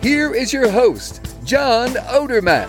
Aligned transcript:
Here 0.00 0.32
is 0.32 0.52
your 0.52 0.70
host, 0.70 1.26
John 1.42 1.88
Odermatt. 1.88 2.68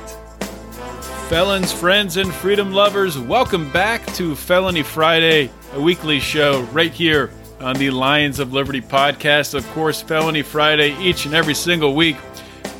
Felons, 1.29 1.71
friends, 1.71 2.17
and 2.17 2.33
freedom 2.33 2.73
lovers, 2.73 3.19
welcome 3.19 3.71
back 3.71 4.03
to 4.15 4.35
Felony 4.35 4.81
Friday, 4.81 5.51
a 5.73 5.79
weekly 5.79 6.19
show 6.19 6.63
right 6.71 6.91
here 6.91 7.29
on 7.59 7.75
the 7.75 7.91
Lions 7.91 8.39
of 8.39 8.51
Liberty 8.51 8.81
podcast. 8.81 9.53
Of 9.53 9.63
course, 9.73 10.01
Felony 10.01 10.41
Friday 10.41 10.97
each 10.97 11.27
and 11.27 11.35
every 11.35 11.53
single 11.53 11.93
week. 11.93 12.17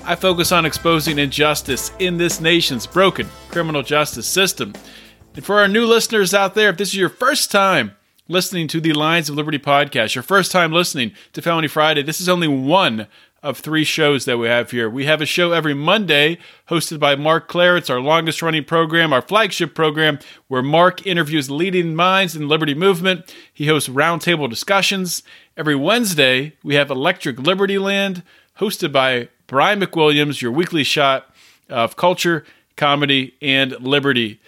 I 0.04 0.16
focus 0.16 0.52
on 0.52 0.66
exposing 0.66 1.20
injustice 1.20 1.92
in 2.00 2.18
this 2.18 2.42
nation's 2.42 2.88
broken 2.88 3.28
criminal 3.52 3.84
justice 3.84 4.26
system. 4.26 4.74
And 5.36 5.46
for 5.46 5.60
our 5.60 5.68
new 5.68 5.86
listeners 5.86 6.34
out 6.34 6.56
there, 6.56 6.72
if 6.72 6.78
this 6.78 6.90
is 6.90 6.96
your 6.96 7.10
first 7.10 7.52
time 7.52 7.92
listening 8.28 8.68
to 8.70 8.82
the 8.82 8.94
Lions 8.94 9.30
of 9.30 9.36
Liberty 9.36 9.60
podcast, 9.60 10.16
your 10.16 10.24
first 10.24 10.52
time 10.52 10.72
listening 10.72 11.12
to 11.34 11.42
Felony 11.44 11.68
Friday, 11.68 12.02
this 12.02 12.20
is 12.20 12.28
only 12.28 12.48
one 12.48 13.06
of 13.42 13.58
three 13.58 13.84
shows 13.84 14.26
that 14.26 14.38
we 14.38 14.48
have 14.48 14.72
here. 14.72 14.90
We 14.90 15.06
have 15.06 15.22
a 15.22 15.26
show 15.26 15.52
every 15.52 15.74
Monday 15.74 16.38
hosted 16.70 17.00
by 17.00 17.16
Marc 17.16 17.48
Clair. 17.48 17.78
It's 17.78 17.90
our 17.90 18.02
longest 18.02 18.42
running 18.42 18.66
program, 18.66 19.14
our 19.14 19.22
flagship 19.22 19.74
program, 19.74 20.20
where 20.48 20.62
Marc 20.62 21.06
interviews 21.08 21.50
leading 21.50 21.96
minds 21.96 22.36
in 22.36 22.44
the 22.44 22.48
liberty 22.48 22.74
movement. 22.74 23.34
He 23.54 23.68
hosts 23.68 23.90
roundtable 23.90 24.50
discussions. 24.50 25.24
Every 25.56 25.76
Wednesday, 25.76 26.54
we 26.64 26.76
have 26.76 26.90
Electric 26.90 27.40
Liberty 27.40 27.78
Land, 27.78 28.24
hosted 28.60 28.92
by 28.92 29.30
Brian 29.48 29.80
McWilliams, 29.80 30.42
your 30.42 30.52
weekly 30.52 30.84
shot 30.84 31.34
of 31.70 31.96
culture, 31.96 32.46
comedy, 32.76 33.36
and 33.42 33.72
liberty. 33.80 34.40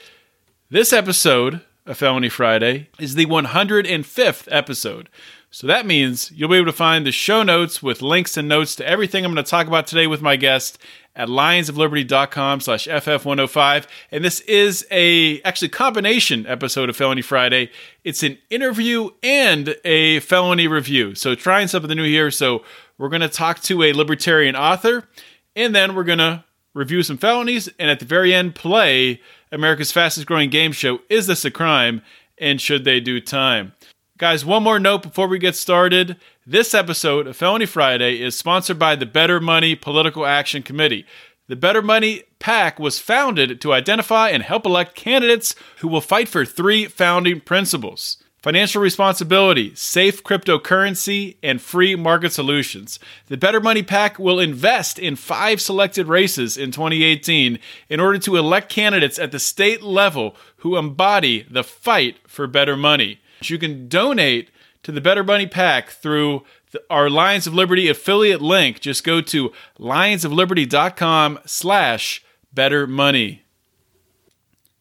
This 0.69 0.93
episode 0.93 1.61
of 1.85 1.97
Felony 1.97 2.29
Friday 2.29 2.87
is 2.99 3.15
the 3.15 3.25
105th 3.25 4.47
episode. 4.51 5.09
So 5.53 5.67
that 5.67 5.85
means 5.85 6.31
you'll 6.31 6.49
be 6.49 6.55
able 6.55 6.67
to 6.67 6.71
find 6.71 7.05
the 7.05 7.11
show 7.11 7.43
notes 7.43 7.83
with 7.83 8.01
links 8.01 8.37
and 8.37 8.47
notes 8.47 8.73
to 8.75 8.87
everything 8.87 9.25
I'm 9.25 9.33
going 9.33 9.43
to 9.43 9.49
talk 9.49 9.67
about 9.67 9.85
today 9.85 10.07
with 10.07 10.21
my 10.21 10.37
guest 10.37 10.79
at 11.13 11.27
lionsofliberty.com 11.27 12.61
slash 12.61 12.87
ff105 12.87 13.85
and 14.11 14.23
this 14.23 14.39
is 14.41 14.87
a 14.91 15.41
actually 15.41 15.67
combination 15.67 16.47
episode 16.47 16.89
of 16.89 16.95
felony 16.95 17.21
friday. 17.21 17.69
It's 18.05 18.23
an 18.23 18.37
interview 18.49 19.09
and 19.21 19.75
a 19.83 20.21
felony 20.21 20.67
review. 20.67 21.15
So 21.15 21.35
trying 21.35 21.67
something 21.67 21.97
new 21.97 22.05
here. 22.05 22.31
So 22.31 22.63
we're 22.97 23.09
going 23.09 23.19
to 23.19 23.27
talk 23.27 23.59
to 23.63 23.83
a 23.83 23.91
libertarian 23.91 24.55
author 24.55 25.09
and 25.57 25.75
then 25.75 25.95
we're 25.95 26.05
going 26.05 26.19
to 26.19 26.45
review 26.73 27.03
some 27.03 27.17
felonies 27.17 27.67
and 27.77 27.89
at 27.89 27.99
the 27.99 28.05
very 28.05 28.33
end 28.33 28.55
play 28.55 29.19
america's 29.51 29.91
fastest 29.91 30.25
growing 30.25 30.49
game 30.49 30.71
show 30.71 30.99
is 31.09 31.27
this 31.27 31.43
a 31.43 31.51
crime? 31.51 32.01
And 32.37 32.61
should 32.61 32.85
they 32.85 33.01
do 33.01 33.19
time 33.19 33.73
Guys, 34.21 34.45
one 34.45 34.61
more 34.61 34.77
note 34.77 35.01
before 35.01 35.25
we 35.25 35.39
get 35.39 35.55
started. 35.55 36.15
This 36.45 36.75
episode 36.75 37.25
of 37.25 37.35
Felony 37.35 37.65
Friday 37.65 38.21
is 38.21 38.37
sponsored 38.37 38.77
by 38.77 38.95
the 38.95 39.07
Better 39.07 39.39
Money 39.39 39.73
Political 39.73 40.27
Action 40.27 40.61
Committee. 40.61 41.07
The 41.47 41.55
Better 41.55 41.81
Money 41.81 42.25
PAC 42.37 42.79
was 42.79 42.99
founded 42.99 43.59
to 43.61 43.73
identify 43.73 44.29
and 44.29 44.43
help 44.43 44.67
elect 44.67 44.93
candidates 44.93 45.55
who 45.79 45.87
will 45.87 46.01
fight 46.01 46.29
for 46.29 46.45
three 46.45 46.85
founding 46.85 47.41
principles 47.41 48.17
financial 48.43 48.79
responsibility, 48.79 49.73
safe 49.73 50.23
cryptocurrency, 50.23 51.37
and 51.41 51.59
free 51.59 51.95
market 51.95 52.31
solutions. 52.31 52.99
The 53.25 53.37
Better 53.37 53.59
Money 53.59 53.81
PAC 53.81 54.19
will 54.19 54.39
invest 54.39 54.99
in 54.99 55.15
five 55.15 55.59
selected 55.59 56.07
races 56.07 56.57
in 56.57 56.69
2018 56.69 57.57
in 57.89 57.99
order 57.99 58.19
to 58.19 58.37
elect 58.37 58.69
candidates 58.69 59.17
at 59.17 59.31
the 59.31 59.39
state 59.39 59.81
level 59.81 60.35
who 60.57 60.77
embody 60.77 61.41
the 61.49 61.63
fight 61.63 62.17
for 62.27 62.45
better 62.45 62.77
money. 62.77 63.19
You 63.49 63.57
can 63.57 63.87
donate 63.87 64.49
to 64.83 64.91
the 64.91 65.01
Better 65.01 65.23
Money 65.23 65.47
PAC 65.47 65.89
through 65.89 66.43
the, 66.71 66.83
our 66.89 67.09
Lions 67.09 67.47
of 67.47 67.53
Liberty 67.53 67.87
affiliate 67.87 68.41
link. 68.41 68.79
Just 68.79 69.03
go 69.03 69.21
to 69.21 69.51
lionsofliberty.com 69.79 71.39
slash 71.45 72.23
better 72.53 72.87
money. 72.87 73.43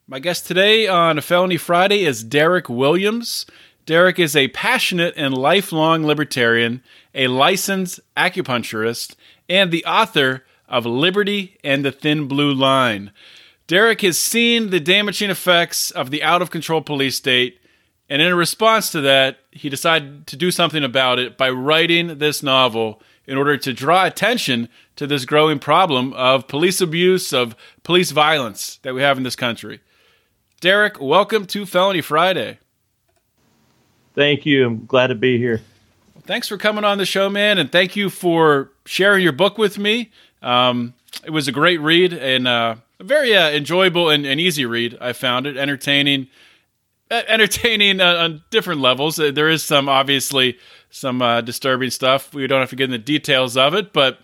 My 0.06 0.19
guest 0.19 0.47
today 0.47 0.88
on 0.88 1.19
a 1.19 1.22
Felony 1.22 1.56
Friday 1.56 2.04
is 2.04 2.25
Derek 2.25 2.69
Williams. 2.69 3.47
Derek 3.87 4.19
is 4.19 4.37
a 4.37 4.48
passionate 4.48 5.15
and 5.16 5.37
lifelong 5.37 6.04
libertarian, 6.04 6.82
a 7.15 7.28
licensed 7.28 8.00
acupuncturist, 8.16 9.15
and 9.48 9.71
the 9.71 9.84
author 9.84 10.44
of 10.69 10.87
Liberty 10.87 11.59
and 11.65 11.84
the 11.84 11.92
Thin 11.92 12.28
Blue 12.28 12.53
Line. 12.53 13.12
Derek 13.66 14.00
has 14.00 14.19
seen 14.19 14.71
the 14.71 14.81
damaging 14.81 15.31
effects 15.31 15.91
of 15.92 16.10
the 16.10 16.22
out 16.22 16.42
of 16.42 16.50
control 16.50 16.82
police 16.82 17.16
state 17.16 17.60
and 18.10 18.21
in 18.21 18.34
response 18.34 18.91
to 18.91 19.00
that, 19.03 19.38
he 19.53 19.69
decided 19.69 20.26
to 20.26 20.37
do 20.37 20.50
something 20.50 20.82
about 20.82 21.21
it 21.21 21.38
by 21.38 21.48
writing 21.48 22.19
this 22.19 22.43
novel 22.43 23.00
in 23.25 23.38
order 23.38 23.56
to 23.56 23.72
draw 23.72 24.04
attention 24.04 24.69
to 24.97 25.06
this 25.06 25.25
growing 25.25 25.60
problem 25.60 26.12
of 26.15 26.48
police 26.48 26.81
abuse, 26.81 27.32
of 27.32 27.54
police 27.84 28.10
violence 28.10 28.81
that 28.82 28.94
we 28.94 29.03
have 29.03 29.16
in 29.16 29.22
this 29.22 29.37
country. 29.37 29.81
Derek, 30.60 31.00
welcome 31.00 31.47
to 31.47 31.65
Felony 31.65 32.00
Friday. 32.00 32.59
Thank 34.16 34.44
you. 34.44 34.66
I'm 34.66 34.87
glad 34.87 35.06
to 35.06 35.15
be 35.15 35.38
here. 35.38 35.60
Thanks 36.25 36.48
for 36.48 36.59
coming 36.59 36.82
on 36.82 36.98
the 36.98 37.06
show, 37.06 37.31
man, 37.31 37.59
and 37.59 37.71
thank 37.71 37.94
you 37.94 38.10
for 38.10 38.72
sharing 38.84 39.22
your 39.22 39.32
book 39.32 39.56
with 39.56 39.78
me. 39.78 40.10
Um, 40.42 40.94
it 41.25 41.31
was 41.31 41.47
a 41.47 41.53
great 41.53 41.81
read 41.81 42.12
and 42.12 42.48
uh, 42.48 42.75
a 42.98 43.04
very 43.04 43.37
uh, 43.37 43.50
enjoyable 43.50 44.10
and, 44.10 44.27
and 44.27 44.41
easy 44.41 44.66
read. 44.66 44.98
I 45.00 45.12
found 45.12 45.47
it 45.47 45.56
entertaining 45.56 46.27
entertaining 47.10 48.00
uh, 48.00 48.15
on 48.16 48.43
different 48.50 48.81
levels. 48.81 49.19
Uh, 49.19 49.31
there 49.32 49.48
is 49.48 49.62
some 49.62 49.88
obviously 49.88 50.59
some 50.91 51.22
uh, 51.22 51.41
disturbing 51.41 51.91
stuff. 51.91 52.32
We 52.32 52.47
don't 52.47 52.60
have 52.60 52.71
to 52.71 52.76
get 52.76 52.84
in 52.84 52.91
the 52.91 52.98
details 52.98 53.56
of 53.56 53.75
it, 53.75 53.93
but 53.93 54.21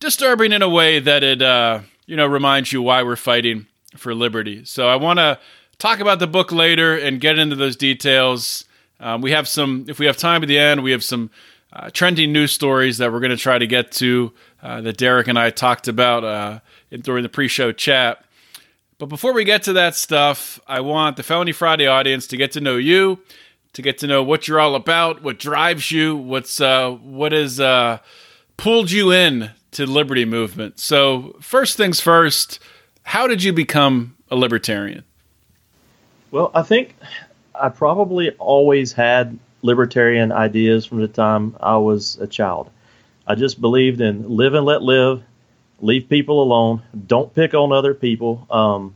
disturbing 0.00 0.52
in 0.52 0.62
a 0.62 0.68
way 0.68 1.00
that 1.00 1.22
it 1.22 1.42
uh, 1.42 1.80
you 2.06 2.16
know 2.16 2.26
reminds 2.26 2.72
you 2.72 2.82
why 2.82 3.02
we're 3.02 3.16
fighting 3.16 3.66
for 3.96 4.14
liberty. 4.14 4.64
So 4.64 4.88
I 4.88 4.96
want 4.96 5.18
to 5.18 5.38
talk 5.78 6.00
about 6.00 6.18
the 6.18 6.26
book 6.26 6.52
later 6.52 6.96
and 6.96 7.20
get 7.20 7.38
into 7.38 7.56
those 7.56 7.76
details. 7.76 8.64
Um, 9.00 9.20
we 9.20 9.30
have 9.30 9.46
some, 9.46 9.86
if 9.88 9.98
we 9.98 10.06
have 10.06 10.16
time 10.16 10.42
at 10.42 10.48
the 10.48 10.58
end, 10.58 10.82
we 10.82 10.90
have 10.90 11.04
some 11.04 11.30
uh, 11.72 11.88
trending 11.90 12.32
news 12.32 12.52
stories 12.52 12.98
that 12.98 13.12
we're 13.12 13.20
going 13.20 13.30
to 13.30 13.36
try 13.36 13.58
to 13.58 13.66
get 13.66 13.92
to 13.92 14.32
uh, 14.62 14.80
that 14.80 14.96
Derek 14.96 15.28
and 15.28 15.38
I 15.38 15.50
talked 15.50 15.86
about 15.86 16.62
in 16.90 17.00
during 17.00 17.22
the 17.22 17.28
pre-show 17.28 17.72
chat. 17.72 18.24
But 18.98 19.06
before 19.06 19.32
we 19.32 19.44
get 19.44 19.62
to 19.64 19.72
that 19.74 19.94
stuff, 19.94 20.58
I 20.66 20.80
want 20.80 21.16
the 21.16 21.22
Felony 21.22 21.52
Friday 21.52 21.86
audience 21.86 22.26
to 22.28 22.36
get 22.36 22.50
to 22.52 22.60
know 22.60 22.76
you, 22.76 23.20
to 23.74 23.82
get 23.82 23.98
to 23.98 24.08
know 24.08 24.24
what 24.24 24.48
you're 24.48 24.58
all 24.58 24.74
about, 24.74 25.22
what 25.22 25.38
drives 25.38 25.92
you, 25.92 26.16
what's 26.16 26.60
uh, 26.60 26.90
what 26.90 27.30
has 27.30 27.60
uh, 27.60 27.98
pulled 28.56 28.90
you 28.90 29.12
in 29.12 29.50
to 29.70 29.86
the 29.86 29.92
liberty 29.92 30.24
movement. 30.24 30.80
So, 30.80 31.36
first 31.40 31.76
things 31.76 32.00
first, 32.00 32.58
how 33.04 33.28
did 33.28 33.40
you 33.40 33.52
become 33.52 34.16
a 34.32 34.36
libertarian? 34.36 35.04
Well, 36.32 36.50
I 36.52 36.62
think 36.62 36.96
I 37.54 37.68
probably 37.68 38.30
always 38.32 38.92
had 38.92 39.38
libertarian 39.62 40.32
ideas 40.32 40.84
from 40.84 41.00
the 41.00 41.08
time 41.08 41.56
I 41.60 41.76
was 41.76 42.16
a 42.16 42.26
child. 42.26 42.68
I 43.28 43.36
just 43.36 43.60
believed 43.60 44.00
in 44.00 44.28
live 44.28 44.54
and 44.54 44.66
let 44.66 44.82
live, 44.82 45.22
leave 45.80 46.08
people 46.08 46.42
alone. 46.42 46.82
Don't 47.06 47.32
pick 47.34 47.54
on 47.54 47.72
other 47.72 47.94
people. 47.94 48.46
Um, 48.50 48.94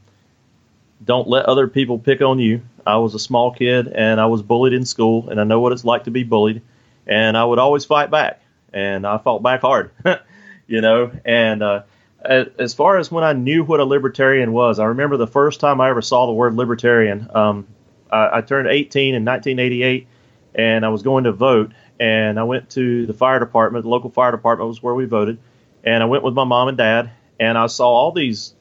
don't 1.04 1.28
let 1.28 1.46
other 1.46 1.69
people 1.69 1.99
pick 1.99 2.20
on 2.20 2.38
you. 2.38 2.62
I 2.87 2.96
was 2.96 3.14
a 3.14 3.19
small 3.19 3.52
kid 3.52 3.88
and 3.88 4.20
I 4.20 4.26
was 4.26 4.43
bullied 4.43 4.72
in 4.72 4.84
school, 4.84 5.28
and 5.31 5.40
I 5.40 5.44
know 5.44 5.60
what 5.60 5.72
it's 5.72 5.84
like 5.84 6.04
to 6.04 6.10
be 6.10 6.25
bullied. 6.25 6.62
And 7.06 7.37
I 7.37 7.44
would 7.44 7.58
always 7.58 7.84
fight 7.84 8.10
back, 8.10 8.40
and 8.72 9.06
I 9.06 9.19
fought 9.19 9.43
back 9.43 9.62
hard, 9.62 9.90
you 10.66 10.81
know. 10.81 11.10
And 11.25 11.62
uh, 11.62 11.82
as 12.25 12.75
far 12.75 12.99
as 12.99 13.10
when 13.10 13.25
I 13.25 13.32
knew 13.32 13.64
what 13.64 13.81
a 13.81 13.84
libertarian 13.84 14.52
was, 14.52 14.78
I 14.78 14.87
remember 14.87 15.16
the 15.16 15.26
first 15.26 15.60
time 15.60 15.81
I 15.81 15.90
ever 15.90 16.02
saw 16.02 16.26
the 16.26 16.32
word 16.32 16.54
libertarian. 16.54 17.28
Um, 17.34 17.66
I, 18.10 18.38
I 18.38 18.40
turned 18.40 18.69
18 18.69 19.14
in 19.14 19.25
1988, 19.25 20.06
and 20.54 20.84
I 20.84 20.88
was 20.90 21.02
going 21.02 21.25
to 21.25 21.32
vote. 21.32 21.72
And 21.99 22.38
I 22.38 22.44
went 22.44 22.70
to 22.70 23.06
the 23.06 23.14
fire 23.14 23.38
department. 23.38 23.84
The 23.84 23.88
local 23.88 24.10
fire 24.10 24.32
department 24.32 24.69
was 24.69 24.82
where 24.82 24.94
we 24.94 25.04
voted 25.04 25.38
and 25.84 26.02
I 26.02 26.06
went 26.06 26.22
with 26.22 26.34
my 26.34 26.44
mom 26.44 26.69
and 26.69 26.78
dad, 26.78 27.10
and 27.40 27.58
I 27.58 27.66
saw 27.66 27.88
all 27.88 28.12
these 28.12 28.54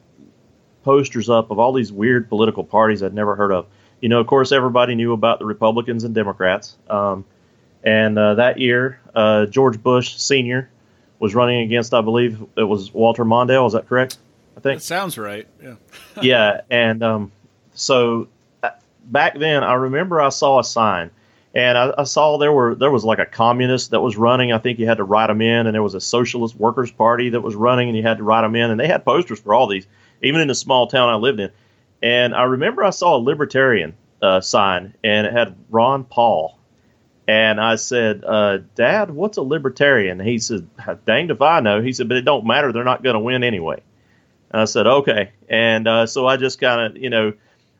posters 0.82 1.28
up 1.28 1.50
of 1.50 1.58
all 1.58 1.72
these 1.72 1.92
weird 1.92 2.28
political 2.28 2.64
parties 2.64 3.02
I'd 3.02 3.14
never 3.14 3.34
heard 3.34 3.52
of. 3.52 3.66
You 4.00 4.08
know, 4.08 4.20
of 4.20 4.26
course, 4.26 4.52
everybody 4.52 4.94
knew 4.94 5.12
about 5.12 5.38
the 5.38 5.44
Republicans 5.46 6.04
and 6.04 6.14
Democrats. 6.14 6.76
Um, 6.90 7.24
and 7.84 8.18
uh, 8.18 8.34
that 8.34 8.58
year, 8.58 9.00
uh, 9.14 9.46
George 9.46 9.82
Bush 9.82 10.16
Sr. 10.16 10.68
was 11.18 11.34
running 11.34 11.60
against, 11.60 11.94
I 11.94 12.00
believe 12.00 12.44
it 12.56 12.64
was 12.64 12.92
Walter 12.92 13.24
Mondale. 13.24 13.66
Is 13.66 13.72
that 13.72 13.88
correct? 13.88 14.18
I 14.56 14.60
think 14.60 14.80
that 14.80 14.84
sounds 14.84 15.18
right. 15.18 15.46
Yeah. 15.62 15.74
yeah, 16.22 16.60
and 16.70 17.02
um, 17.02 17.32
so 17.74 18.28
uh, 18.62 18.70
back 19.06 19.38
then, 19.38 19.64
I 19.64 19.74
remember 19.74 20.20
I 20.20 20.28
saw 20.28 20.60
a 20.60 20.64
sign, 20.64 21.10
and 21.54 21.76
I, 21.76 21.92
I, 21.98 22.04
saw 22.04 22.38
there 22.38 22.52
were 22.52 22.74
there 22.74 22.90
was 22.90 23.04
like 23.04 23.18
a 23.18 23.26
communist 23.26 23.90
that 23.90 24.00
was 24.00 24.16
running. 24.16 24.52
I 24.52 24.58
think 24.58 24.78
you 24.78 24.86
had 24.86 24.98
to 24.98 25.04
write 25.04 25.28
them 25.28 25.40
in, 25.40 25.66
and 25.66 25.74
there 25.74 25.82
was 25.82 25.94
a 25.94 26.00
socialist 26.00 26.54
workers 26.56 26.90
party 26.90 27.30
that 27.30 27.40
was 27.40 27.54
running, 27.54 27.88
and 27.88 27.96
you 27.96 28.02
had 28.02 28.18
to 28.18 28.24
write 28.24 28.42
them 28.42 28.54
in, 28.54 28.70
and 28.70 28.78
they 28.78 28.86
had 28.86 29.04
posters 29.04 29.40
for 29.40 29.54
all 29.54 29.66
these, 29.66 29.86
even 30.22 30.40
in 30.40 30.48
the 30.48 30.54
small 30.54 30.86
town 30.86 31.08
I 31.08 31.16
lived 31.16 31.40
in. 31.40 31.50
And 32.02 32.34
I 32.34 32.44
remember 32.44 32.82
I 32.84 32.90
saw 32.90 33.16
a 33.16 33.18
libertarian 33.18 33.94
uh, 34.20 34.40
sign, 34.40 34.94
and 35.04 35.26
it 35.26 35.32
had 35.32 35.56
Ron 35.70 36.04
Paul. 36.04 36.58
And 37.28 37.60
I 37.60 37.76
said, 37.76 38.24
uh, 38.24 38.58
Dad, 38.74 39.10
what's 39.10 39.36
a 39.36 39.42
libertarian? 39.42 40.18
he 40.18 40.38
said, 40.38 40.68
Danged 41.06 41.30
if 41.30 41.40
I 41.40 41.60
know. 41.60 41.80
He 41.80 41.92
said, 41.92 42.08
But 42.08 42.16
it 42.16 42.24
don't 42.24 42.44
matter. 42.44 42.72
They're 42.72 42.84
not 42.84 43.02
going 43.02 43.14
to 43.14 43.20
win 43.20 43.44
anyway. 43.44 43.80
And 44.50 44.60
I 44.60 44.64
said, 44.64 44.86
Okay. 44.86 45.30
And 45.48 45.86
uh, 45.86 46.06
so 46.06 46.26
I 46.26 46.36
just 46.36 46.60
kind 46.60 46.96
of, 46.96 47.00
you 47.00 47.10
know, 47.10 47.32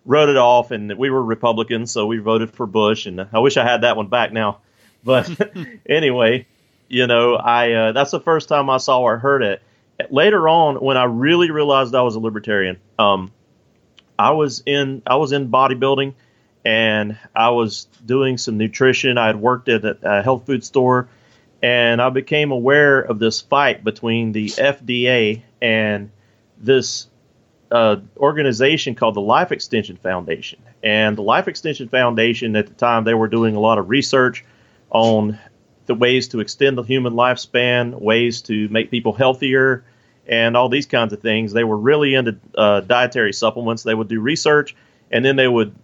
wrote 0.05 0.29
it 0.29 0.37
off. 0.37 0.71
And 0.71 0.97
we 0.97 1.11
were 1.11 1.23
Republicans, 1.23 1.91
so 1.91 2.07
we 2.07 2.19
voted 2.19 2.53
for 2.53 2.67
Bush. 2.67 3.07
And 3.07 3.27
I 3.33 3.41
wish 3.41 3.57
I 3.57 3.65
had 3.65 3.81
that 3.81 3.97
one 3.97 4.09
back 4.09 4.33
now. 4.33 4.59
But 5.05 5.29
anyway, 5.89 6.47
you 6.87 7.09
know, 7.09 7.35
I 7.35 7.73
uh, 7.73 7.93
that's 7.93 8.13
the 8.13 8.21
first 8.21 8.49
time 8.49 8.71
I 8.71 8.77
saw 8.77 9.01
or 9.01 9.19
heard 9.19 9.43
it. 9.43 9.61
Later 10.11 10.49
on, 10.49 10.77
when 10.77 10.97
I 10.97 11.05
really 11.05 11.51
realized 11.51 11.95
I 11.95 12.03
was 12.03 12.15
a 12.15 12.21
libertarian, 12.21 12.79
um, 12.99 13.33
I 14.19 14.31
was 14.31 14.63
in 14.65 15.03
I 15.07 15.17
was 15.17 15.33
in 15.33 15.51
bodybuilding 15.51 16.15
and 16.65 17.19
I 17.35 17.51
was 17.51 17.89
doing 18.05 18.39
some 18.39 18.57
nutrition. 18.57 19.19
I 19.19 19.27
had 19.27 19.41
worked 19.41 19.69
at 19.69 19.85
a 20.03 20.23
health 20.23 20.47
food 20.47 20.65
store, 20.65 21.09
and 21.63 22.01
I 22.01 22.11
became 22.11 22.53
aware 22.53 23.01
of 23.01 23.19
this 23.19 23.41
fight 23.41 23.83
between 23.85 24.33
the 24.33 24.47
FDA 24.47 25.43
and 25.61 26.11
this 26.59 27.09
uh, 27.71 27.97
organization 28.17 28.95
called 28.95 29.15
the 29.15 29.21
Life 29.21 29.51
Extension 29.51 29.97
Foundation. 29.97 30.61
And 30.83 31.17
the 31.17 31.23
Life 31.23 31.49
Extension 31.49 31.89
Foundation, 31.89 32.55
at 32.55 32.67
the 32.67 32.75
time, 32.75 33.05
they 33.05 33.15
were 33.15 33.29
doing 33.29 33.57
a 33.57 33.61
lot 33.61 33.79
of 33.79 33.89
research 33.89 34.45
on 34.91 35.39
the 35.87 35.95
ways 35.95 36.29
to 36.29 36.41
extend 36.41 36.79
the 36.79 36.83
human 36.83 37.15
lifespan, 37.15 38.01
ways 38.01 38.43
to 38.43 38.69
make 38.69 38.91
people 38.91 39.13
healthier, 39.13 39.85
and 40.27 40.57
all 40.57 40.69
these 40.69 40.87
kinds 40.87 41.13
of 41.13 41.21
things. 41.21 41.53
They 41.53 41.65
were 41.65 41.77
really 41.77 42.15
into 42.15 42.39
uh, 42.57 42.81
dietary 42.81 43.33
supplements. 43.33 43.83
They 43.83 43.95
would 43.95 44.09
do 44.09 44.21
research, 44.21 44.77
and 45.11 45.25
then 45.25 45.37
they 45.37 45.49
would 45.49 45.75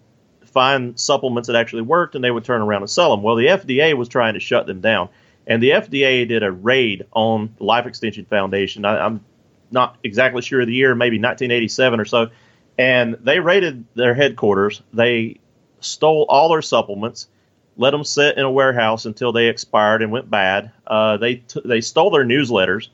find 0.48 0.98
supplements 0.98 1.46
that 1.46 1.56
actually 1.56 1.82
worked 1.82 2.14
and 2.14 2.24
they 2.24 2.30
would 2.30 2.44
turn 2.44 2.60
around 2.60 2.82
and 2.82 2.90
sell 2.90 3.10
them. 3.10 3.22
Well, 3.22 3.36
the 3.36 3.46
FDA 3.46 3.94
was 3.94 4.08
trying 4.08 4.34
to 4.34 4.40
shut 4.40 4.66
them 4.66 4.80
down. 4.80 5.08
And 5.46 5.62
the 5.62 5.70
FDA 5.70 6.26
did 6.26 6.42
a 6.42 6.50
raid 6.50 7.06
on 7.12 7.54
the 7.58 7.64
Life 7.64 7.86
Extension 7.86 8.24
Foundation. 8.24 8.84
I, 8.84 9.06
am 9.06 9.24
not 9.70 9.96
exactly 10.02 10.42
sure 10.42 10.60
of 10.60 10.66
the 10.66 10.74
year, 10.74 10.94
maybe 10.94 11.16
1987 11.16 12.00
or 12.00 12.04
so. 12.04 12.30
And 12.76 13.16
they 13.20 13.40
raided 13.40 13.84
their 13.94 14.14
headquarters. 14.14 14.82
They 14.92 15.40
stole 15.80 16.26
all 16.28 16.48
their 16.50 16.62
supplements, 16.62 17.28
let 17.78 17.92
them 17.92 18.04
sit 18.04 18.36
in 18.36 18.44
a 18.44 18.50
warehouse 18.50 19.06
until 19.06 19.32
they 19.32 19.46
expired 19.46 20.02
and 20.02 20.12
went 20.12 20.28
bad. 20.28 20.72
Uh, 20.86 21.16
they 21.16 21.36
t- 21.36 21.62
they 21.64 21.80
stole 21.80 22.10
their 22.10 22.24
newsletters. 22.24 22.88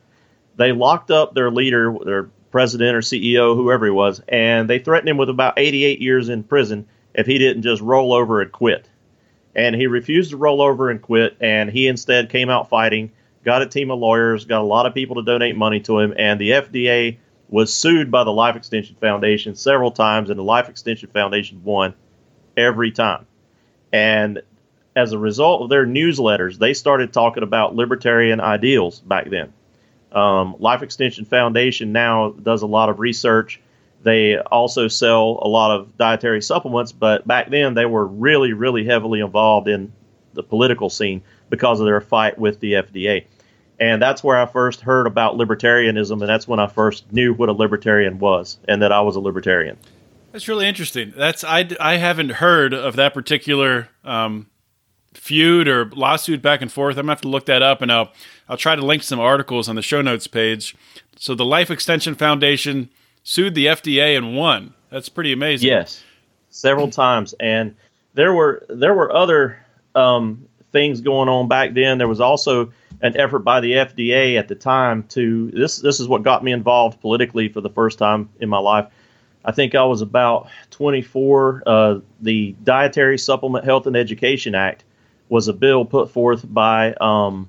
They 0.56 0.70
locked 0.70 1.10
up 1.10 1.34
their 1.34 1.50
leader, 1.50 1.96
their 2.04 2.28
president 2.52 2.94
or 2.94 3.00
CEO, 3.00 3.56
whoever 3.56 3.86
he 3.86 3.90
was, 3.90 4.22
and 4.28 4.70
they 4.70 4.78
threatened 4.78 5.08
him 5.08 5.16
with 5.16 5.30
about 5.30 5.54
88 5.58 6.00
years 6.00 6.28
in 6.28 6.44
prison 6.44 6.86
if 7.14 7.26
he 7.26 7.38
didn't 7.38 7.62
just 7.62 7.82
roll 7.82 8.12
over 8.12 8.40
and 8.42 8.52
quit. 8.52 8.88
And 9.56 9.74
he 9.74 9.86
refused 9.86 10.30
to 10.30 10.36
roll 10.36 10.60
over 10.60 10.90
and 10.90 11.00
quit, 11.00 11.36
and 11.40 11.70
he 11.70 11.88
instead 11.88 12.28
came 12.28 12.50
out 12.50 12.68
fighting, 12.68 13.10
got 13.44 13.62
a 13.62 13.66
team 13.66 13.90
of 13.90 13.98
lawyers, 13.98 14.44
got 14.44 14.60
a 14.60 14.64
lot 14.64 14.86
of 14.86 14.94
people 14.94 15.16
to 15.16 15.22
donate 15.22 15.56
money 15.56 15.80
to 15.80 15.98
him, 15.98 16.14
and 16.16 16.40
the 16.40 16.50
FDA 16.50 17.16
was 17.48 17.72
sued 17.72 18.10
by 18.10 18.24
the 18.24 18.32
Life 18.32 18.56
Extension 18.56 18.96
Foundation 19.00 19.54
several 19.54 19.90
times, 19.90 20.28
and 20.28 20.38
the 20.38 20.44
Life 20.44 20.68
Extension 20.68 21.08
Foundation 21.10 21.62
won 21.64 21.94
every 22.56 22.90
time. 22.90 23.26
And 23.92 24.42
as 24.96 25.12
a 25.12 25.18
result 25.18 25.62
of 25.62 25.70
their 25.70 25.86
newsletters, 25.86 26.58
they 26.58 26.74
started 26.74 27.12
talking 27.12 27.42
about 27.42 27.74
libertarian 27.74 28.40
ideals 28.40 29.00
back 29.00 29.28
then. 29.28 29.52
Um, 30.12 30.56
Life 30.58 30.82
Extension 30.82 31.24
Foundation 31.24 31.92
now 31.92 32.30
does 32.30 32.62
a 32.62 32.66
lot 32.66 32.88
of 32.88 33.00
research 33.00 33.60
they 34.04 34.36
also 34.36 34.86
sell 34.86 35.38
a 35.40 35.48
lot 35.48 35.70
of 35.70 35.96
dietary 35.96 36.42
supplements, 36.42 36.92
but 36.92 37.26
back 37.26 37.48
then 37.48 37.72
they 37.72 37.86
were 37.86 38.06
really, 38.06 38.52
really 38.52 38.84
heavily 38.84 39.20
involved 39.20 39.66
in 39.66 39.92
the 40.34 40.42
political 40.42 40.90
scene 40.90 41.22
because 41.48 41.80
of 41.80 41.86
their 41.86 42.02
fight 42.02 42.38
with 42.38 42.60
the 42.60 42.74
FDA. 42.74 43.24
And 43.80 44.00
that's 44.02 44.22
where 44.22 44.36
I 44.36 44.44
first 44.44 44.82
heard 44.82 45.06
about 45.06 45.36
libertarianism, 45.36 46.20
and 46.20 46.28
that's 46.28 46.46
when 46.46 46.60
I 46.60 46.66
first 46.66 47.10
knew 47.12 47.32
what 47.32 47.48
a 47.48 47.52
libertarian 47.52 48.18
was 48.18 48.58
and 48.68 48.82
that 48.82 48.92
I 48.92 49.00
was 49.00 49.16
a 49.16 49.20
libertarian. 49.20 49.78
That's 50.32 50.48
really 50.48 50.66
interesting. 50.66 51.14
That's 51.16 51.42
I, 51.42 51.66
I 51.80 51.96
haven't 51.96 52.30
heard 52.30 52.74
of 52.74 52.96
that 52.96 53.14
particular 53.14 53.88
um, 54.04 54.48
feud 55.14 55.68
or 55.68 55.86
lawsuit 55.86 56.42
back 56.42 56.60
and 56.62 56.70
forth. 56.70 56.96
I'm 56.96 57.04
gonna 57.04 57.12
have 57.12 57.20
to 57.22 57.28
look 57.28 57.46
that 57.46 57.62
up, 57.62 57.82
and 57.82 57.90
I'll 57.90 58.12
I'll 58.48 58.56
try 58.56 58.76
to 58.76 58.84
link 58.84 59.02
some 59.02 59.20
articles 59.20 59.68
on 59.68 59.76
the 59.76 59.82
show 59.82 60.02
notes 60.02 60.26
page. 60.26 60.76
So 61.16 61.34
the 61.34 61.44
Life 61.44 61.70
Extension 61.70 62.14
Foundation 62.14 62.90
sued 63.22 63.54
the 63.54 63.66
FDA 63.66 64.16
and 64.16 64.36
won. 64.36 64.74
That's 64.90 65.08
pretty 65.08 65.32
amazing. 65.32 65.68
Yes, 65.68 66.02
several 66.50 66.88
times, 66.90 67.34
and 67.40 67.74
there 68.14 68.34
were 68.34 68.64
there 68.68 68.94
were 68.94 69.12
other 69.12 69.58
um, 69.94 70.46
things 70.72 71.00
going 71.00 71.28
on 71.28 71.48
back 71.48 71.74
then. 71.74 71.98
There 71.98 72.08
was 72.08 72.20
also 72.20 72.72
an 73.00 73.16
effort 73.16 73.40
by 73.40 73.60
the 73.60 73.72
FDA 73.72 74.38
at 74.38 74.48
the 74.48 74.54
time 74.54 75.04
to 75.10 75.50
this. 75.50 75.78
This 75.78 76.00
is 76.00 76.08
what 76.08 76.22
got 76.22 76.44
me 76.44 76.52
involved 76.52 77.00
politically 77.00 77.48
for 77.48 77.60
the 77.60 77.70
first 77.70 77.98
time 77.98 78.28
in 78.40 78.48
my 78.48 78.58
life. 78.58 78.86
I 79.44 79.52
think 79.52 79.74
I 79.74 79.84
was 79.84 80.00
about 80.00 80.48
24. 80.70 81.62
Uh, 81.66 81.98
the 82.20 82.54
Dietary 82.64 83.18
Supplement 83.18 83.64
Health 83.64 83.86
and 83.86 83.96
Education 83.96 84.54
Act 84.54 84.84
was 85.28 85.48
a 85.48 85.52
bill 85.52 85.84
put 85.84 86.10
forth 86.10 86.44
by 86.44 86.92
um, 86.94 87.48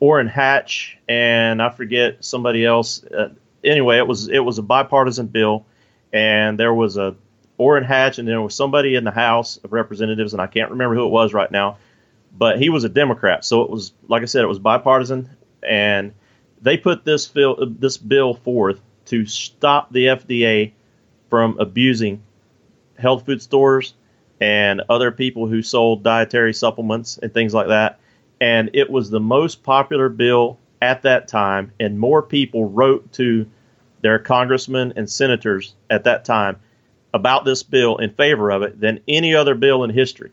Orrin 0.00 0.28
Hatch 0.28 0.98
and 1.08 1.62
I 1.62 1.70
forget 1.70 2.24
somebody 2.24 2.64
else. 2.64 3.04
Uh, 3.04 3.30
anyway, 3.62 3.98
it 3.98 4.06
was 4.06 4.28
it 4.28 4.40
was 4.40 4.58
a 4.58 4.62
bipartisan 4.62 5.26
bill, 5.26 5.66
and 6.12 6.58
there 6.58 6.74
was 6.74 6.96
a 6.96 7.14
Orrin 7.58 7.84
Hatch, 7.84 8.18
and 8.18 8.26
there 8.26 8.40
was 8.40 8.54
somebody 8.54 8.94
in 8.94 9.04
the 9.04 9.10
House 9.10 9.58
of 9.58 9.72
Representatives, 9.72 10.32
and 10.32 10.42
I 10.42 10.46
can't 10.46 10.70
remember 10.70 10.94
who 10.94 11.06
it 11.06 11.10
was 11.10 11.32
right 11.32 11.50
now, 11.50 11.78
but 12.36 12.58
he 12.58 12.68
was 12.68 12.84
a 12.84 12.88
Democrat. 12.88 13.44
So 13.44 13.62
it 13.62 13.70
was 13.70 13.92
like 14.08 14.22
I 14.22 14.26
said, 14.26 14.42
it 14.42 14.48
was 14.48 14.58
bipartisan, 14.58 15.30
and 15.62 16.12
they 16.60 16.76
put 16.76 17.04
this 17.04 17.26
bill 17.26 17.56
this 17.78 17.96
bill 17.96 18.34
forth 18.34 18.80
to 19.06 19.26
stop 19.26 19.92
the 19.92 20.06
FDA 20.06 20.72
from 21.28 21.58
abusing 21.58 22.22
health 22.98 23.26
food 23.26 23.42
stores 23.42 23.94
and 24.40 24.82
other 24.88 25.10
people 25.10 25.46
who 25.46 25.62
sold 25.62 26.02
dietary 26.02 26.52
supplements 26.52 27.18
and 27.18 27.32
things 27.32 27.54
like 27.54 27.68
that. 27.68 28.00
And 28.40 28.70
it 28.74 28.90
was 28.90 29.10
the 29.10 29.20
most 29.20 29.62
popular 29.62 30.08
bill 30.08 30.58
at 30.82 31.02
that 31.02 31.28
time, 31.28 31.72
and 31.80 31.98
more 31.98 32.22
people 32.22 32.68
wrote 32.68 33.10
to 33.12 33.46
their 34.02 34.18
congressmen 34.18 34.92
and 34.96 35.08
senators 35.08 35.74
at 35.88 36.04
that 36.04 36.24
time 36.24 36.56
about 37.14 37.44
this 37.44 37.62
bill 37.62 37.96
in 37.96 38.10
favor 38.10 38.50
of 38.50 38.62
it 38.62 38.78
than 38.78 39.00
any 39.08 39.34
other 39.34 39.54
bill 39.54 39.84
in 39.84 39.90
history. 39.90 40.30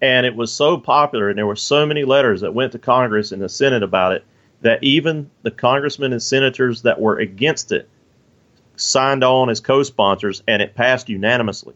And 0.00 0.26
it 0.26 0.36
was 0.36 0.52
so 0.52 0.76
popular, 0.76 1.28
and 1.28 1.38
there 1.38 1.46
were 1.46 1.56
so 1.56 1.86
many 1.86 2.04
letters 2.04 2.42
that 2.42 2.54
went 2.54 2.72
to 2.72 2.78
Congress 2.78 3.32
and 3.32 3.40
the 3.40 3.48
Senate 3.48 3.82
about 3.82 4.12
it 4.12 4.24
that 4.60 4.84
even 4.84 5.30
the 5.42 5.50
congressmen 5.50 6.12
and 6.12 6.22
senators 6.22 6.82
that 6.82 7.00
were 7.00 7.18
against 7.18 7.72
it 7.72 7.88
signed 8.76 9.24
on 9.24 9.48
as 9.50 9.60
co-sponsors, 9.60 10.42
and 10.46 10.60
it 10.60 10.74
passed 10.74 11.08
unanimously. 11.08 11.74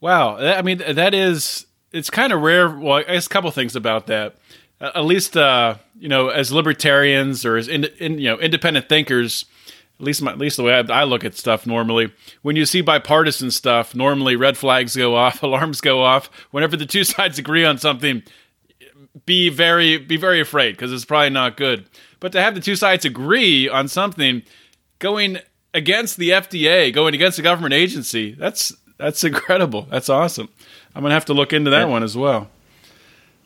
Wow, 0.00 0.36
I 0.36 0.62
mean 0.62 0.78
that 0.78 1.14
is 1.14 1.66
it's 1.92 2.10
kind 2.10 2.32
of 2.32 2.40
rare. 2.42 2.68
Well, 2.68 2.98
I 2.98 3.02
guess 3.04 3.26
a 3.26 3.30
couple 3.30 3.50
things 3.50 3.74
about 3.76 4.06
that. 4.06 4.36
At 4.80 5.04
least, 5.04 5.36
uh, 5.36 5.76
you 5.98 6.08
know, 6.08 6.28
as 6.28 6.52
libertarians 6.52 7.44
or 7.44 7.56
as 7.56 7.66
in, 7.66 7.84
in, 7.98 8.18
you 8.18 8.28
know 8.28 8.38
independent 8.38 8.88
thinkers, 8.88 9.44
at 9.98 10.04
least 10.04 10.22
my, 10.22 10.32
at 10.32 10.38
least 10.38 10.56
the 10.56 10.62
way 10.62 10.74
I, 10.74 11.00
I, 11.00 11.04
look 11.04 11.24
at 11.24 11.36
stuff 11.36 11.66
normally 11.66 12.12
when 12.42 12.56
you 12.56 12.64
see 12.64 12.80
bipartisan 12.80 13.50
stuff 13.50 13.94
normally 13.94 14.36
red 14.36 14.56
flags 14.56 14.96
go 14.96 15.16
off 15.16 15.42
alarms 15.42 15.80
go 15.80 16.02
off 16.02 16.30
whenever 16.50 16.76
the 16.76 16.86
two 16.86 17.04
sides 17.04 17.38
agree 17.38 17.64
on 17.64 17.78
something 17.78 18.22
be 19.26 19.48
very 19.48 19.98
be 19.98 20.16
very 20.16 20.40
afraid 20.40 20.72
because 20.72 20.92
it's 20.92 21.04
probably 21.04 21.30
not 21.30 21.56
good 21.56 21.86
but 22.20 22.32
to 22.32 22.40
have 22.40 22.54
the 22.54 22.60
two 22.60 22.76
sides 22.76 23.04
agree 23.04 23.68
on 23.68 23.88
something 23.88 24.42
going 25.00 25.38
against 25.74 26.16
the 26.16 26.30
FDA 26.30 26.92
going 26.92 27.14
against 27.14 27.38
a 27.38 27.42
government 27.42 27.74
agency 27.74 28.32
that's 28.32 28.72
that's 28.98 29.24
incredible 29.24 29.86
that's 29.90 30.08
awesome 30.08 30.48
I'm 30.94 31.02
gonna 31.02 31.14
have 31.14 31.26
to 31.26 31.34
look 31.34 31.52
into 31.52 31.70
that 31.70 31.80
yeah. 31.80 31.84
one 31.86 32.02
as 32.02 32.16
well 32.16 32.50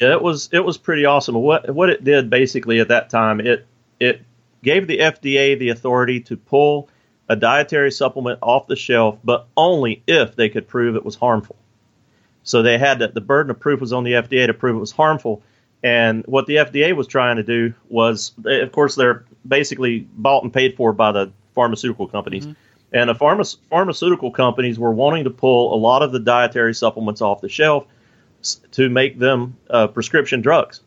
yeah 0.01 0.13
it 0.13 0.23
was 0.23 0.49
it 0.53 0.65
was 0.65 0.79
pretty 0.79 1.05
awesome 1.05 1.35
what 1.37 1.71
what 1.71 1.91
it 1.91 2.03
did 2.03 2.29
basically 2.31 2.81
at 2.81 2.89
that 2.89 3.11
time 3.11 3.41
it 3.41 3.67
it 4.01 4.23
gave 4.63 4.87
the 4.87 4.99
FDA 4.99 5.59
the 5.59 5.71
authority 5.71 6.21
to 6.21 6.37
pull 6.37 6.89
a 7.29 7.37
dietary 7.37 7.91
supplement 7.91 8.39
off 8.43 8.67
the 8.67 8.77
shelf, 8.77 9.19
but 9.25 9.47
only 9.57 10.03
if 10.07 10.37
they 10.37 10.49
could 10.49 10.69
prove 10.69 10.97
it 10.97 11.05
was 11.05 11.15
harmful. 11.15 11.57
So 12.45 12.63
they 12.63 12.79
had 12.79 12.99
that 12.99 13.15
the 13.15 13.21
burden 13.21 13.51
of 13.51 13.61
proof 13.61 13.81
was 13.81 13.93
on 13.93 14.05
the 14.05 14.13
FDA 14.13 14.47
to 14.47 14.55
prove 14.55 14.77
it 14.77 14.81
was 14.81 14.93
harmful. 14.93 15.43
And 15.83 16.25
what 16.27 16.47
the 16.47 16.57
FDA 16.57 16.95
was 16.95 17.07
trying 17.07 17.37
to 17.37 17.43
do 17.43 17.75
was, 17.89 18.33
of 18.45 18.73
course, 18.73 18.95
they're 18.95 19.25
basically 19.47 20.01
bought 20.15 20.43
and 20.43 20.53
paid 20.53 20.77
for 20.77 20.93
by 20.93 21.13
the 21.13 21.33
pharmaceutical 21.55 22.07
companies. 22.07 22.47
Mm-hmm. 22.47 22.53
And 22.93 23.09
the 23.09 23.15
pharma- 23.15 23.57
pharmaceutical 23.71 24.31
companies 24.31 24.79
were 24.79 24.93
wanting 24.93 25.25
to 25.25 25.31
pull 25.31 25.75
a 25.75 25.77
lot 25.77 26.03
of 26.03 26.13
the 26.13 26.21
dietary 26.21 26.75
supplements 26.75 27.23
off 27.23 27.41
the 27.41 27.49
shelf 27.49 27.87
to 28.73 28.89
make 28.89 29.19
them 29.19 29.57
uh, 29.71 29.87
prescription 29.87 30.41
drugs. 30.41 30.81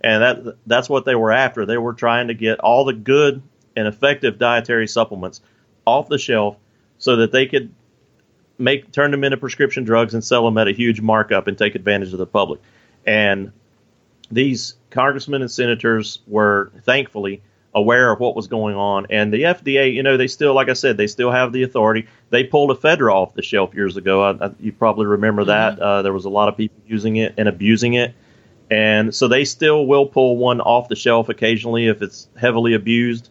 And 0.00 0.22
that 0.22 0.56
that's 0.66 0.88
what 0.88 1.04
they 1.04 1.14
were 1.14 1.32
after. 1.32 1.66
They 1.66 1.76
were 1.76 1.92
trying 1.92 2.28
to 2.28 2.34
get 2.34 2.60
all 2.60 2.84
the 2.84 2.92
good 2.92 3.42
and 3.76 3.86
effective 3.86 4.38
dietary 4.38 4.86
supplements 4.86 5.40
off 5.84 6.08
the 6.08 6.18
shelf 6.18 6.56
so 6.98 7.16
that 7.16 7.32
they 7.32 7.46
could 7.46 7.72
make 8.58 8.92
turn 8.92 9.10
them 9.10 9.24
into 9.24 9.36
prescription 9.36 9.84
drugs 9.84 10.14
and 10.14 10.22
sell 10.22 10.44
them 10.44 10.58
at 10.58 10.68
a 10.68 10.72
huge 10.72 11.00
markup 11.00 11.46
and 11.46 11.58
take 11.58 11.74
advantage 11.74 12.12
of 12.12 12.18
the 12.18 12.26
public. 12.26 12.60
And 13.06 13.52
these 14.30 14.74
congressmen 14.90 15.42
and 15.42 15.50
senators 15.50 16.20
were 16.26 16.70
thankfully 16.84 17.42
aware 17.74 18.10
of 18.10 18.18
what 18.18 18.34
was 18.34 18.48
going 18.48 18.74
on. 18.74 19.06
And 19.10 19.32
the 19.32 19.42
FDA, 19.42 19.94
you 19.94 20.02
know, 20.02 20.16
they 20.16 20.26
still, 20.26 20.54
like 20.54 20.68
I 20.68 20.72
said, 20.72 20.96
they 20.96 21.06
still 21.06 21.30
have 21.30 21.52
the 21.52 21.62
authority. 21.62 22.08
They 22.30 22.44
pulled 22.44 22.70
ephedra 22.70 23.12
off 23.12 23.34
the 23.34 23.42
shelf 23.42 23.74
years 23.74 23.96
ago. 23.96 24.22
I, 24.22 24.46
I, 24.46 24.50
you 24.58 24.72
probably 24.72 25.06
remember 25.06 25.44
that. 25.44 25.74
Mm-hmm. 25.74 25.82
Uh, 25.82 26.02
there 26.02 26.12
was 26.12 26.24
a 26.24 26.30
lot 26.30 26.48
of 26.48 26.56
people 26.56 26.82
using 26.86 27.16
it 27.16 27.34
and 27.38 27.48
abusing 27.48 27.94
it. 27.94 28.14
And 28.70 29.14
so 29.14 29.28
they 29.28 29.44
still 29.44 29.86
will 29.86 30.06
pull 30.06 30.36
one 30.36 30.60
off 30.60 30.88
the 30.88 30.96
shelf 30.96 31.28
occasionally 31.28 31.86
if 31.86 32.02
it's 32.02 32.28
heavily 32.36 32.74
abused. 32.74 33.30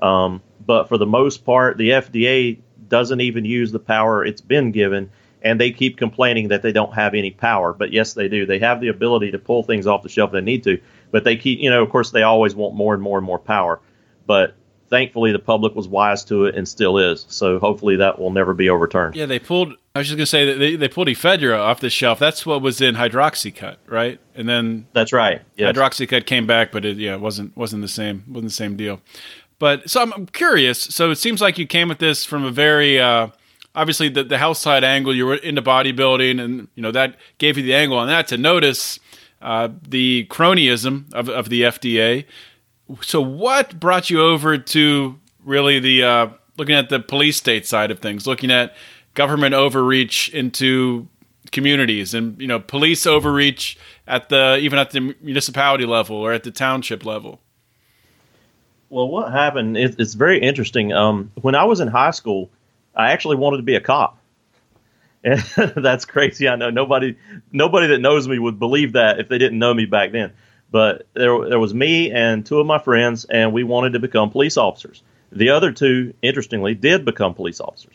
Um, 0.00 0.42
but 0.64 0.88
for 0.88 0.98
the 0.98 1.06
most 1.06 1.44
part, 1.44 1.76
the 1.76 1.90
FDA 1.90 2.58
doesn't 2.88 3.20
even 3.20 3.44
use 3.44 3.70
the 3.70 3.78
power 3.78 4.24
it's 4.24 4.40
been 4.40 4.72
given 4.72 5.10
and 5.42 5.60
they 5.60 5.70
keep 5.70 5.96
complaining 5.96 6.48
that 6.48 6.62
they 6.62 6.72
don't 6.72 6.92
have 6.94 7.14
any 7.14 7.30
power. 7.30 7.72
But 7.72 7.92
yes, 7.92 8.14
they 8.14 8.28
do. 8.28 8.46
They 8.46 8.58
have 8.58 8.80
the 8.80 8.88
ability 8.88 9.30
to 9.32 9.38
pull 9.38 9.62
things 9.62 9.86
off 9.86 10.02
the 10.02 10.08
shelf 10.08 10.30
if 10.30 10.32
they 10.32 10.40
need 10.40 10.64
to. 10.64 10.80
But 11.10 11.24
they 11.24 11.36
keep, 11.36 11.58
you 11.58 11.70
know, 11.70 11.82
of 11.82 11.90
course, 11.90 12.10
they 12.10 12.22
always 12.22 12.54
want 12.54 12.74
more 12.74 12.94
and 12.94 13.02
more 13.02 13.18
and 13.18 13.26
more 13.26 13.38
power. 13.38 13.80
But 14.26 14.54
thankfully, 14.88 15.32
the 15.32 15.38
public 15.38 15.74
was 15.74 15.88
wise 15.88 16.24
to 16.24 16.44
it 16.44 16.54
and 16.54 16.68
still 16.68 16.98
is. 16.98 17.24
So 17.28 17.58
hopefully, 17.58 17.96
that 17.96 18.18
will 18.18 18.30
never 18.30 18.54
be 18.54 18.68
overturned. 18.68 19.16
Yeah, 19.16 19.26
they 19.26 19.38
pulled. 19.38 19.74
I 19.94 19.98
was 19.98 20.08
just 20.08 20.16
going 20.16 20.24
to 20.24 20.26
say 20.26 20.46
that 20.46 20.58
they, 20.58 20.76
they 20.76 20.88
pulled 20.88 21.08
ephedra 21.08 21.58
off 21.58 21.80
the 21.80 21.90
shelf. 21.90 22.18
That's 22.18 22.46
what 22.46 22.62
was 22.62 22.80
in 22.80 22.94
hydroxycut, 22.94 23.76
right? 23.86 24.20
And 24.34 24.48
then 24.48 24.86
that's 24.92 25.12
right. 25.12 25.42
Yes. 25.56 25.74
Hydroxycut 25.74 26.26
came 26.26 26.46
back, 26.46 26.70
but 26.70 26.84
it 26.84 26.96
yeah 26.96 27.16
wasn't 27.16 27.56
wasn't 27.56 27.82
the 27.82 27.88
same 27.88 28.24
wasn't 28.28 28.50
the 28.50 28.54
same 28.54 28.76
deal. 28.76 29.00
But 29.58 29.90
so 29.90 30.02
I'm 30.02 30.26
curious. 30.26 30.80
So 30.80 31.10
it 31.10 31.16
seems 31.16 31.40
like 31.40 31.58
you 31.58 31.66
came 31.66 31.90
at 31.90 31.98
this 31.98 32.24
from 32.24 32.44
a 32.44 32.50
very 32.50 33.00
uh, 33.00 33.28
obviously 33.74 34.08
the, 34.08 34.24
the 34.24 34.38
health 34.38 34.56
side 34.56 34.84
angle, 34.84 35.14
you 35.14 35.26
were 35.26 35.36
into 35.36 35.62
bodybuilding, 35.62 36.40
and 36.40 36.68
you 36.74 36.82
know 36.82 36.92
that 36.92 37.16
gave 37.38 37.56
you 37.56 37.62
the 37.62 37.74
angle 37.74 37.98
on 37.98 38.08
that 38.08 38.28
to 38.28 38.38
notice 38.38 38.98
uh, 39.40 39.68
the 39.86 40.26
cronyism 40.30 41.12
of, 41.12 41.28
of 41.28 41.48
the 41.48 41.62
FDA. 41.62 42.24
So, 43.00 43.20
what 43.20 43.78
brought 43.78 44.10
you 44.10 44.20
over 44.20 44.58
to 44.58 45.18
really 45.44 45.78
the 45.78 46.02
uh, 46.02 46.28
looking 46.56 46.74
at 46.74 46.88
the 46.88 47.00
police 47.00 47.36
state 47.36 47.66
side 47.66 47.90
of 47.90 48.00
things, 48.00 48.26
looking 48.26 48.50
at 48.50 48.74
government 49.14 49.54
overreach 49.54 50.28
into 50.30 51.08
communities 51.52 52.14
and 52.14 52.40
you 52.40 52.46
know 52.46 52.60
police 52.60 53.06
overreach 53.06 53.76
at 54.06 54.28
the 54.28 54.56
even 54.58 54.78
at 54.78 54.90
the 54.90 55.14
municipality 55.20 55.86
level 55.86 56.16
or 56.16 56.32
at 56.32 56.44
the 56.44 56.50
township 56.50 57.04
level? 57.04 57.40
Well, 58.88 59.08
what 59.08 59.30
happened? 59.32 59.76
it's 59.76 60.14
very 60.14 60.40
interesting. 60.40 60.92
Um, 60.92 61.30
when 61.40 61.54
I 61.54 61.64
was 61.64 61.78
in 61.78 61.86
high 61.86 62.10
school, 62.10 62.50
I 62.96 63.12
actually 63.12 63.36
wanted 63.36 63.58
to 63.58 63.62
be 63.62 63.76
a 63.76 63.80
cop. 63.80 64.18
And 65.22 65.40
that's 65.76 66.04
crazy. 66.04 66.48
I 66.48 66.56
know 66.56 66.70
nobody 66.70 67.16
nobody 67.52 67.88
that 67.88 68.00
knows 68.00 68.26
me 68.26 68.38
would 68.38 68.58
believe 68.58 68.94
that 68.94 69.20
if 69.20 69.28
they 69.28 69.38
didn't 69.38 69.58
know 69.58 69.74
me 69.74 69.84
back 69.86 70.12
then. 70.12 70.32
But 70.70 71.06
there 71.14 71.48
there 71.48 71.58
was 71.58 71.74
me 71.74 72.10
and 72.10 72.46
two 72.46 72.60
of 72.60 72.66
my 72.66 72.78
friends, 72.78 73.24
and 73.24 73.52
we 73.52 73.64
wanted 73.64 73.94
to 73.94 73.98
become 73.98 74.30
police 74.30 74.56
officers. 74.56 75.02
The 75.32 75.50
other 75.50 75.72
two, 75.72 76.14
interestingly, 76.22 76.74
did 76.74 77.04
become 77.04 77.34
police 77.34 77.60
officers. 77.60 77.94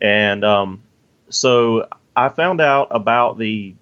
And 0.00 0.44
um, 0.44 0.82
so 1.30 1.88
I 2.14 2.28
found 2.28 2.60
out 2.60 2.88
about 2.90 3.38
the 3.38 3.74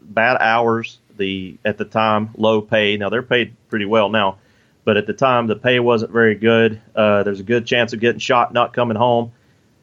bad 0.00 0.36
hours, 0.40 0.98
the 1.16 1.56
at 1.64 1.78
the 1.78 1.84
time 1.84 2.30
low 2.36 2.60
pay. 2.60 2.96
Now 2.96 3.08
they're 3.08 3.22
paid 3.22 3.56
pretty 3.68 3.86
well 3.86 4.08
now, 4.08 4.38
but 4.84 4.96
at 4.96 5.06
the 5.06 5.12
time 5.12 5.46
the 5.46 5.56
pay 5.56 5.80
wasn't 5.80 6.12
very 6.12 6.34
good. 6.34 6.80
Uh, 6.94 7.22
there's 7.22 7.40
a 7.40 7.44
good 7.44 7.66
chance 7.66 7.92
of 7.92 8.00
getting 8.00 8.20
shot, 8.20 8.52
not 8.52 8.72
coming 8.72 8.96
home. 8.96 9.32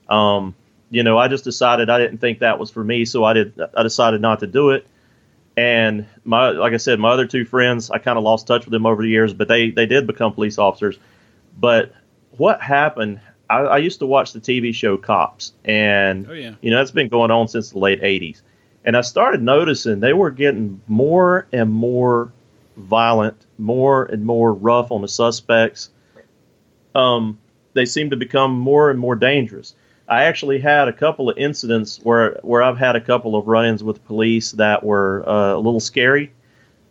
Um, 0.08 0.56
you 0.94 1.02
know, 1.02 1.18
I 1.18 1.28
just 1.28 1.44
decided 1.44 1.90
I 1.90 1.98
didn't 1.98 2.20
think 2.20 2.40
that 2.40 2.60
was 2.60 2.70
for 2.70 2.84
me, 2.84 3.04
so 3.06 3.24
I 3.24 3.34
did. 3.34 3.60
I 3.76 3.82
decided 3.82 4.22
not 4.22 4.42
to 4.42 4.48
do 4.48 4.70
it. 4.70 4.86
And 5.58 6.06
my, 6.24 6.50
like 6.50 6.74
I 6.74 6.78
said, 6.78 7.00
my 7.00 7.10
other 7.10 7.26
two 7.26 7.46
friends, 7.46 7.90
I 7.90 7.98
kind 7.98 8.16
of 8.16 8.24
lost 8.24 8.46
touch 8.46 8.66
with 8.66 8.72
them 8.72 8.86
over 8.86 9.02
the 9.02 9.10
years, 9.10 9.34
but 9.34 9.48
they 9.48 9.72
they 9.72 9.88
did 9.88 10.06
become 10.06 10.34
police 10.34 10.60
officers. 10.60 11.00
But 11.60 11.96
what 12.38 12.62
happened? 12.62 13.22
I, 13.50 13.62
I 13.62 13.78
used 13.80 14.00
to 14.00 14.06
watch 14.06 14.34
the 14.34 14.40
TV 14.40 14.72
show 14.74 14.96
Cops, 14.98 15.54
and 15.66 16.30
oh, 16.30 16.34
yeah. 16.34 16.54
you 16.62 16.70
know 16.70 16.78
that's 16.78 16.92
been 16.92 17.10
going 17.10 17.32
on 17.32 17.48
since 17.48 17.72
the 17.72 17.80
late 17.80 18.04
'80s. 18.04 18.42
And 18.86 18.96
I 18.96 19.02
started 19.02 19.42
noticing 19.42 20.00
they 20.00 20.14
were 20.14 20.30
getting 20.30 20.80
more 20.88 21.48
and 21.52 21.72
more 21.72 22.32
violent, 22.78 23.48
more 23.58 24.06
and 24.06 24.24
more 24.24 24.54
rough 24.54 24.92
on 24.92 25.02
the 25.02 25.08
suspects. 25.08 25.90
Um, 26.94 27.40
they 27.74 27.86
seemed 27.86 28.12
to 28.12 28.18
become 28.18 28.60
more 28.60 28.92
and 28.92 29.00
more 29.00 29.16
dangerous. 29.16 29.74
I 30.08 30.26
actually 30.26 30.60
had 30.60 30.88
a 30.88 30.94
couple 30.94 31.30
of 31.30 31.38
incidents 31.38 32.00
where 32.04 32.40
where 32.44 32.62
I've 32.62 32.78
had 32.78 32.96
a 32.96 33.02
couple 33.02 33.36
of 33.36 33.48
run-ins 33.48 33.84
with 33.84 34.04
police 34.06 34.52
that 34.54 34.84
were 34.84 35.28
uh, 35.28 35.56
a 35.56 35.58
little 35.58 35.80
scary. 35.80 36.32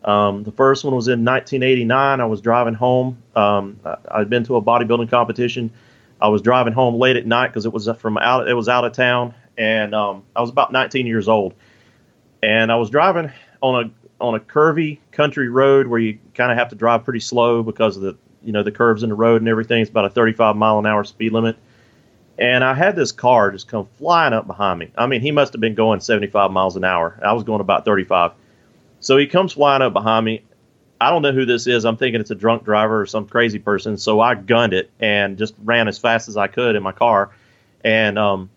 Um, 0.04 0.42
the 0.42 0.52
first 0.52 0.82
one 0.84 0.94
was 0.94 1.08
in 1.08 1.24
1989. 1.24 2.20
I 2.20 2.24
was 2.24 2.40
driving 2.40 2.74
home. 2.74 3.22
Um, 3.36 3.78
I'd 4.10 4.30
been 4.30 4.44
to 4.44 4.56
a 4.56 4.62
bodybuilding 4.62 5.10
competition. 5.10 5.70
I 6.20 6.28
was 6.28 6.42
driving 6.42 6.72
home 6.72 6.94
late 6.96 7.16
at 7.16 7.26
night 7.26 7.48
because 7.48 7.66
it 7.66 7.72
was 7.72 7.88
from 7.98 8.16
out. 8.18 8.48
It 8.48 8.54
was 8.54 8.68
out 8.68 8.84
of 8.84 8.92
town, 8.92 9.34
and 9.58 9.94
um, 9.94 10.24
I 10.34 10.40
was 10.40 10.50
about 10.50 10.72
19 10.72 11.06
years 11.06 11.28
old. 11.28 11.54
And 12.42 12.72
I 12.72 12.76
was 12.76 12.90
driving 12.90 13.30
on 13.60 13.84
a 13.84 13.90
on 14.24 14.34
a 14.34 14.40
curvy 14.40 14.98
country 15.10 15.48
road 15.48 15.86
where 15.86 16.00
you 16.00 16.18
kind 16.34 16.50
of 16.50 16.58
have 16.58 16.70
to 16.70 16.76
drive 16.76 17.04
pretty 17.04 17.20
slow 17.20 17.62
because 17.62 17.96
of 17.96 18.02
the 18.02 18.16
you 18.42 18.52
know 18.52 18.62
the 18.62 18.72
curves 18.72 19.02
in 19.02 19.10
the 19.10 19.14
road 19.14 19.42
and 19.42 19.48
everything. 19.48 19.82
It's 19.82 19.90
about 19.90 20.06
a 20.06 20.10
35 20.10 20.56
mile 20.56 20.78
an 20.78 20.86
hour 20.86 21.04
speed 21.04 21.32
limit 21.32 21.56
and 22.38 22.64
I 22.64 22.74
had 22.74 22.96
this 22.96 23.12
car 23.12 23.50
just 23.50 23.68
come 23.68 23.86
flying 23.98 24.32
up 24.32 24.46
behind 24.46 24.78
me. 24.78 24.90
I 24.96 25.06
mean, 25.06 25.20
he 25.20 25.30
must 25.30 25.52
have 25.52 25.60
been 25.60 25.74
going 25.74 26.00
75 26.00 26.50
miles 26.50 26.76
an 26.76 26.84
hour. 26.84 27.18
I 27.22 27.32
was 27.32 27.44
going 27.44 27.60
about 27.60 27.84
35. 27.84 28.32
So 29.00 29.16
he 29.16 29.26
comes 29.26 29.52
flying 29.52 29.82
up 29.82 29.92
behind 29.92 30.24
me. 30.24 30.42
I 31.00 31.10
don't 31.10 31.22
know 31.22 31.32
who 31.32 31.44
this 31.44 31.66
is. 31.66 31.84
I'm 31.84 31.96
thinking 31.96 32.20
it's 32.20 32.30
a 32.30 32.36
drunk 32.36 32.64
driver 32.64 33.00
or 33.00 33.06
some 33.06 33.26
crazy 33.26 33.58
person. 33.58 33.96
So 33.96 34.20
I 34.20 34.34
gunned 34.34 34.72
it 34.72 34.90
and 35.00 35.36
just 35.36 35.54
ran 35.62 35.88
as 35.88 35.98
fast 35.98 36.28
as 36.28 36.36
I 36.36 36.46
could 36.46 36.76
in 36.76 36.82
my 36.82 36.92
car. 36.92 37.30
And 37.84 38.18
um, 38.18 38.50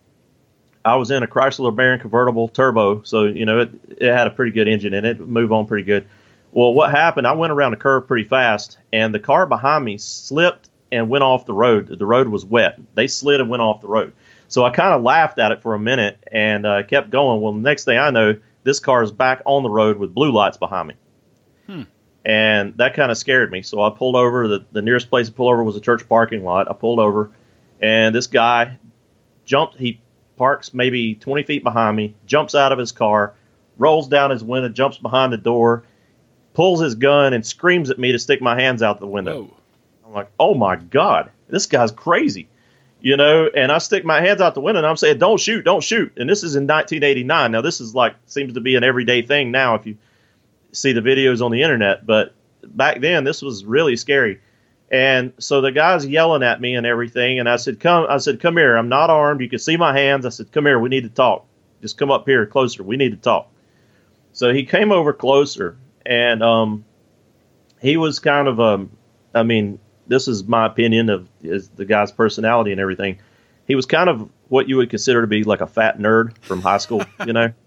I 0.86 0.96
was 0.98 1.10
in 1.10 1.24
a 1.24 1.28
Chrysler 1.28 1.74
LeBaron 1.74 2.00
convertible 2.00 2.48
turbo. 2.48 3.02
So, 3.02 3.24
you 3.24 3.46
know, 3.46 3.62
it, 3.62 3.72
it 3.98 4.14
had 4.14 4.28
a 4.28 4.30
pretty 4.30 4.52
good 4.52 4.68
engine 4.68 4.94
in 4.94 5.04
it, 5.04 5.20
move 5.20 5.52
on 5.52 5.66
pretty 5.66 5.84
good. 5.84 6.06
Well, 6.52 6.74
what 6.74 6.92
happened, 6.92 7.28
I 7.28 7.34
went 7.34 7.52
around 7.52 7.72
the 7.72 7.78
curve 7.78 8.08
pretty 8.08 8.30
fast, 8.30 8.78
and 8.94 9.14
the 9.14 9.20
car 9.20 9.46
behind 9.46 9.84
me 9.84 9.98
slipped 9.98 10.70
and 10.92 11.10
went 11.10 11.24
off 11.24 11.46
the 11.46 11.54
road. 11.54 11.88
The 11.88 12.06
road 12.06 12.28
was 12.28 12.46
wet. 12.46 12.80
They 12.94 13.08
slid 13.08 13.42
and 13.42 13.50
went 13.50 13.62
off 13.62 13.82
the 13.82 13.88
road. 13.88 14.14
So 14.48 14.64
I 14.64 14.70
kind 14.70 14.94
of 14.94 15.02
laughed 15.02 15.40
at 15.40 15.52
it 15.52 15.62
for 15.62 15.74
a 15.74 15.80
minute 15.80 16.24
and 16.32 16.66
uh, 16.66 16.84
kept 16.84 17.10
going. 17.10 17.42
Well, 17.42 17.54
the 17.54 17.60
next 17.60 17.86
thing 17.86 17.98
I 17.98 18.12
know, 18.12 18.38
this 18.64 18.80
car 18.80 19.04
is 19.04 19.12
back 19.12 19.42
on 19.46 19.64
the 19.64 19.70
road 19.70 19.98
with 19.98 20.14
blue 20.14 20.32
lights 20.32 20.58
behind 20.58 20.90
me. 20.90 20.94
Hmm. 21.68 21.82
And 22.24 22.78
that 22.78 22.94
kind 22.94 23.12
of 23.12 23.18
scared 23.18 23.52
me. 23.52 23.62
So 23.62 23.82
I 23.82 23.90
pulled 23.90 24.16
over. 24.16 24.48
The, 24.48 24.66
the 24.72 24.82
nearest 24.82 25.10
place 25.10 25.28
to 25.28 25.34
pull 25.34 25.50
over 25.50 25.64
was 25.64 25.76
a 25.76 25.82
church 25.82 26.08
parking 26.08 26.44
lot. 26.44 26.70
I 26.70 26.74
pulled 26.74 27.00
over, 27.00 27.32
and 27.80 28.16
this 28.16 28.28
guy 28.28 28.78
jumped. 29.46 29.78
He 29.78 30.02
parks 30.38 30.74
maybe 30.74 31.16
20 31.16 31.44
feet 31.44 31.64
behind 31.64 31.96
me, 31.96 32.16
jumps 32.26 32.56
out 32.56 32.72
of 32.72 32.80
his 32.80 32.92
car, 32.92 33.36
rolls 33.78 34.08
down 34.08 34.32
his 34.32 34.44
window, 34.44 34.70
jumps 34.70 34.98
behind 34.98 35.34
the 35.34 35.38
door, 35.38 35.84
pulls 36.54 36.82
his 36.82 36.96
gun, 36.96 37.34
and 37.34 37.46
screams 37.46 37.90
at 37.90 38.00
me 38.00 38.12
to 38.12 38.20
stick 38.20 38.42
my 38.42 38.60
hands 38.60 38.82
out 38.82 39.00
the 39.00 39.08
window. 39.08 39.44
Whoa 39.44 39.58
like, 40.14 40.32
oh 40.40 40.54
my 40.54 40.76
God, 40.76 41.32
this 41.48 41.66
guy's 41.66 41.92
crazy. 41.92 42.50
You 43.02 43.18
know, 43.18 43.50
and 43.56 43.72
I 43.72 43.78
stick 43.78 44.04
my 44.04 44.20
hands 44.20 44.42
out 44.42 44.56
the 44.56 44.62
window 44.62 44.80
and 44.80 44.88
I'm 44.88 44.98
saying, 44.98 45.20
don't 45.20 45.40
shoot, 45.40 45.64
don't 45.64 45.84
shoot. 45.84 46.12
And 46.18 46.28
this 46.28 46.44
is 46.44 46.56
in 46.56 46.64
1989. 46.64 47.52
Now, 47.52 47.62
this 47.62 47.80
is 47.80 47.94
like, 47.94 48.16
seems 48.26 48.54
to 48.54 48.62
be 48.62 48.76
an 48.76 48.84
everyday 48.84 49.22
thing 49.22 49.52
now 49.52 49.76
if 49.76 49.86
you 49.86 49.98
see 50.72 50.92
the 50.92 51.02
videos 51.02 51.44
on 51.44 51.52
the 51.52 51.62
internet. 51.62 52.06
But 52.08 52.34
back 52.64 53.02
then, 53.02 53.24
this 53.24 53.44
was 53.44 53.64
really 53.64 53.96
scary. 53.96 54.42
And 54.90 55.34
so 55.40 55.62
the 55.62 55.72
guy's 55.72 56.06
yelling 56.06 56.42
at 56.42 56.62
me 56.62 56.76
and 56.76 56.86
everything. 56.86 57.40
And 57.40 57.48
I 57.48 57.58
said, 57.58 57.80
come, 57.80 58.08
I 58.10 58.18
said, 58.18 58.40
come 58.40 58.58
here. 58.58 58.76
I'm 58.76 58.90
not 58.90 59.10
armed. 59.10 59.42
You 59.42 59.50
can 59.50 59.60
see 59.60 59.78
my 59.78 59.96
hands. 59.96 60.26
I 60.26 60.30
said, 60.30 60.52
come 60.52 60.66
here. 60.66 60.80
We 60.80 60.90
need 60.90 61.04
to 61.04 61.10
talk. 61.10 61.46
Just 61.82 61.98
come 61.98 62.10
up 62.10 62.26
here 62.26 62.46
closer. 62.46 62.82
We 62.82 62.98
need 62.98 63.12
to 63.12 63.18
talk. 63.18 63.52
So 64.34 64.52
he 64.52 64.66
came 64.66 64.92
over 64.92 65.14
closer 65.14 65.78
and, 66.06 66.42
um, 66.42 66.86
he 67.82 67.98
was 67.98 68.20
kind 68.20 68.48
of, 68.48 68.60
um, 68.60 68.90
I 69.34 69.44
mean, 69.44 69.80
this 70.08 70.28
is 70.28 70.44
my 70.44 70.66
opinion 70.66 71.10
of 71.10 71.30
is 71.42 71.70
the 71.70 71.86
guy's 71.86 72.12
personality 72.12 72.72
and 72.72 72.80
everything. 72.80 73.20
He 73.68 73.76
was 73.76 73.86
kind 73.86 74.10
of 74.10 74.30
what 74.50 74.70
you 74.70 74.78
would 74.78 74.90
consider 74.90 75.22
to 75.22 75.28
be 75.28 75.44
like 75.44 75.62
a 75.62 75.68
fat 75.68 75.98
nerd 75.98 76.38
from 76.40 76.62
high 76.62 76.78
school, 76.78 77.04
you 77.26 77.34
know. 77.34 77.52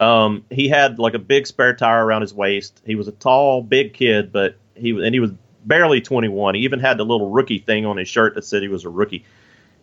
Um, 0.00 0.46
he 0.48 0.66
had 0.66 0.98
like 0.98 1.12
a 1.12 1.18
big 1.18 1.46
spare 1.46 1.76
tire 1.76 2.02
around 2.02 2.22
his 2.22 2.32
waist. 2.32 2.80
He 2.86 2.94
was 2.94 3.06
a 3.06 3.12
tall, 3.12 3.62
big 3.62 3.92
kid, 3.92 4.32
but 4.32 4.56
he 4.74 4.92
and 4.92 5.12
he 5.12 5.20
was 5.20 5.30
barely 5.66 6.00
21. 6.00 6.54
He 6.54 6.62
even 6.62 6.80
had 6.80 6.96
the 6.96 7.04
little 7.04 7.28
rookie 7.28 7.58
thing 7.58 7.84
on 7.84 7.98
his 7.98 8.08
shirt 8.08 8.34
that 8.34 8.46
said 8.46 8.62
he 8.62 8.68
was 8.68 8.86
a 8.86 8.88
rookie. 8.88 9.26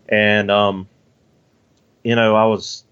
And 0.09 0.49
um, 0.49 0.87
you 2.03 2.15
know, 2.15 2.35
I 2.35 2.45
was 2.45 2.83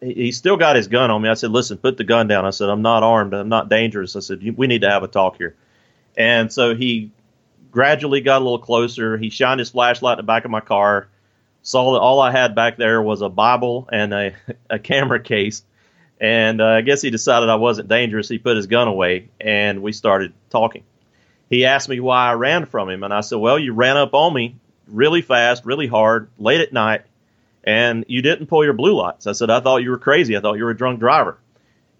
he 0.00 0.32
still 0.32 0.56
got 0.56 0.76
his 0.76 0.88
gun 0.88 1.10
on 1.10 1.22
me. 1.22 1.28
I 1.28 1.34
said, 1.34 1.50
"Listen, 1.50 1.78
put 1.78 1.96
the 1.96 2.04
gun 2.04 2.28
down." 2.28 2.44
I 2.44 2.50
said, 2.50 2.68
"I'm 2.68 2.82
not 2.82 3.02
armed. 3.02 3.32
I'm 3.32 3.48
not 3.48 3.70
dangerous." 3.70 4.16
I 4.16 4.20
said, 4.20 4.42
"We 4.56 4.66
need 4.66 4.82
to 4.82 4.90
have 4.90 5.02
a 5.02 5.08
talk 5.08 5.38
here." 5.38 5.56
And 6.16 6.52
so 6.52 6.74
he 6.74 7.10
gradually 7.74 8.20
got 8.20 8.40
a 8.40 8.44
little 8.44 8.58
closer. 8.60 9.18
He 9.18 9.28
shined 9.28 9.58
his 9.58 9.70
flashlight 9.70 10.18
in 10.18 10.24
the 10.24 10.26
back 10.26 10.44
of 10.44 10.50
my 10.50 10.60
car. 10.60 11.08
Saw 11.62 11.94
that 11.94 12.00
all 12.00 12.20
I 12.20 12.30
had 12.30 12.54
back 12.54 12.76
there 12.76 13.02
was 13.02 13.20
a 13.20 13.28
Bible 13.28 13.88
and 13.92 14.14
a, 14.14 14.32
a 14.70 14.78
camera 14.78 15.20
case. 15.20 15.64
And 16.20 16.60
uh, 16.60 16.66
I 16.66 16.80
guess 16.82 17.02
he 17.02 17.10
decided 17.10 17.48
I 17.48 17.56
wasn't 17.56 17.88
dangerous. 17.88 18.28
He 18.28 18.38
put 18.38 18.56
his 18.56 18.68
gun 18.68 18.86
away, 18.86 19.28
and 19.40 19.82
we 19.82 19.92
started 19.92 20.32
talking. 20.48 20.84
He 21.50 21.66
asked 21.66 21.88
me 21.88 21.98
why 22.00 22.30
I 22.30 22.34
ran 22.34 22.66
from 22.66 22.88
him, 22.88 23.02
and 23.02 23.12
I 23.12 23.20
said, 23.20 23.38
"Well, 23.38 23.58
you 23.58 23.74
ran 23.74 23.96
up 23.96 24.14
on 24.14 24.32
me 24.32 24.54
really 24.86 25.20
fast, 25.20 25.66
really 25.66 25.88
hard, 25.88 26.30
late 26.38 26.60
at 26.60 26.72
night." 26.72 27.02
and 27.64 28.04
you 28.08 28.20
didn't 28.22 28.46
pull 28.46 28.62
your 28.62 28.74
blue 28.74 28.94
lights. 28.94 29.26
I 29.26 29.32
said, 29.32 29.50
I 29.50 29.60
thought 29.60 29.78
you 29.78 29.90
were 29.90 29.98
crazy. 29.98 30.36
I 30.36 30.40
thought 30.40 30.58
you 30.58 30.64
were 30.64 30.70
a 30.70 30.76
drunk 30.76 31.00
driver. 31.00 31.38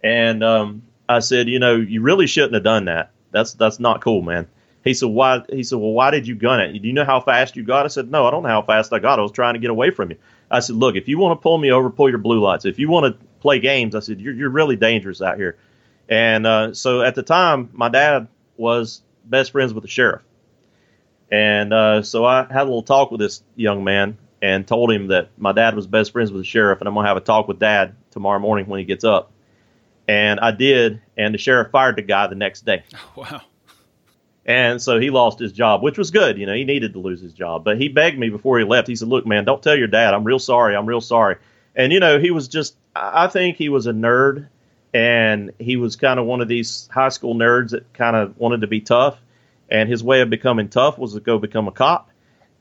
And 0.03 0.45
um, 0.45 0.83
I 1.09 1.21
said, 1.21 1.49
you 1.49 1.59
know, 1.59 1.77
you 1.77 2.03
really 2.03 2.27
shouldn't 2.27 2.55
have 2.55 2.63
done 2.63 2.85
that. 2.85 3.11
That's 3.31 3.55
that's 3.55 3.81
not 3.81 4.01
cool, 4.01 4.23
man. 4.23 4.47
He 4.85 4.95
said, 4.95 5.09
why? 5.09 5.43
He 5.51 5.63
said, 5.63 5.79
well, 5.79 5.93
why 5.93 6.11
did 6.11 6.29
you 6.29 6.35
gun 6.35 6.61
it? 6.61 6.79
Do 6.79 6.87
you 6.87 6.93
know 6.93 7.05
how 7.05 7.21
fast 7.21 7.57
you 7.57 7.65
got? 7.65 7.87
I 7.87 7.89
said, 7.89 8.11
no, 8.11 8.27
I 8.27 8.31
don't 8.31 8.43
know 8.43 8.51
how 8.51 8.63
fast 8.63 8.93
I 8.93 8.99
got. 8.99 9.19
I 9.19 9.23
was 9.23 9.33
trying 9.33 9.55
to 9.55 9.61
get 9.61 9.71
away 9.71 9.91
from 9.91 10.11
you. 10.11 10.19
I 10.51 10.61
said, 10.61 10.77
look, 10.77 10.95
if 10.95 11.09
you 11.09 11.19
want 11.19 11.39
to 11.39 11.43
pull 11.43 11.57
me 11.57 11.71
over, 11.73 11.89
pull 11.91 12.09
your 12.09 12.19
blue 12.19 12.41
lights. 12.41 12.65
If 12.67 12.79
you 12.79 12.91
want 12.91 13.19
to 13.19 13.27
play 13.41 13.59
games, 13.59 13.95
I 13.95 14.01
said, 14.01 14.21
you're, 14.21 14.35
you're 14.35 14.51
really 14.51 14.77
dangerous 14.77 15.23
out 15.23 15.37
here. 15.37 15.57
And 16.09 16.47
uh, 16.47 16.75
so 16.75 17.01
at 17.01 17.15
the 17.15 17.23
time, 17.23 17.71
my 17.73 17.89
dad 17.89 18.29
was 18.57 19.03
best 19.25 19.53
friends 19.53 19.73
with 19.73 19.83
the 19.83 19.89
sheriff. 19.89 20.23
And 21.31 21.73
uh, 21.73 22.03
so 22.03 22.25
I 22.27 22.45
had 22.45 22.63
a 22.63 22.65
little 22.65 22.83
talk 22.83 23.11
with 23.11 23.21
this 23.21 23.43
young 23.57 23.83
man, 23.85 24.19
and 24.45 24.69
told 24.69 24.93
him 24.93 25.07
that 25.07 25.31
my 25.39 25.53
dad 25.53 25.75
was 25.75 25.87
best 25.87 26.13
friends 26.13 26.31
with 26.31 26.43
the 26.43 26.47
sheriff 26.47 26.79
and 26.79 26.87
I'm 26.87 26.95
to 26.95 27.03
have 27.03 27.17
a 27.17 27.21
talk 27.21 27.49
with 27.49 27.59
dad 27.59 27.95
tomorrow 28.11 28.39
morning 28.39 28.67
when 28.67 28.79
he 28.79 28.85
gets 28.85 29.03
up. 29.03 29.33
And 30.07 30.39
I 30.39 30.51
did, 30.51 31.01
and 31.17 31.33
the 31.33 31.39
sheriff 31.39 31.71
fired 31.71 31.97
the 31.97 32.03
guy 32.03 32.27
the 32.27 32.35
next 32.35 32.67
day. 32.67 32.83
Wow. 33.17 33.41
And 34.47 34.81
so 34.81 35.01
he 35.01 35.11
lost 35.11 35.39
his 35.39 35.53
job, 35.53 35.83
which 35.83 35.97
was 35.97 36.11
good. 36.11 36.37
You 36.39 36.47
know, 36.47 36.55
he 36.55 36.65
needed 36.65 36.93
to 36.93 36.99
lose 36.99 37.21
his 37.21 37.33
job. 37.33 37.65
But 37.65 37.79
he 37.79 37.89
begged 37.89 38.19
me 38.19 38.29
before 38.29 38.59
he 38.59 38.65
left. 38.65 38.89
He 38.89 38.97
said, 38.97 39.09
Look, 39.09 39.27
man, 39.27 39.45
don't 39.45 39.63
tell 39.63 39.77
your 39.77 39.89
dad. 39.89 40.13
I'm 40.13 40.25
real 40.25 40.39
sorry. 40.39 40.77
I'm 40.77 40.87
real 40.87 41.01
sorry. 41.01 41.37
And, 41.75 41.93
you 41.93 42.01
know, 42.01 42.19
he 42.19 42.31
was 42.31 42.49
just, 42.49 42.77
I 42.95 43.27
think 43.29 43.57
he 43.57 43.69
was 43.69 43.87
a 43.87 43.93
nerd. 43.93 44.49
And 44.93 45.53
he 45.59 45.77
was 45.77 45.97
kind 45.97 46.21
of 46.21 46.27
one 46.27 46.41
of 46.41 46.47
these 46.47 46.89
high 46.93 47.09
school 47.09 47.35
nerds 47.35 47.71
that 47.71 47.93
kind 47.95 48.15
of 48.15 48.39
wanted 48.39 48.61
to 48.61 48.67
be 48.67 48.81
tough. 48.81 49.19
And 49.69 49.89
his 49.89 50.05
way 50.05 50.21
of 50.21 50.31
becoming 50.31 50.69
tough 50.69 50.99
was 50.99 51.15
to 51.15 51.21
go 51.21 51.39
become 51.39 51.67
a 51.67 51.73
cop 51.73 52.11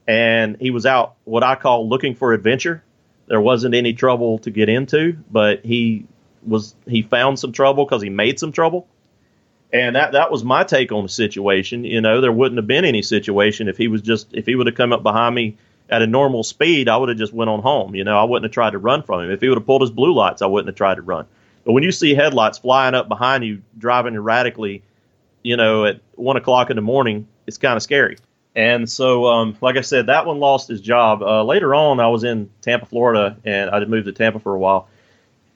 and 0.07 0.57
he 0.59 0.69
was 0.69 0.85
out 0.85 1.15
what 1.23 1.43
I 1.43 1.55
call 1.55 1.87
looking 1.87 2.15
for 2.15 2.33
adventure. 2.33 2.83
There 3.27 3.41
wasn't 3.41 3.75
any 3.75 3.93
trouble 3.93 4.39
to 4.39 4.51
get 4.51 4.69
into, 4.69 5.17
but 5.31 5.65
he 5.65 6.05
was 6.45 6.75
he 6.85 7.01
found 7.01 7.39
some 7.39 7.53
trouble 7.53 7.85
because 7.85 8.01
he 8.01 8.09
made 8.09 8.39
some 8.39 8.51
trouble, 8.51 8.87
and 9.73 9.95
that 9.95 10.11
that 10.11 10.31
was 10.31 10.43
my 10.43 10.63
take 10.63 10.91
on 10.91 11.03
the 11.03 11.09
situation. 11.09 11.83
You 11.83 11.99
know, 11.99 12.21
there 12.21 12.31
wouldn't 12.31 12.57
have 12.57 12.67
been 12.67 12.85
any 12.85 13.01
situation 13.01 13.67
if 13.67 13.75
he 13.75 13.87
was 13.87 14.01
just 14.01 14.33
if 14.33 14.45
he 14.45 14.55
would 14.55 14.67
have 14.67 14.75
come 14.75 14.93
up 14.93 15.03
behind 15.03 15.33
me 15.33 15.57
at 15.89 16.01
a 16.01 16.07
normal 16.07 16.43
speed, 16.43 16.87
I 16.87 16.95
would 16.95 17.09
have 17.09 17.17
just 17.17 17.33
went 17.33 17.49
on 17.49 17.61
home. 17.61 17.93
You 17.95 18.03
know, 18.03 18.17
I 18.17 18.23
wouldn't 18.23 18.45
have 18.45 18.53
tried 18.53 18.71
to 18.71 18.77
run 18.77 19.03
from 19.03 19.21
him. 19.21 19.31
If 19.31 19.41
he 19.41 19.49
would 19.49 19.57
have 19.57 19.65
pulled 19.65 19.81
his 19.81 19.91
blue 19.91 20.13
lights, 20.13 20.41
I 20.41 20.45
wouldn't 20.45 20.67
have 20.67 20.75
tried 20.75 20.95
to 20.95 21.01
run. 21.01 21.25
But 21.65 21.73
when 21.73 21.83
you 21.83 21.91
see 21.91 22.13
headlights 22.13 22.59
flying 22.59 22.95
up 22.95 23.07
behind 23.07 23.43
you, 23.43 23.61
driving 23.77 24.15
erratically, 24.15 24.83
you 25.43 25.57
know, 25.57 25.85
at 25.85 25.99
one 26.15 26.37
o'clock 26.37 26.69
in 26.69 26.75
the 26.75 26.81
morning, 26.81 27.27
it's 27.47 27.57
kind 27.57 27.75
of 27.75 27.83
scary. 27.83 28.17
And 28.55 28.89
so, 28.89 29.25
um, 29.27 29.57
like 29.61 29.77
I 29.77 29.81
said, 29.81 30.05
that 30.07 30.25
one 30.25 30.39
lost 30.39 30.67
his 30.67 30.79
job. 30.79 31.23
Uh, 31.23 31.43
later 31.43 31.73
on, 31.73 31.99
I 31.99 32.07
was 32.07 32.23
in 32.23 32.49
Tampa, 32.61 32.85
Florida, 32.85 33.35
and 33.43 33.69
I 33.69 33.79
had 33.79 33.89
moved 33.89 34.05
to 34.05 34.11
Tampa 34.11 34.39
for 34.39 34.53
a 34.53 34.59
while. 34.59 34.87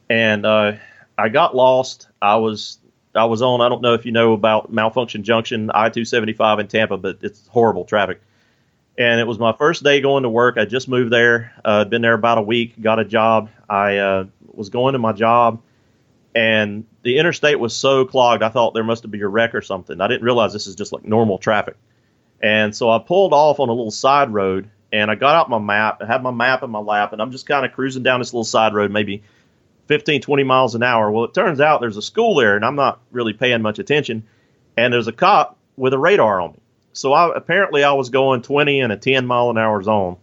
And 0.10 0.46
uh, 0.46 0.74
I 1.18 1.30
got 1.30 1.56
lost. 1.56 2.08
I 2.22 2.38
was 2.38 2.80
I 3.17 3.25
was 3.25 3.41
on. 3.41 3.62
I 3.62 3.69
don't 3.69 3.82
know 3.82 3.93
if 3.93 4.06
you 4.06 4.12
know 4.12 4.34
about 4.34 4.71
Malfunction 4.71 5.23
Junction, 5.23 5.71
I 5.73 5.89
two 5.89 6.06
seventy 6.06 6.34
five 6.34 6.60
in 6.60 6.67
Tampa, 6.67 6.97
but 6.97 7.19
it's 7.21 7.47
horrible 7.47 7.86
traffic. 7.86 8.21
And 8.97 9.19
it 9.19 9.27
was 9.27 9.38
my 9.38 9.53
first 9.53 9.84
day 9.84 10.01
going 10.01 10.23
to 10.23 10.30
work. 10.30 10.58
I 10.58 10.65
just 10.65 10.88
moved 10.88 11.12
there. 11.12 11.53
Uh, 11.63 11.86
been 11.86 12.01
there 12.01 12.13
about 12.13 12.39
a 12.39 12.41
week. 12.41 12.82
Got 12.82 12.99
a 12.99 13.06
job. 13.06 13.49
I 13.69 13.97
uh, 13.97 14.25
was 14.45 14.69
going 14.69 14.93
to 14.93 14.99
my 14.99 15.12
job, 15.13 15.62
and 16.34 16.86
the 17.03 17.17
interstate 17.17 17.60
was 17.60 17.75
so 17.75 18.06
clogged. 18.06 18.43
I 18.43 18.49
thought 18.49 18.73
there 18.73 18.84
must 18.84 19.03
have 19.03 19.12
been 19.12 19.21
a 19.21 19.27
wreck 19.27 19.56
or 19.56 19.62
something. 19.62 20.01
I 20.01 20.08
didn't 20.08 20.23
realize 20.23 20.51
this 20.51 20.67
is 20.67 20.75
just 20.75 20.91
like 20.91 21.06
normal 21.06 21.38
traffic. 21.38 21.75
And 22.41 22.75
so 22.75 22.89
I 22.89 22.99
pulled 22.99 23.34
off 23.34 23.60
on 23.60 23.69
a 23.69 23.73
little 23.73 23.91
side 23.91 24.32
road 24.32 24.69
and 24.91 25.10
I 25.10 25.15
got 25.15 25.36
out 25.36 25.49
my 25.49 25.60
map. 25.60 26.01
I 26.01 26.06
had 26.06 26.21
my 26.21 26.32
map 26.32 26.63
in 26.63 26.69
my 26.69 26.80
lap 26.80 27.13
and 27.13 27.21
I'm 27.21 27.32
just 27.32 27.47
kind 27.47 27.65
of 27.65 27.73
cruising 27.73 28.03
down 28.03 28.19
this 28.19 28.34
little 28.34 28.43
side 28.43 28.73
road, 28.73 28.91
maybe 28.91 29.23
15, 29.88 30.21
20 30.21 30.43
miles 30.43 30.76
an 30.76 30.84
hour. 30.84 31.12
Well, 31.12 31.26
it 31.26 31.34
turns 31.34 31.60
out 31.60 31.82
there's 31.82 31.97
a 31.97 32.02
school 32.02 32.36
there 32.36 32.56
and 32.56 32.65
I'm 32.65 32.76
not 32.76 33.00
really 33.12 33.34
paying 33.34 33.62
much 33.62 33.80
attention. 33.80 34.23
And 34.78 34.93
there's 34.93 35.08
a 35.08 35.13
cop 35.13 35.58
with 35.76 35.93
a 35.93 35.97
radar 35.97 36.39
on 36.41 36.52
me. 36.54 36.60
So 36.93 37.13
I, 37.13 37.36
apparently 37.36 37.84
I 37.84 37.93
was 37.93 38.10
going 38.10 38.41
20 38.41 38.80
in 38.80 38.91
a 38.91 38.97
10 38.97 39.26
mile 39.26 39.50
an 39.50 39.58
hour 39.58 39.82
zone. 39.82 40.17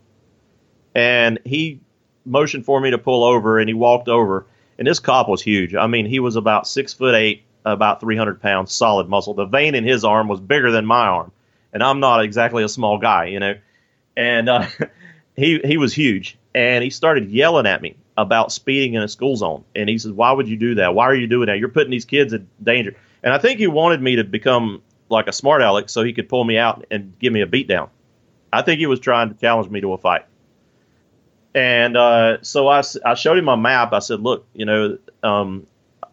And 0.95 1.41
he 1.45 1.81
motioned 2.25 2.65
for 2.65 2.81
me 2.81 2.91
to 2.91 2.99
pull 2.99 3.25
over 3.25 3.59
and 3.59 3.69
he 3.69 3.75
walked 3.75 4.09
over. 4.09 4.47
And 4.79 4.87
this 4.87 5.01
cop 5.01 5.29
was 5.29 5.43
huge. 5.43 5.75
I 5.75 5.87
mean, 5.87 6.07
he 6.07 6.21
was 6.21 6.37
about 6.37 6.67
six 6.67 6.93
foot 6.93 7.15
eight, 7.15 7.45
about 7.65 8.01
300 8.01 8.41
pounds, 8.41 8.73
solid 8.73 9.09
muscle. 9.09 9.35
The 9.35 9.47
vein 9.47 9.75
in 9.75 9.85
his 9.85 10.05
arm 10.05 10.29
was 10.29 10.41
bigger 10.41 10.71
than 10.71 10.87
my 10.87 11.07
arm 11.07 11.33
and 11.75 11.83
I'm 11.83 12.01
not 12.01 12.23
exactly 12.23 12.63
a 12.63 12.69
small 12.69 12.99
guy, 12.99 13.27
you 13.27 13.41
know. 13.41 13.57
And 14.17 14.49
uh, 14.49 14.67
he 15.37 15.61
he 15.63 15.77
was 15.77 15.93
huge, 15.93 16.39
and 16.55 16.83
he 16.83 16.89
started 16.89 17.29
yelling 17.29 17.67
at 17.67 17.83
me 17.83 17.97
about 18.17 18.53
speeding 18.53 18.95
in 18.95 19.03
a 19.03 19.09
school 19.09 19.37
zone. 19.37 19.65
And 19.75 19.89
he 19.89 19.99
says, 19.99 20.13
"Why 20.13 20.33
would 20.33 20.49
you 20.49 20.57
do 20.57 20.77
that? 20.77 20.95
Why 20.95 21.05
are 21.05 21.15
you 21.15 21.27
doing 21.27 21.47
that? 21.47 21.59
You're 21.59 21.69
putting 21.69 21.91
these 21.91 22.05
kids 22.05 22.33
in 22.33 22.49
danger." 22.63 22.97
And 23.23 23.33
I 23.33 23.39
think 23.39 23.59
he 23.59 23.67
wanted 23.67 24.01
me 24.03 24.17
to 24.17 24.25
become 24.25 24.83
like 25.09 25.27
a 25.27 25.33
smart 25.33 25.63
aleck 25.63 25.89
so 25.89 26.03
he 26.03 26.13
could 26.13 26.29
pull 26.29 26.45
me 26.45 26.59
out 26.59 26.87
and 26.91 27.19
give 27.19 27.33
me 27.33 27.41
a 27.41 27.47
beatdown. 27.47 27.89
I 28.53 28.63
think 28.63 28.79
he 28.79 28.87
was 28.87 29.01
trying 29.01 29.31
to 29.31 29.35
challenge 29.35 29.71
me 29.71 29.81
to 29.81 29.93
a 29.93 29.99
fight. 29.99 30.27
And 31.55 31.97
uh, 31.97 32.43
so 32.43 32.69
I, 32.69 32.83
I 33.05 33.15
showed 33.15 33.39
him 33.39 33.45
my 33.45 33.57
map. 33.57 33.93
I 33.93 34.01
said, 34.01 34.21
"Look, 34.21 34.47
you 34.55 34.65
know, 34.65 34.99
um, 35.23 35.67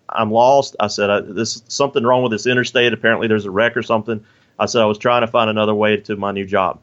I'm 0.07 0.31
lost." 0.31 0.75
I 0.79 0.87
said, 0.87 1.35
"This 1.35 1.63
something 1.67 2.03
wrong 2.03 2.23
with 2.23 2.31
this 2.31 2.45
interstate. 2.45 2.93
Apparently, 2.93 3.27
there's 3.27 3.45
a 3.45 3.51
wreck 3.51 3.75
or 3.75 3.83
something." 3.83 4.23
I 4.59 4.65
said 4.67 4.81
I 4.81 4.85
was 4.85 4.99
trying 4.99 5.21
to 5.21 5.27
find 5.27 5.49
another 5.49 5.73
way 5.73 5.97
to 5.97 6.15
my 6.15 6.31
new 6.31 6.45
job. 6.45 6.79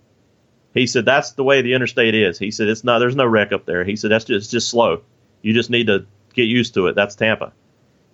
He 0.79 0.87
said 0.87 1.05
that's 1.05 1.33
the 1.33 1.43
way 1.43 1.61
the 1.61 1.75
interstate 1.75 2.14
is. 2.14 2.38
He 2.38 2.53
said 2.53 2.69
it's 2.69 2.85
not 2.85 3.01
there's 3.01 3.17
no 3.17 3.27
wreck 3.27 3.53
up 3.53 3.67
there. 3.67 3.85
He 3.85 3.97
said 3.97 4.12
that's 4.12 4.25
just 4.25 4.53
just 4.53 4.69
slow. 4.69 5.03
You 5.43 5.53
just 5.53 5.71
need 5.71 5.88
to 5.88 6.07
get 6.35 6.45
used 6.45 6.75
to 6.75 6.87
it. 6.87 6.95
That's 6.95 7.17
Tampa. 7.17 7.53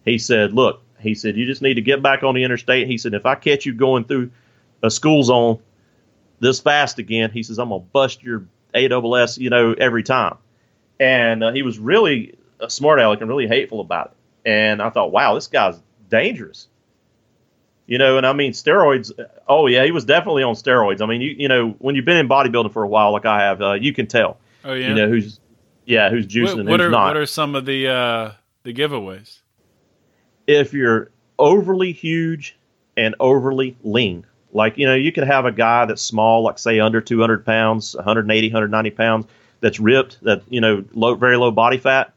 He 0.06 0.16
said, 0.16 0.54
look, 0.54 0.82
he 0.98 1.14
said 1.14 1.36
you 1.36 1.44
just 1.44 1.60
need 1.60 1.74
to 1.74 1.82
get 1.82 2.02
back 2.02 2.22
on 2.22 2.34
the 2.34 2.42
interstate. 2.42 2.88
He 2.88 2.96
said 2.96 3.12
if 3.12 3.26
I 3.26 3.34
catch 3.34 3.66
you 3.66 3.74
going 3.74 4.04
through 4.04 4.30
a 4.82 4.90
school 4.90 5.22
zone 5.22 5.58
this 6.40 6.58
fast 6.58 6.98
again, 6.98 7.30
he 7.30 7.42
says 7.42 7.58
I'm 7.58 7.68
gonna 7.68 7.80
bust 7.80 8.22
your 8.22 8.46
AWS, 8.74 9.36
you 9.36 9.50
know, 9.50 9.74
every 9.74 10.02
time. 10.02 10.38
And 10.98 11.44
uh, 11.44 11.52
he 11.52 11.60
was 11.60 11.78
really 11.78 12.38
a 12.60 12.70
smart 12.70 12.98
aleck 12.98 13.20
and 13.20 13.28
really 13.28 13.46
hateful 13.46 13.80
about 13.80 14.12
it. 14.12 14.48
And 14.48 14.80
I 14.80 14.88
thought, 14.88 15.12
wow, 15.12 15.34
this 15.34 15.48
guy's 15.48 15.78
dangerous. 16.08 16.68
You 17.86 17.98
know, 17.98 18.16
and 18.16 18.26
I 18.26 18.32
mean 18.32 18.52
steroids. 18.52 19.12
Oh 19.46 19.66
yeah, 19.66 19.84
he 19.84 19.90
was 19.90 20.04
definitely 20.04 20.42
on 20.42 20.54
steroids. 20.54 21.02
I 21.02 21.06
mean, 21.06 21.20
you 21.20 21.34
you 21.36 21.48
know, 21.48 21.70
when 21.80 21.94
you've 21.94 22.06
been 22.06 22.16
in 22.16 22.28
bodybuilding 22.28 22.72
for 22.72 22.82
a 22.82 22.88
while, 22.88 23.12
like 23.12 23.26
I 23.26 23.42
have, 23.42 23.60
uh, 23.60 23.72
you 23.74 23.92
can 23.92 24.06
tell. 24.06 24.38
Oh 24.64 24.72
yeah. 24.72 24.88
You 24.88 24.94
know 24.94 25.08
who's 25.08 25.38
yeah 25.84 26.08
who's 26.08 26.26
juicing 26.26 26.44
what, 26.44 26.58
and 26.60 26.68
what 26.68 26.80
who's 26.80 26.86
are, 26.86 26.90
not. 26.90 27.06
What 27.08 27.16
are 27.18 27.26
some 27.26 27.54
of 27.54 27.66
the 27.66 27.88
uh, 27.88 28.32
the 28.62 28.72
giveaways? 28.72 29.40
If 30.46 30.72
you're 30.72 31.10
overly 31.38 31.92
huge 31.92 32.56
and 32.96 33.14
overly 33.20 33.76
lean, 33.82 34.24
like 34.52 34.78
you 34.78 34.86
know, 34.86 34.94
you 34.94 35.12
could 35.12 35.24
have 35.24 35.44
a 35.44 35.52
guy 35.52 35.84
that's 35.84 36.00
small, 36.00 36.42
like 36.42 36.58
say 36.58 36.80
under 36.80 37.02
200 37.02 37.44
pounds, 37.44 37.94
180, 37.94 38.48
190 38.48 38.90
pounds, 38.92 39.26
that's 39.60 39.78
ripped, 39.78 40.22
that 40.22 40.42
you 40.48 40.62
know, 40.62 40.84
low, 40.94 41.16
very 41.16 41.36
low 41.36 41.50
body 41.50 41.76
fat. 41.76 42.14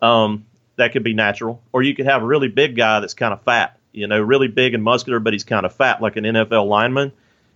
Um, 0.00 0.46
that 0.76 0.92
could 0.92 1.04
be 1.04 1.14
natural, 1.14 1.62
or 1.72 1.82
you 1.82 1.94
could 1.94 2.06
have 2.06 2.22
a 2.22 2.26
really 2.26 2.48
big 2.48 2.74
guy 2.74 3.00
that's 3.00 3.14
kind 3.14 3.32
of 3.32 3.42
fat 3.42 3.78
you 3.94 4.06
know, 4.06 4.20
really 4.20 4.48
big 4.48 4.74
and 4.74 4.82
muscular, 4.82 5.20
but 5.20 5.32
he's 5.32 5.44
kind 5.44 5.64
of 5.64 5.74
fat, 5.74 6.02
like 6.02 6.16
an 6.16 6.24
NFL 6.24 6.66
lineman, 6.68 7.12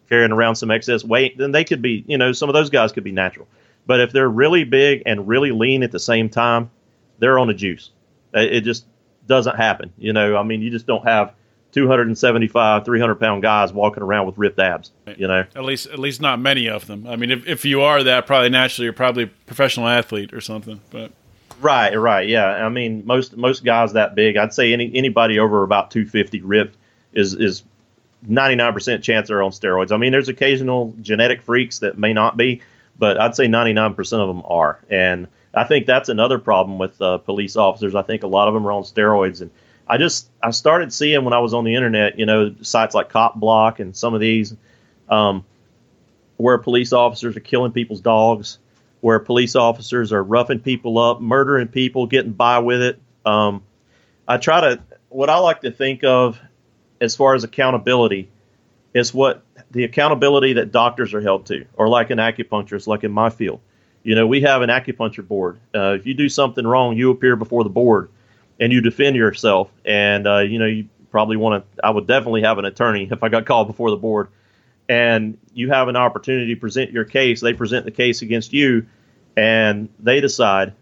carrying 0.09 0.33
around 0.33 0.57
some 0.57 0.71
excess 0.71 1.05
weight, 1.05 1.37
then 1.37 1.53
they 1.53 1.65
could 1.65 1.83
be, 1.83 2.05
you 2.07 2.17
know, 2.17 2.33
some 2.33 2.49
of 2.49 2.55
those 2.55 2.71
guys 2.71 2.93
could 2.93 3.05
be 3.05 3.13
natural. 3.13 3.47
But 3.87 4.01
if 4.01 4.13
they're 4.13 4.29
really 4.29 4.65
big 4.65 5.03
and 5.07 5.27
really 5.29 5.51
lean 5.51 5.83
at 5.83 5.93
the 5.93 6.01
same 6.01 6.29
time, 6.29 6.71
they're 7.19 7.39
on 7.39 7.51
a 7.51 7.55
juice. 7.55 7.91
It 8.33 8.61
just 8.61 8.85
doesn't 9.27 9.57
happen. 9.57 9.93
You 9.99 10.13
know, 10.13 10.37
I 10.37 10.43
mean, 10.43 10.63
you 10.63 10.71
just 10.71 10.87
don't 10.87 11.05
have 11.05 11.33
275, 11.73 12.85
300 12.85 13.15
pound 13.17 13.43
guys 13.43 13.73
walking 13.73 14.03
around 14.03 14.27
with 14.27 14.39
ripped 14.39 14.59
abs. 14.59 14.93
You 15.17 15.29
know, 15.29 15.45
at 15.55 15.65
least 15.65 15.87
at 15.87 15.99
least 15.99 16.21
not 16.21 16.39
many 16.41 16.69
of 16.69 16.87
them. 16.87 17.07
I 17.07 17.17
mean, 17.17 17.31
if 17.31 17.47
if 17.47 17.65
you 17.65 17.83
are 17.83 18.03
that, 18.03 18.27
probably 18.27 18.51
naturally 18.51 18.85
you're 18.85 18.93
probably 18.93 19.25
a 19.25 19.31
professional 19.47 19.89
athlete 19.89 20.33
or 20.33 20.41
something. 20.41 20.81
But 20.91 21.13
Right, 21.61 21.95
right, 21.99 22.29
yeah. 22.29 22.65
I 22.65 22.69
mean, 22.69 23.05
most 23.05 23.37
most 23.37 23.65
guys 23.65 23.95
that 23.95 24.15
big, 24.15 24.37
I'd 24.37 24.55
say 24.55 24.73
any 24.73 24.91
anybody 24.95 25.39
over 25.39 25.63
about 25.63 25.91
250 25.91 26.43
ripped 26.43 26.77
is 27.13 27.35
is 27.35 27.65
99% 28.29 29.03
chance 29.03 29.29
they're 29.29 29.43
on 29.43 29.51
steroids. 29.51 29.93
I 29.93 29.97
mean, 29.97 30.13
there's 30.13 30.29
occasional 30.29 30.95
genetic 31.01 31.43
freaks 31.43 31.81
that 31.81 31.99
may 31.99 32.13
not 32.13 32.37
be, 32.37 32.63
but 32.99 33.21
I'd 33.21 33.37
say 33.37 33.47
99% 33.47 33.99
of 34.21 34.29
them 34.29 34.43
are. 34.45 34.81
And 34.91 35.29
I 35.55 35.65
think 35.65 35.87
that's 35.87 36.09
another 36.09 36.39
problem 36.39 36.79
with 36.79 37.01
uh, 37.01 37.19
police 37.19 37.57
officers. 37.57 37.95
I 37.95 38.03
think 38.03 38.23
a 38.23 38.27
lot 38.27 38.49
of 38.49 38.55
them 38.55 38.67
are 38.67 38.73
on 38.73 38.83
steroids, 38.83 39.41
and 39.41 39.51
I 39.89 39.99
just 39.99 40.29
I 40.43 40.51
started 40.51 40.93
seeing 40.93 41.25
when 41.25 41.33
I 41.33 41.39
was 41.39 41.55
on 41.55 41.65
the 41.65 41.75
internet, 41.75 42.19
you 42.19 42.27
know, 42.27 42.55
sites 42.63 42.95
like 42.95 43.09
Cop 43.09 43.37
Block 43.37 43.81
and 43.81 43.97
some 43.97 44.15
of 44.15 44.21
these, 44.21 44.55
um, 45.09 45.45
where 46.37 46.59
police 46.59 46.93
officers 46.93 47.37
are 47.37 47.41
killing 47.41 47.73
people's 47.73 48.01
dogs, 48.01 48.59
where 49.01 49.19
police 49.19 49.55
officers 49.57 50.13
are 50.13 50.23
roughing 50.23 50.61
people 50.61 50.99
up, 50.99 51.21
murdering 51.21 51.69
people, 51.69 52.07
getting 52.07 52.33
by 52.33 52.59
with 52.59 52.83
it. 52.83 53.01
Um, 53.25 53.63
I 54.27 54.39
try 54.39 54.61
to 54.61 54.83
what 55.09 55.31
I 55.31 55.39
like 55.39 55.63
to 55.63 55.71
think 55.71 56.05
of 56.05 56.41
as 57.01 57.17
far 57.17 57.35
as 57.35 57.45
accountability 57.45 58.29
is 58.95 59.15
what 59.15 59.43
the 59.71 59.85
accountability 59.85 60.55
that 60.55 60.73
doctors 60.73 61.15
are 61.15 61.21
held 61.21 61.47
to, 61.47 61.65
or 61.75 61.89
like 61.89 62.11
an 62.11 62.19
acupuncturist, 62.19 62.87
like 62.87 63.05
in 63.05 63.13
my 63.13 63.31
field. 63.31 63.61
You 64.03 64.15
know, 64.15 64.27
we 64.27 64.41
have 64.43 64.63
an 64.63 64.71
acupuncture 64.71 65.27
board. 65.27 65.59
Uh, 65.75 65.93
if 65.93 66.07
you 66.07 66.15
do 66.15 66.29
something 66.29 66.67
wrong, 66.67 66.97
you 66.97 67.11
appear 67.11 67.37
before 67.37 67.65
the 67.65 67.71
board 67.71 68.11
and 68.59 68.73
you 68.73 68.81
defend 68.81 69.17
yourself. 69.17 69.71
And 69.85 70.27
uh, 70.27 70.39
you 70.39 70.59
know, 70.59 70.67
you 70.67 70.89
probably 71.11 71.37
want 71.37 71.65
to. 71.77 71.87
I 71.87 71.91
would 71.91 72.07
definitely 72.07 72.43
have 72.43 72.59
an 72.59 72.65
attorney 72.65 73.09
if 73.11 73.23
I 73.23 73.29
got 73.29 73.47
called 73.47 73.67
before 73.67 73.91
the 73.91 73.97
board. 73.97 74.29
And 74.89 75.37
you 75.53 75.71
have 75.71 75.89
an 75.89 75.97
opportunity 75.97 76.55
to 76.55 76.61
present 76.61 76.93
your 76.93 77.05
case. 77.05 77.41
They 77.41 77.53
present 77.53 77.85
the 77.85 77.91
case 77.91 78.23
against 78.23 78.53
you, 78.53 78.87
and 79.37 79.89
they 79.99 80.21
decide 80.21 80.73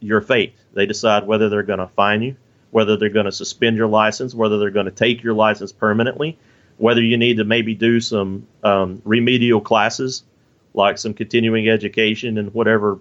your 0.00 0.20
fate. 0.20 0.54
They 0.72 0.86
decide 0.86 1.26
whether 1.26 1.48
they're 1.48 1.62
going 1.62 1.78
to 1.78 1.88
fine 1.88 2.22
you, 2.22 2.36
whether 2.70 2.96
they're 2.96 3.10
going 3.10 3.26
to 3.26 3.32
suspend 3.32 3.76
your 3.76 3.86
license, 3.86 4.34
whether 4.34 4.58
they're 4.58 4.70
going 4.70 4.86
to 4.86 4.92
take 4.92 5.22
your 5.22 5.34
license 5.34 5.72
permanently, 5.72 6.38
whether 6.78 7.02
you 7.02 7.18
need 7.18 7.36
to 7.36 7.44
maybe 7.44 7.74
do 7.74 8.00
some 8.00 8.46
um, 8.64 9.02
remedial 9.04 9.60
classes, 9.60 10.24
like 10.72 10.96
some 10.96 11.12
continuing 11.12 11.68
education 11.68 12.38
and 12.38 12.54
whatever 12.54 12.98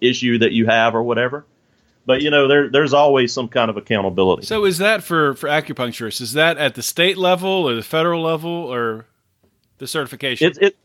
issue 0.00 0.38
that 0.38 0.52
you 0.52 0.66
have 0.66 0.94
or 0.94 1.02
whatever. 1.02 1.44
But 2.06 2.22
you 2.22 2.30
know, 2.30 2.48
there 2.48 2.70
there's 2.70 2.94
always 2.94 3.34
some 3.34 3.48
kind 3.48 3.68
of 3.68 3.76
accountability. 3.76 4.46
So 4.46 4.64
is 4.64 4.78
that 4.78 5.02
for 5.02 5.34
for 5.34 5.46
acupuncturists? 5.46 6.22
Is 6.22 6.32
that 6.32 6.56
at 6.56 6.74
the 6.74 6.82
state 6.82 7.18
level 7.18 7.68
or 7.68 7.74
the 7.74 7.82
federal 7.82 8.22
level 8.22 8.50
or 8.50 9.04
the 9.78 9.86
certification? 9.86 10.48
It's 10.48 10.58
it. 10.58 10.76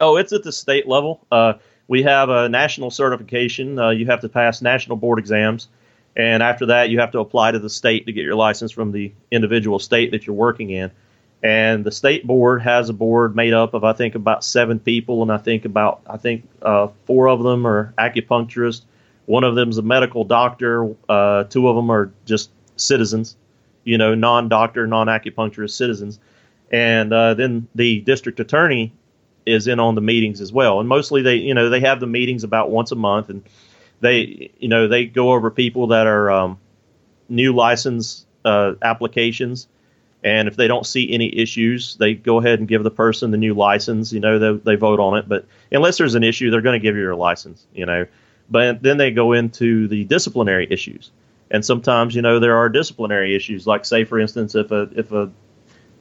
Oh, 0.00 0.16
it's 0.16 0.32
at 0.32 0.42
the 0.42 0.52
state 0.52 0.86
level. 0.86 1.26
Uh, 1.32 1.54
we 1.88 2.02
have 2.02 2.28
a 2.28 2.48
national 2.48 2.90
certification. 2.90 3.78
Uh, 3.78 3.90
you 3.90 4.06
have 4.06 4.20
to 4.20 4.28
pass 4.28 4.60
national 4.60 4.96
board 4.96 5.18
exams, 5.18 5.68
and 6.16 6.42
after 6.42 6.66
that, 6.66 6.90
you 6.90 7.00
have 7.00 7.12
to 7.12 7.20
apply 7.20 7.52
to 7.52 7.58
the 7.58 7.70
state 7.70 8.06
to 8.06 8.12
get 8.12 8.24
your 8.24 8.34
license 8.34 8.72
from 8.72 8.92
the 8.92 9.12
individual 9.30 9.78
state 9.78 10.10
that 10.10 10.26
you're 10.26 10.36
working 10.36 10.70
in. 10.70 10.90
And 11.42 11.84
the 11.84 11.92
state 11.92 12.26
board 12.26 12.62
has 12.62 12.88
a 12.88 12.92
board 12.92 13.36
made 13.36 13.52
up 13.52 13.74
of 13.74 13.84
I 13.84 13.92
think 13.92 14.14
about 14.14 14.44
seven 14.44 14.78
people, 14.78 15.22
and 15.22 15.30
I 15.30 15.38
think 15.38 15.64
about 15.64 16.02
I 16.06 16.16
think 16.16 16.48
uh, 16.62 16.88
four 17.06 17.28
of 17.28 17.42
them 17.42 17.66
are 17.66 17.94
acupuncturists 17.98 18.82
one 19.26 19.42
of 19.44 19.54
them's 19.56 19.76
a 19.76 19.82
medical 19.82 20.24
doctor. 20.24 20.94
Uh, 21.08 21.44
two 21.44 21.68
of 21.68 21.76
them 21.76 21.90
are 21.90 22.12
just 22.24 22.50
citizens, 22.76 23.36
you 23.84 23.98
know, 23.98 24.14
non-doctor, 24.14 24.86
non-acupuncturist 24.86 25.70
citizens. 25.70 26.18
And 26.70 27.12
uh, 27.12 27.34
then 27.34 27.68
the 27.74 28.00
district 28.00 28.40
attorney 28.40 28.92
is 29.44 29.68
in 29.68 29.78
on 29.78 29.94
the 29.94 30.00
meetings 30.00 30.40
as 30.40 30.52
well. 30.52 30.80
And 30.80 30.88
mostly 30.88 31.22
they, 31.22 31.36
you 31.36 31.54
know, 31.54 31.68
they 31.68 31.80
have 31.80 32.00
the 32.00 32.06
meetings 32.06 32.42
about 32.44 32.70
once 32.70 32.90
a 32.90 32.96
month, 32.96 33.30
and 33.30 33.48
they, 34.00 34.50
you 34.58 34.68
know, 34.68 34.88
they 34.88 35.06
go 35.06 35.32
over 35.32 35.50
people 35.50 35.88
that 35.88 36.06
are 36.06 36.30
um, 36.30 36.58
new 37.28 37.54
license 37.54 38.26
uh, 38.44 38.74
applications. 38.82 39.68
And 40.24 40.48
if 40.48 40.56
they 40.56 40.66
don't 40.66 40.84
see 40.84 41.12
any 41.12 41.38
issues, 41.38 41.96
they 41.96 42.14
go 42.14 42.38
ahead 42.40 42.58
and 42.58 42.66
give 42.66 42.82
the 42.82 42.90
person 42.90 43.30
the 43.30 43.36
new 43.36 43.54
license. 43.54 44.12
You 44.12 44.18
know, 44.18 44.38
they, 44.38 44.72
they 44.72 44.74
vote 44.74 44.98
on 44.98 45.18
it. 45.18 45.28
But 45.28 45.46
unless 45.70 45.98
there's 45.98 46.16
an 46.16 46.24
issue, 46.24 46.50
they're 46.50 46.62
going 46.62 46.80
to 46.80 46.82
give 46.82 46.96
you 46.96 47.02
your 47.02 47.14
license. 47.14 47.64
You 47.72 47.86
know, 47.86 48.06
but 48.50 48.82
then 48.82 48.96
they 48.96 49.12
go 49.12 49.32
into 49.32 49.86
the 49.86 50.04
disciplinary 50.04 50.66
issues. 50.68 51.12
And 51.48 51.64
sometimes, 51.64 52.16
you 52.16 52.22
know, 52.22 52.40
there 52.40 52.56
are 52.56 52.68
disciplinary 52.68 53.36
issues. 53.36 53.68
Like, 53.68 53.84
say, 53.84 54.02
for 54.02 54.18
instance, 54.18 54.56
if 54.56 54.72
a 54.72 54.88
if 54.96 55.12
a 55.12 55.30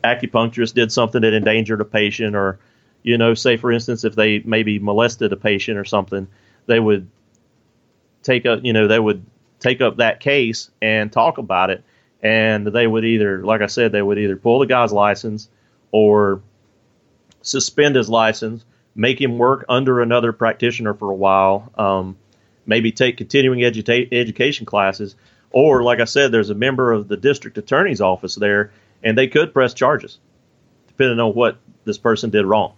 acupuncturist 0.05 0.73
did 0.73 0.91
something 0.91 1.21
that 1.21 1.33
endangered 1.33 1.81
a 1.81 1.85
patient, 1.85 2.35
or 2.35 2.59
you 3.03 3.17
know, 3.17 3.33
say 3.33 3.57
for 3.57 3.71
instance, 3.71 4.03
if 4.03 4.15
they 4.15 4.39
maybe 4.39 4.79
molested 4.79 5.33
a 5.33 5.37
patient 5.37 5.77
or 5.77 5.85
something, 5.85 6.27
they 6.65 6.79
would 6.79 7.09
take 8.23 8.45
up, 8.45 8.59
you 8.63 8.73
know 8.73 8.87
they 8.87 8.99
would 8.99 9.25
take 9.59 9.81
up 9.81 9.97
that 9.97 10.19
case 10.19 10.69
and 10.81 11.11
talk 11.11 11.37
about 11.37 11.69
it, 11.69 11.83
and 12.21 12.67
they 12.67 12.87
would 12.87 13.05
either, 13.05 13.43
like 13.43 13.61
I 13.61 13.67
said, 13.67 13.91
they 13.91 14.01
would 14.01 14.19
either 14.19 14.35
pull 14.35 14.59
the 14.59 14.65
guy's 14.65 14.93
license 14.93 15.49
or 15.91 16.41
suspend 17.41 17.95
his 17.95 18.09
license, 18.09 18.65
make 18.95 19.21
him 19.21 19.37
work 19.37 19.65
under 19.69 20.01
another 20.01 20.33
practitioner 20.33 20.93
for 20.93 21.11
a 21.11 21.15
while. 21.15 21.71
Um, 21.77 22.17
maybe 22.65 22.91
take 22.91 23.17
continuing 23.17 23.59
eduta- 23.59 24.11
education 24.11 24.65
classes. 24.65 25.15
Or, 25.51 25.83
like 25.83 25.99
I 25.99 26.05
said, 26.05 26.31
there's 26.31 26.49
a 26.49 26.55
member 26.55 26.91
of 26.91 27.07
the 27.07 27.15
district 27.15 27.57
attorney's 27.57 28.01
office 28.01 28.35
there, 28.35 28.71
and 29.05 29.17
they 29.17 29.27
could 29.27 29.53
press 29.53 29.73
charges, 29.73 30.17
depending 30.87 31.19
on 31.19 31.33
what 31.33 31.57
this 31.85 31.97
person 31.97 32.31
did 32.31 32.45
wrong. 32.45 32.73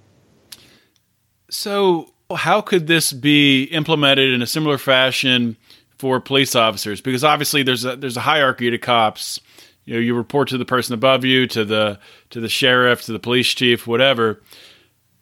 So, 1.50 2.12
how 2.36 2.60
could 2.62 2.86
this 2.86 3.14
be 3.14 3.64
implemented 3.64 4.34
in 4.34 4.42
a 4.42 4.48
similar 4.48 4.78
fashion 4.78 5.56
for 5.98 6.20
police 6.20 6.56
officers? 6.56 7.00
Because 7.02 7.24
obviously, 7.24 7.64
there's 7.64 7.86
a 7.86 7.96
there's 7.96 8.18
a 8.18 8.22
hierarchy 8.22 8.70
to 8.70 8.78
cops. 8.78 9.40
You 9.86 9.94
know, 9.94 10.00
you 10.02 10.14
report 10.14 10.50
to 10.50 10.58
the 10.58 10.66
person 10.66 10.94
above 10.94 11.24
you, 11.24 11.48
to 11.48 11.64
the 11.64 11.98
to 12.32 12.42
the 12.42 12.50
sheriff, 12.50 13.04
to 13.04 13.14
the 13.14 13.20
police 13.20 13.48
chief, 13.48 13.88
whatever. 13.88 14.44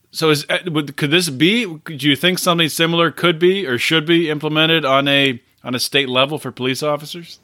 So 0.10 0.32
is 0.32 0.46
uh, 0.50 0.58
could 0.96 1.12
this 1.12 1.30
be? 1.30 1.66
Do 1.66 2.10
you 2.10 2.16
think 2.16 2.40
something 2.40 2.70
similar 2.70 3.12
could 3.12 3.38
be 3.38 3.68
or 3.68 3.78
should 3.78 4.08
be 4.08 4.30
implemented 4.32 4.84
on 4.84 5.08
a 5.08 5.40
on 5.64 5.76
a 5.76 5.80
state 5.80 6.10
level 6.10 6.40
for 6.40 6.52
police 6.52 6.82
officers? 6.82 7.40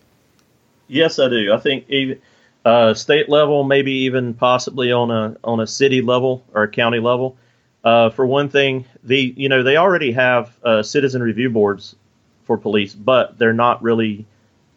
Yes, 0.87 1.19
I 1.19 1.29
do. 1.29 1.53
I 1.53 1.59
think 1.59 1.85
even 1.89 2.19
uh, 2.65 2.93
state 2.93 3.29
level, 3.29 3.63
maybe 3.63 3.91
even 3.91 4.33
possibly 4.33 4.91
on 4.91 5.11
a 5.11 5.35
on 5.43 5.59
a 5.59 5.67
city 5.67 6.01
level 6.01 6.43
or 6.53 6.63
a 6.63 6.67
county 6.67 6.99
level. 6.99 7.37
Uh, 7.83 8.09
for 8.11 8.25
one 8.25 8.49
thing, 8.49 8.85
the 9.03 9.33
you 9.35 9.49
know 9.49 9.63
they 9.63 9.77
already 9.77 10.11
have 10.11 10.55
uh, 10.63 10.83
citizen 10.83 11.21
review 11.23 11.49
boards 11.49 11.95
for 12.43 12.57
police, 12.57 12.93
but 12.93 13.37
they're 13.39 13.53
not 13.53 13.81
really 13.81 14.25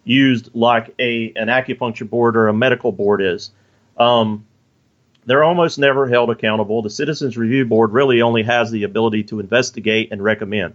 used 0.04 0.50
like 0.54 0.94
a 0.98 1.32
an 1.36 1.48
acupuncture 1.48 2.08
board 2.08 2.36
or 2.36 2.48
a 2.48 2.54
medical 2.54 2.92
board 2.92 3.20
is. 3.20 3.50
Um, 3.98 4.46
they're 5.26 5.44
almost 5.44 5.78
never 5.78 6.06
held 6.06 6.30
accountable. 6.30 6.82
The 6.82 6.90
Citizens 6.90 7.36
Review 7.38 7.64
Board 7.64 7.92
really 7.92 8.20
only 8.20 8.42
has 8.42 8.70
the 8.70 8.82
ability 8.82 9.24
to 9.24 9.40
investigate 9.40 10.12
and 10.12 10.22
recommend. 10.22 10.74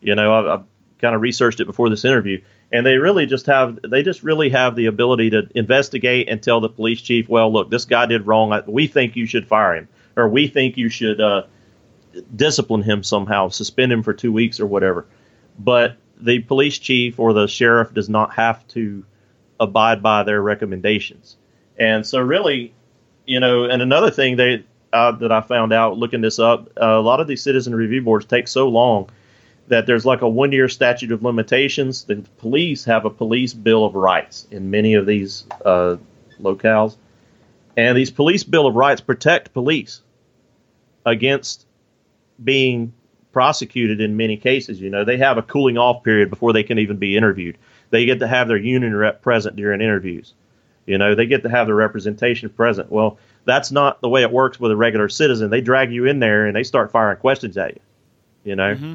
You 0.00 0.16
know, 0.16 0.54
I've, 0.54 0.64
kind 1.00 1.14
of 1.14 1.20
researched 1.20 1.60
it 1.60 1.66
before 1.66 1.90
this 1.90 2.04
interview, 2.04 2.40
and 2.72 2.84
they 2.84 2.96
really 2.96 3.26
just 3.26 3.46
have 3.46 3.78
they 3.82 4.02
just 4.02 4.22
really 4.22 4.50
have 4.50 4.76
the 4.76 4.86
ability 4.86 5.30
to 5.30 5.48
investigate 5.54 6.28
and 6.28 6.42
tell 6.42 6.60
the 6.60 6.68
police 6.68 7.00
chief, 7.00 7.28
well, 7.28 7.52
look, 7.52 7.70
this 7.70 7.84
guy 7.84 8.06
did 8.06 8.26
wrong. 8.26 8.60
We 8.66 8.86
think 8.86 9.16
you 9.16 9.26
should 9.26 9.46
fire 9.46 9.76
him, 9.76 9.88
or 10.16 10.28
we 10.28 10.48
think 10.48 10.76
you 10.76 10.88
should 10.88 11.20
uh, 11.20 11.44
discipline 12.34 12.82
him 12.82 13.02
somehow, 13.02 13.48
suspend 13.48 13.92
him 13.92 14.02
for 14.02 14.12
two 14.12 14.32
weeks 14.32 14.60
or 14.60 14.66
whatever. 14.66 15.06
But 15.58 15.96
the 16.18 16.40
police 16.40 16.78
chief 16.78 17.18
or 17.18 17.32
the 17.32 17.46
sheriff 17.46 17.92
does 17.92 18.08
not 18.08 18.34
have 18.34 18.66
to 18.68 19.04
abide 19.60 20.02
by 20.02 20.22
their 20.22 20.40
recommendations. 20.40 21.36
And 21.78 22.06
so, 22.06 22.20
really, 22.20 22.74
you 23.26 23.40
know, 23.40 23.64
and 23.64 23.82
another 23.82 24.10
thing 24.10 24.36
they 24.36 24.64
uh, 24.92 25.12
that 25.12 25.32
I 25.32 25.40
found 25.42 25.72
out 25.72 25.98
looking 25.98 26.20
this 26.20 26.38
up, 26.38 26.70
uh, 26.80 26.86
a 26.86 27.00
lot 27.00 27.20
of 27.20 27.26
these 27.26 27.42
citizen 27.42 27.74
review 27.74 28.02
boards 28.02 28.24
take 28.24 28.48
so 28.48 28.68
long 28.68 29.10
that 29.68 29.86
there's 29.86 30.04
like 30.04 30.22
a 30.22 30.28
one 30.28 30.52
year 30.52 30.68
statute 30.68 31.12
of 31.12 31.22
limitations. 31.22 32.04
The 32.04 32.24
police 32.38 32.84
have 32.84 33.04
a 33.04 33.10
police 33.10 33.52
bill 33.54 33.84
of 33.84 33.94
rights 33.94 34.46
in 34.50 34.70
many 34.70 34.94
of 34.94 35.06
these 35.06 35.44
uh, 35.64 35.96
locales, 36.40 36.96
and 37.76 37.96
these 37.96 38.10
police 38.10 38.44
bill 38.44 38.66
of 38.66 38.74
rights 38.74 39.00
protect 39.00 39.52
police 39.52 40.02
against 41.04 41.66
being 42.42 42.92
prosecuted 43.32 44.00
in 44.00 44.16
many 44.16 44.36
cases. 44.36 44.80
You 44.80 44.90
know, 44.90 45.04
they 45.04 45.18
have 45.18 45.38
a 45.38 45.42
cooling 45.42 45.78
off 45.78 46.02
period 46.02 46.30
before 46.30 46.52
they 46.52 46.62
can 46.62 46.78
even 46.78 46.96
be 46.96 47.16
interviewed. 47.16 47.58
They 47.90 48.06
get 48.06 48.20
to 48.20 48.26
have 48.26 48.48
their 48.48 48.56
union 48.56 48.94
rep 48.94 49.22
present 49.22 49.56
during 49.56 49.80
interviews. 49.80 50.34
You 50.86 50.98
know, 50.98 51.14
they 51.14 51.26
get 51.26 51.42
to 51.42 51.50
have 51.50 51.66
their 51.66 51.74
representation 51.74 52.48
present. 52.48 52.90
Well, 52.90 53.18
that's 53.44 53.70
not 53.70 54.00
the 54.00 54.08
way 54.08 54.22
it 54.22 54.30
works 54.30 54.58
with 54.58 54.70
a 54.70 54.76
regular 54.76 55.08
citizen. 55.08 55.50
They 55.50 55.60
drag 55.60 55.92
you 55.92 56.06
in 56.06 56.20
there 56.20 56.46
and 56.46 56.54
they 56.54 56.62
start 56.62 56.92
firing 56.92 57.18
questions 57.18 57.56
at 57.56 57.74
you. 57.74 57.80
You 58.44 58.56
know, 58.56 58.74
mm-hmm. 58.74 58.94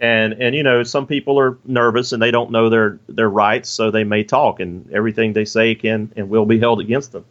And 0.00 0.34
and 0.34 0.54
you 0.54 0.62
know 0.62 0.82
some 0.82 1.06
people 1.06 1.38
are 1.38 1.58
nervous 1.64 2.12
and 2.12 2.22
they 2.22 2.30
don't 2.30 2.50
know 2.50 2.68
their 2.68 3.00
their 3.08 3.28
rights, 3.28 3.68
so 3.68 3.90
they 3.90 4.04
may 4.04 4.22
talk 4.24 4.60
and 4.60 4.90
everything 4.92 5.32
they 5.32 5.44
say 5.44 5.74
can 5.74 6.12
and 6.16 6.28
will 6.28 6.46
be 6.46 6.58
held 6.58 6.80
against 6.80 7.12
them. 7.12 7.24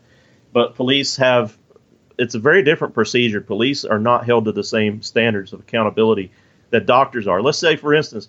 But 0.54 0.76
police 0.76 1.16
have 1.18 1.58
it's 2.18 2.36
a 2.36 2.40
very 2.40 2.64
different 2.64 2.94
procedure. 2.94 3.42
Police 3.42 3.86
are 3.86 4.00
not 4.00 4.26
held 4.26 4.46
to 4.46 4.52
the 4.52 4.64
same 4.64 5.02
standards 5.02 5.54
of 5.54 5.60
accountability 5.62 6.32
that 6.72 6.86
doctors 6.86 7.28
are. 7.28 7.42
Let's 7.42 7.60
say, 7.60 7.76
for 7.76 7.94
instance, 7.94 8.28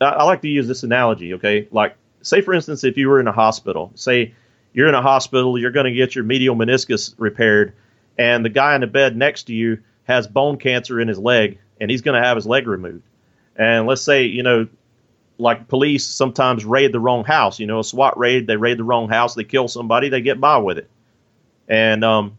I, 0.00 0.06
I 0.06 0.24
like 0.24 0.42
to 0.42 0.48
use 0.48 0.68
this 0.68 0.82
analogy. 0.82 1.34
Okay, 1.34 1.68
like 1.70 1.96
say 2.22 2.40
for 2.40 2.52
instance, 2.52 2.84
if 2.84 2.96
you 2.98 3.08
were 3.08 3.20
in 3.20 3.28
a 3.28 3.32
hospital, 3.32 3.92
say 3.94 4.34
you're 4.74 4.88
in 4.88 4.94
a 4.94 5.02
hospital, 5.02 5.58
you're 5.58 5.70
going 5.70 5.86
to 5.86 5.92
get 5.92 6.14
your 6.14 6.24
medial 6.24 6.56
meniscus 6.56 7.14
repaired, 7.16 7.72
and 8.18 8.44
the 8.44 8.50
guy 8.50 8.74
in 8.74 8.82
the 8.82 8.86
bed 8.86 9.16
next 9.16 9.44
to 9.44 9.54
you 9.54 9.78
has 10.04 10.26
bone 10.26 10.58
cancer 10.58 11.00
in 11.00 11.08
his 11.08 11.18
leg, 11.18 11.58
and 11.80 11.90
he's 11.90 12.02
going 12.02 12.20
to 12.20 12.26
have 12.26 12.36
his 12.36 12.46
leg 12.46 12.66
removed. 12.66 13.04
And 13.56 13.86
let's 13.86 14.02
say, 14.02 14.24
you 14.24 14.42
know, 14.42 14.68
like 15.38 15.68
police 15.68 16.06
sometimes 16.06 16.64
raid 16.64 16.92
the 16.92 17.00
wrong 17.00 17.24
house. 17.24 17.58
You 17.58 17.66
know, 17.66 17.80
a 17.80 17.84
SWAT 17.84 18.18
raid, 18.18 18.46
they 18.46 18.56
raid 18.56 18.78
the 18.78 18.84
wrong 18.84 19.08
house, 19.08 19.34
they 19.34 19.44
kill 19.44 19.68
somebody, 19.68 20.08
they 20.08 20.20
get 20.20 20.40
by 20.40 20.58
with 20.58 20.78
it. 20.78 20.88
And 21.68 22.04
um, 22.04 22.38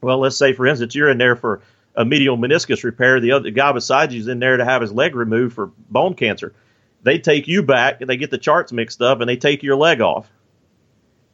well, 0.00 0.18
let's 0.18 0.36
say 0.36 0.52
for 0.52 0.66
instance, 0.66 0.94
you're 0.94 1.10
in 1.10 1.18
there 1.18 1.36
for 1.36 1.62
a 1.94 2.04
medial 2.04 2.36
meniscus 2.36 2.84
repair. 2.84 3.20
The 3.20 3.32
other 3.32 3.44
the 3.44 3.50
guy 3.50 3.72
beside 3.72 4.12
you 4.12 4.20
is 4.20 4.28
in 4.28 4.38
there 4.38 4.56
to 4.56 4.64
have 4.64 4.82
his 4.82 4.92
leg 4.92 5.14
removed 5.14 5.54
for 5.54 5.70
bone 5.90 6.14
cancer. 6.14 6.54
They 7.02 7.18
take 7.18 7.46
you 7.46 7.62
back, 7.62 8.00
they 8.00 8.16
get 8.16 8.30
the 8.30 8.38
charts 8.38 8.72
mixed 8.72 9.00
up, 9.00 9.20
and 9.20 9.28
they 9.28 9.36
take 9.36 9.62
your 9.62 9.76
leg 9.76 10.00
off. 10.00 10.28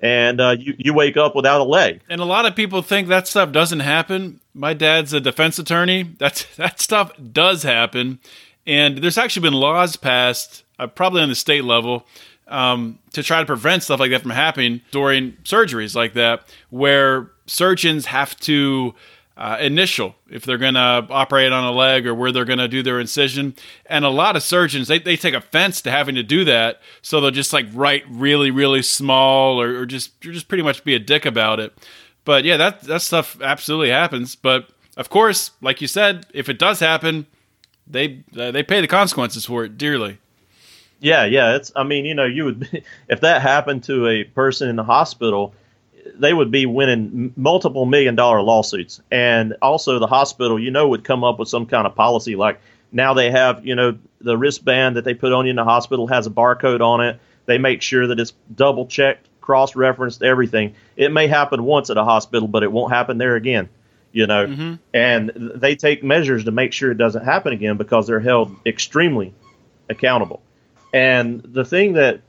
And 0.01 0.40
uh, 0.40 0.57
you 0.59 0.75
you 0.77 0.94
wake 0.94 1.16
up 1.16 1.37
without 1.37 1.61
a 1.61 1.64
leg. 1.64 2.03
And 2.09 2.20
a 2.20 2.25
lot 2.25 2.44
of 2.44 2.57
people 2.57 2.83
think 2.83 3.09
that 3.09 3.29
stuff 3.29 3.53
doesn't 3.53 3.81
happen. 3.81 4.40
My 4.53 4.75
dad's 4.75 5.12
a 5.12 5.20
defense 5.20 5.59
attorney. 5.59 6.14
That's 6.18 6.44
that 6.57 6.81
stuff 6.81 7.12
does 7.33 7.62
happen, 7.62 8.20
and 8.66 8.98
there's 8.98 9.18
actually 9.18 9.42
been 9.42 9.59
laws 9.59 9.96
passed, 9.96 10.64
uh, 10.79 10.87
probably 10.87 11.22
on 11.22 11.29
the 11.29 11.35
state 11.35 11.64
level, 11.64 12.07
um, 12.48 12.98
to 13.12 13.22
try 13.22 13.40
to 13.40 13.46
prevent 13.46 13.83
stuff 13.83 14.01
like 14.01 14.11
that 14.11 14.22
from 14.22 14.31
happening 14.31 14.83
during 14.90 15.33
surgeries 15.44 15.94
like 15.94 16.14
that, 16.14 16.48
where 16.70 17.31
surgeons 17.46 18.07
have 18.07 18.37
to 18.40 18.94
uh, 19.37 19.57
initial 19.61 20.14
if 20.31 20.44
they're 20.44 20.59
going 20.59 20.75
to 20.75 21.07
operate 21.11 21.53
on 21.53 21.64
a 21.64 21.72
leg 21.72 22.07
or 22.07 22.14
where 22.14 22.31
they're 22.31 22.44
going 22.44 22.59
to 22.59 22.68
do 22.68 22.83
their 22.83 23.01
incision. 23.01 23.55
And 23.87 24.05
a 24.05 24.11
lot 24.11 24.37
of 24.37 24.42
surgeons, 24.42 24.88
they, 24.88 24.98
they 24.98 25.16
take 25.16 25.35
offense 25.35 25.81
to 25.83 25.90
having 25.90 26.14
to 26.16 26.22
do 26.22 26.44
that. 26.44 26.81
So 27.01 27.20
they'll 27.20 27.31
just 27.31 27.53
like 27.53 27.66
write 27.72 28.05
really, 28.09 28.51
really 28.51 28.83
small 28.83 29.61
or, 29.61 29.81
or 29.81 29.87
just, 29.87 30.12
or 30.27 30.33
just 30.33 30.48
pretty 30.48 30.62
much 30.62 30.85
be 30.85 30.94
a 30.94 30.98
dick 30.98 31.25
about 31.25 31.61
it. 31.61 31.72
But 32.25 32.44
yeah, 32.44 32.57
that, 32.59 32.83
that 32.83 33.03
stuff 33.03 33.40
absolutely 33.40 33.90
happens. 33.90 34.37
But 34.37 34.68
of 34.96 35.09
course, 35.09 35.53
like 35.61 35.81
you 35.81 35.88
said, 35.88 36.27
if 36.35 36.48
it 36.48 36.59
does 36.59 36.81
happen, 36.81 37.27
they, 37.87 38.25
uh, 38.38 38.51
they 38.51 38.62
pay 38.62 38.81
the 38.81 38.87
consequences 38.87 39.47
for 39.47 39.64
it 39.64 39.77
dearly. 39.77 40.18
Yeah, 41.01 41.25
yeah. 41.25 41.57
It's. 41.57 41.73
I 41.75 41.83
mean, 41.83 42.05
you 42.05 42.14
know, 42.14 42.25
you 42.25 42.45
would 42.45 42.85
if 43.09 43.21
that 43.21 43.42
happened 43.42 43.85
to 43.85 44.07
a 44.07 44.25
person 44.25 44.68
in 44.68 44.77
the 44.77 44.85
hospital, 44.85 45.53
they 46.14 46.33
would 46.33 46.51
be 46.51 46.64
winning 46.64 47.33
multiple 47.37 47.87
million 47.87 48.14
dollar 48.14 48.40
lawsuits. 48.40 49.01
And 49.11 49.57
also 49.61 49.99
the 49.99 50.07
hospital, 50.07 50.59
you 50.59 50.71
know, 50.71 50.88
would 50.88 51.05
come 51.05 51.25
up 51.25 51.38
with 51.38 51.49
some 51.49 51.66
kind 51.66 51.87
of 51.87 51.95
policy 51.95 52.37
like 52.37 52.61
now 52.92 53.14
they 53.14 53.31
have, 53.31 53.66
you 53.66 53.75
know, 53.75 53.99
the 54.21 54.37
wristband 54.37 54.97
that 54.97 55.05
they 55.05 55.14
put 55.14 55.33
on 55.33 55.47
you 55.47 55.51
in 55.51 55.57
the 55.57 55.64
hospital 55.64 56.07
has 56.07 56.27
a 56.27 56.31
barcode 56.31 56.81
on 56.81 57.01
it. 57.01 57.18
They 57.47 57.59
make 57.59 57.83
sure 57.83 58.07
that 58.07 58.21
it's 58.21 58.35
double 58.55 58.87
checked, 58.87 59.27
cross 59.40 59.75
referenced, 59.75 60.23
everything. 60.23 60.75
It 60.97 61.11
may 61.11 61.27
happen 61.27 61.64
once 61.64 61.90
at 61.90 61.97
a 61.97 62.05
hospital, 62.05 62.47
but 62.47 62.62
it 62.62 62.71
won't 62.71 62.92
happen 62.92 63.18
there 63.18 63.35
again, 63.35 63.68
you 64.12 64.27
know. 64.27 64.46
Mm-hmm. 64.46 64.75
And 64.94 65.33
they 65.35 65.77
take 65.77 66.03
measures 66.05 66.44
to 66.44 66.51
make 66.51 66.72
sure 66.72 66.90
it 66.90 66.98
doesn't 66.98 67.25
happen 67.25 67.53
again 67.53 67.77
because 67.77 68.07
they're 68.07 68.20
held 68.20 68.55
extremely 68.66 69.35
accountable. 69.88 70.42
And 70.92 71.42
the 71.42 71.64
thing 71.64 71.94
that 71.94 72.20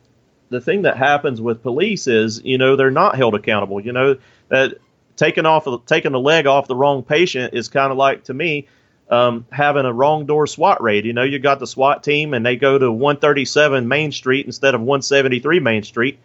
the 0.49 0.61
thing 0.61 0.83
that 0.83 0.97
happens 0.97 1.41
with 1.41 1.63
police 1.63 2.07
is, 2.07 2.41
you 2.43 2.57
know, 2.57 2.75
they're 2.75 2.91
not 2.91 3.15
held 3.15 3.35
accountable. 3.35 3.81
You 3.81 3.91
know, 3.91 4.17
that 4.49 4.75
taking 5.15 5.45
off 5.45 5.67
taking 5.85 6.13
a 6.13 6.19
leg 6.19 6.47
off 6.47 6.67
the 6.67 6.75
wrong 6.75 7.03
patient 7.03 7.53
is 7.53 7.67
kind 7.67 7.91
of 7.91 7.97
like 7.97 8.25
to 8.25 8.33
me 8.33 8.67
um, 9.09 9.45
having 9.51 9.85
a 9.85 9.93
wrong 9.93 10.25
door 10.25 10.47
SWAT 10.47 10.81
raid. 10.81 11.05
You 11.05 11.13
know, 11.13 11.23
you 11.23 11.39
got 11.39 11.59
the 11.59 11.67
SWAT 11.67 12.03
team 12.03 12.33
and 12.33 12.45
they 12.45 12.55
go 12.55 12.77
to 12.77 12.91
137 12.91 13.87
Main 13.87 14.11
Street 14.11 14.45
instead 14.45 14.75
of 14.75 14.81
173 14.81 15.59
Main 15.59 15.83
Street. 15.83 16.19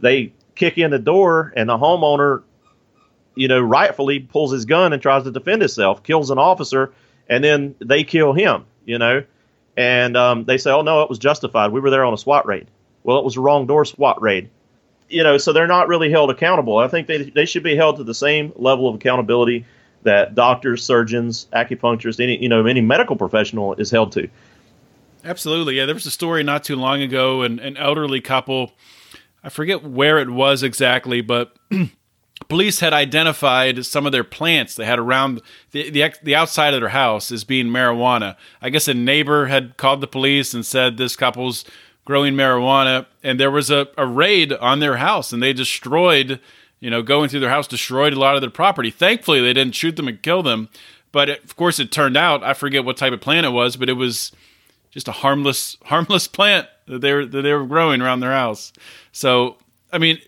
They 0.00 0.32
kick 0.54 0.78
in 0.78 0.90
the 0.90 0.98
door 0.98 1.52
and 1.56 1.68
the 1.68 1.76
homeowner, 1.76 2.42
you 3.34 3.48
know, 3.48 3.60
rightfully 3.60 4.20
pulls 4.20 4.52
his 4.52 4.64
gun 4.64 4.92
and 4.92 5.00
tries 5.00 5.24
to 5.24 5.30
defend 5.30 5.62
himself, 5.62 6.02
kills 6.02 6.30
an 6.30 6.38
officer, 6.38 6.92
and 7.28 7.42
then 7.42 7.74
they 7.80 8.04
kill 8.04 8.32
him. 8.32 8.64
You 8.84 8.98
know, 8.98 9.24
and 9.76 10.16
um, 10.16 10.44
they 10.44 10.58
say, 10.58 10.70
"Oh 10.70 10.82
no, 10.82 11.02
it 11.02 11.08
was 11.08 11.18
justified. 11.18 11.72
We 11.72 11.80
were 11.80 11.90
there 11.90 12.04
on 12.04 12.12
a 12.12 12.18
SWAT 12.18 12.46
raid." 12.46 12.66
Well, 13.04 13.18
it 13.18 13.24
was 13.24 13.36
a 13.36 13.40
wrong 13.40 13.66
door 13.66 13.84
SWAT 13.84 14.20
raid. 14.20 14.50
You 15.08 15.22
know, 15.22 15.36
so 15.38 15.52
they're 15.52 15.66
not 15.66 15.88
really 15.88 16.10
held 16.10 16.30
accountable. 16.30 16.78
I 16.78 16.88
think 16.88 17.06
they, 17.06 17.24
they 17.24 17.44
should 17.44 17.62
be 17.62 17.76
held 17.76 17.96
to 17.96 18.04
the 18.04 18.14
same 18.14 18.52
level 18.56 18.88
of 18.88 18.94
accountability 18.94 19.66
that 20.04 20.34
doctors, 20.34 20.84
surgeons, 20.84 21.46
acupuncturists, 21.52 22.20
any 22.20 22.40
you 22.42 22.48
know, 22.48 22.66
any 22.66 22.80
medical 22.80 23.16
professional 23.16 23.74
is 23.74 23.90
held 23.90 24.12
to. 24.12 24.28
Absolutely. 25.24 25.76
Yeah, 25.76 25.86
there 25.86 25.94
was 25.94 26.06
a 26.06 26.10
story 26.10 26.42
not 26.42 26.64
too 26.64 26.76
long 26.76 27.02
ago, 27.02 27.42
and 27.42 27.60
an 27.60 27.76
elderly 27.76 28.20
couple, 28.20 28.72
I 29.44 29.48
forget 29.50 29.84
where 29.84 30.18
it 30.18 30.30
was 30.30 30.62
exactly, 30.62 31.20
but 31.20 31.56
police 32.48 32.80
had 32.80 32.92
identified 32.92 33.84
some 33.84 34.06
of 34.06 34.12
their 34.12 34.24
plants 34.24 34.74
they 34.74 34.84
had 34.84 34.98
around 34.98 35.40
the, 35.72 35.90
the, 35.90 36.12
the 36.22 36.34
outside 36.34 36.74
of 36.74 36.80
their 36.80 36.90
house 36.90 37.30
as 37.32 37.44
being 37.44 37.66
marijuana. 37.66 38.36
I 38.60 38.70
guess 38.70 38.88
a 38.88 38.94
neighbor 38.94 39.46
had 39.46 39.76
called 39.76 40.00
the 40.00 40.06
police 40.06 40.54
and 40.54 40.64
said 40.64 40.96
this 40.96 41.16
couple's 41.16 41.64
growing 42.04 42.34
marijuana, 42.34 43.06
and 43.22 43.38
there 43.38 43.50
was 43.50 43.70
a, 43.70 43.88
a 43.96 44.06
raid 44.06 44.52
on 44.54 44.80
their 44.80 44.96
house, 44.96 45.32
and 45.32 45.42
they 45.42 45.52
destroyed, 45.52 46.40
you 46.80 46.90
know, 46.90 47.02
going 47.02 47.28
through 47.28 47.40
their 47.40 47.50
house, 47.50 47.66
destroyed 47.66 48.12
a 48.12 48.18
lot 48.18 48.34
of 48.34 48.40
their 48.40 48.50
property. 48.50 48.90
Thankfully, 48.90 49.40
they 49.40 49.52
didn't 49.52 49.74
shoot 49.74 49.96
them 49.96 50.08
and 50.08 50.22
kill 50.22 50.42
them, 50.42 50.68
but 51.12 51.28
it, 51.28 51.44
of 51.44 51.56
course, 51.56 51.78
it 51.78 51.92
turned 51.92 52.16
out 52.16 52.42
I 52.42 52.54
forget 52.54 52.84
what 52.84 52.96
type 52.96 53.12
of 53.12 53.20
plant 53.20 53.46
it 53.46 53.50
was, 53.50 53.76
but 53.76 53.88
it 53.88 53.94
was 53.94 54.32
just 54.90 55.08
a 55.08 55.12
harmless 55.12 55.76
harmless 55.84 56.26
plant 56.26 56.68
that 56.86 57.00
they 57.00 57.12
were 57.12 57.26
that 57.26 57.42
they 57.42 57.52
were 57.52 57.66
growing 57.66 58.00
around 58.00 58.20
their 58.20 58.32
house. 58.32 58.72
So, 59.12 59.56
I 59.92 59.98
mean, 59.98 60.18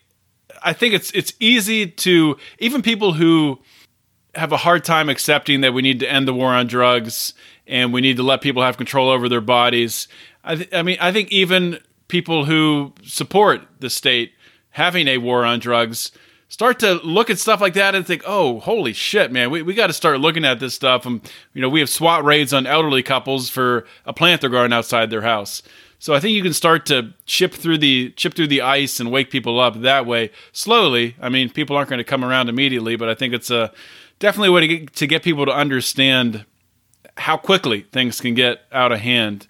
I 0.65 0.73
think 0.73 0.95
it's 0.95 1.11
it's 1.13 1.33
easy 1.39 1.87
to 1.87 2.37
even 2.59 2.83
people 2.83 3.13
who 3.13 3.61
have 4.35 4.53
a 4.53 4.57
hard 4.57 4.85
time 4.85 5.09
accepting 5.09 5.61
that 5.61 5.75
we 5.75 5.83
need 5.83 6.01
to 6.01 6.11
end 6.11 6.27
the 6.27 6.35
war 6.35 6.53
on 6.53 6.67
drugs 6.67 7.35
and 7.67 7.93
we 7.93 8.01
need 8.01 8.17
to 8.17 8.23
let 8.23 8.41
people 8.41 8.63
have 8.63 8.77
control 8.77 9.09
over 9.09 9.29
their 9.29 9.41
bodies. 9.41 10.09
I, 10.43 10.57
th- 10.57 10.75
I 10.75 10.83
mean, 10.83 10.99
I 11.01 11.13
think 11.13 11.31
even 11.31 11.79
people 12.09 12.45
who 12.45 12.93
support 13.05 13.63
the 13.81 13.89
state 13.89 14.33
having 14.71 15.07
a 15.09 15.19
war 15.19 15.45
on 15.45 15.61
drugs 15.61 16.11
start 16.49 16.79
to 16.81 16.95
look 16.95 17.31
at 17.31 17.39
stuff 17.39 17.61
like 17.61 17.75
that 17.75 17.95
and 17.95 18.07
think, 18.07 18.23
oh, 18.27 18.61
holy 18.61 18.93
shit, 18.93 19.33
man, 19.33 19.51
we, 19.51 19.63
we 19.63 19.75
got 19.75 19.87
to 19.87 19.93
start 19.93 20.21
looking 20.21 20.45
at 20.45 20.61
this 20.61 20.75
stuff. 20.75 21.07
And, 21.07 21.21
you 21.53 21.63
know, 21.63 21.69
we 21.69 21.81
have 21.81 21.89
SWAT 21.89 22.25
raids 22.25 22.53
on 22.53 22.67
elderly 22.67 23.03
couples 23.03 23.49
for 23.49 23.87
a 24.05 24.13
plant 24.13 24.41
they're 24.41 24.51
growing 24.51 24.73
outside 24.73 25.11
their 25.11 25.23
house. 25.23 25.63
So 26.05 26.13
I 26.13 26.21
think 26.21 26.35
you 26.35 26.43
can 26.43 26.53
start 26.53 26.85
to 26.87 27.15
chip 27.25 27.55
through 27.55 27.79
the 27.79 28.11
chip 28.11 28.35
through 28.35 28.49
the 28.49 28.61
ice 28.61 29.01
and 29.01 29.11
wake 29.11 29.31
people 29.31 29.59
up 29.59 29.81
that 29.81 30.05
way 30.05 30.33
slowly. 30.53 31.17
I 31.19 31.31
mean, 31.31 31.49
people 31.49 31.79
aren't 31.79 31.89
going 31.89 31.97
to 31.97 32.05
come 32.05 32.23
around 32.23 32.51
immediately, 32.51 32.95
but 32.95 33.09
I 33.09 33.15
think 33.15 33.33
it's 33.33 33.51
a 33.51 33.73
definitely 34.19 34.49
a 34.49 34.53
way 34.53 34.61
to 34.61 34.69
get, 34.69 34.97
to 34.97 35.07
get 35.07 35.23
people 35.23 35.47
to 35.47 35.53
understand 35.53 36.45
how 37.17 37.39
quickly 37.39 37.87
things 37.91 38.21
can 38.21 38.35
get 38.35 38.67
out 38.71 38.93
of 38.93 39.01
hand. 39.01 39.47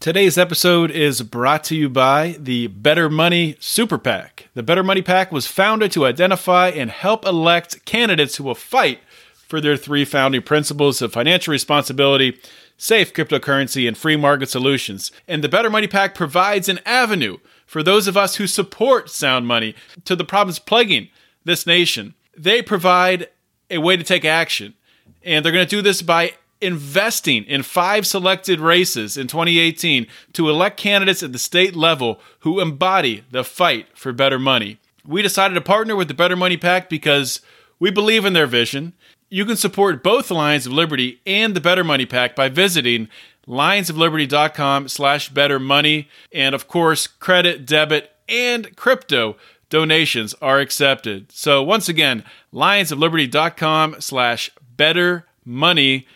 Today's 0.00 0.38
episode 0.38 0.90
is 0.90 1.20
brought 1.20 1.62
to 1.64 1.76
you 1.76 1.90
by 1.90 2.36
the 2.38 2.68
Better 2.68 3.10
Money 3.10 3.56
Super 3.60 3.98
PAC. 3.98 4.48
The 4.54 4.62
Better 4.62 4.82
Money 4.82 5.02
PAC 5.02 5.30
was 5.30 5.46
founded 5.46 5.92
to 5.92 6.06
identify 6.06 6.68
and 6.68 6.90
help 6.90 7.26
elect 7.26 7.84
candidates 7.84 8.36
who 8.36 8.44
will 8.44 8.54
fight 8.54 9.00
for 9.46 9.60
their 9.60 9.76
three 9.76 10.04
founding 10.04 10.42
principles 10.42 11.00
of 11.00 11.12
financial 11.12 11.52
responsibility, 11.52 12.38
safe 12.76 13.12
cryptocurrency, 13.14 13.86
and 13.86 13.96
free 13.96 14.16
market 14.16 14.48
solutions. 14.48 15.12
And 15.28 15.42
the 15.42 15.48
Better 15.48 15.70
Money 15.70 15.86
PAC 15.86 16.14
provides 16.14 16.68
an 16.68 16.80
avenue 16.84 17.38
for 17.64 17.82
those 17.82 18.08
of 18.08 18.16
us 18.16 18.36
who 18.36 18.46
support 18.46 19.10
sound 19.10 19.46
money 19.46 19.74
to 20.04 20.16
the 20.16 20.24
problems 20.24 20.58
plaguing 20.58 21.08
this 21.44 21.66
nation. 21.66 22.14
They 22.36 22.60
provide 22.62 23.28
a 23.70 23.78
way 23.78 23.96
to 23.96 24.04
take 24.04 24.24
action. 24.24 24.74
And 25.22 25.44
they're 25.44 25.52
going 25.52 25.66
to 25.66 25.76
do 25.76 25.82
this 25.82 26.02
by 26.02 26.32
investing 26.60 27.44
in 27.44 27.62
five 27.62 28.06
selected 28.06 28.60
races 28.60 29.16
in 29.16 29.26
2018 29.26 30.06
to 30.32 30.48
elect 30.48 30.78
candidates 30.78 31.22
at 31.22 31.32
the 31.32 31.38
state 31.38 31.76
level 31.76 32.20
who 32.40 32.60
embody 32.60 33.24
the 33.30 33.44
fight 33.44 33.86
for 33.94 34.12
better 34.12 34.38
money. 34.38 34.78
We 35.06 35.22
decided 35.22 35.54
to 35.54 35.60
partner 35.60 35.94
with 35.94 36.08
the 36.08 36.14
Better 36.14 36.36
Money 36.36 36.56
PAC 36.56 36.88
because 36.88 37.40
we 37.78 37.90
believe 37.90 38.24
in 38.24 38.32
their 38.32 38.46
vision. 38.46 38.94
You 39.28 39.44
can 39.44 39.56
support 39.56 40.02
both 40.02 40.30
Lions 40.30 40.66
of 40.66 40.72
Liberty 40.72 41.20
and 41.26 41.54
the 41.54 41.60
Better 41.60 41.84
Money 41.84 42.06
PAC 42.06 42.36
by 42.36 42.48
visiting 42.48 43.08
lionsofliberty.com 43.48 44.88
slash 44.88 45.28
better 45.28 45.58
money. 45.58 46.08
And 46.32 46.54
of 46.54 46.68
course, 46.68 47.06
credit, 47.06 47.66
debit, 47.66 48.12
and 48.28 48.74
crypto 48.76 49.36
donations 49.68 50.34
are 50.40 50.60
accepted. 50.60 51.32
So 51.32 51.62
once 51.62 51.88
again, 51.88 52.24
lionsofliberty.com 52.52 54.00
slash 54.00 54.50
better 54.76 55.26
money 55.44 56.06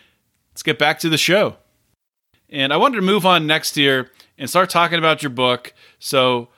let's 0.51 0.63
get 0.63 0.77
back 0.77 0.99
to 0.99 1.09
the 1.09 1.17
show. 1.17 1.55
And 2.49 2.71
I 2.73 2.77
wanted 2.77 2.97
to 2.97 3.01
move 3.01 3.25
on 3.25 3.47
next 3.47 3.77
year 3.77 4.11
and 4.37 4.49
start 4.49 4.69
talking 4.69 4.99
about 4.99 5.23
your 5.23 5.29
book. 5.29 5.73
So, 5.99 6.49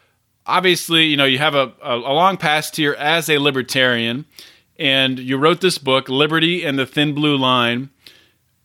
obviously, 0.45 1.05
you 1.05 1.15
know, 1.15 1.25
you 1.25 1.37
have 1.37 1.55
a, 1.55 1.71
a 1.81 1.95
long 1.95 2.35
past 2.37 2.75
here 2.75 2.93
as 2.93 3.29
a 3.29 3.37
libertarian, 3.37 4.25
and 4.77 5.19
you 5.19 5.37
wrote 5.37 5.61
this 5.61 5.77
book, 5.77 6.09
Liberty 6.09 6.63
and 6.63 6.77
the 6.77 6.85
Thin 6.85 7.13
Blue 7.13 7.37
Line. 7.37 7.89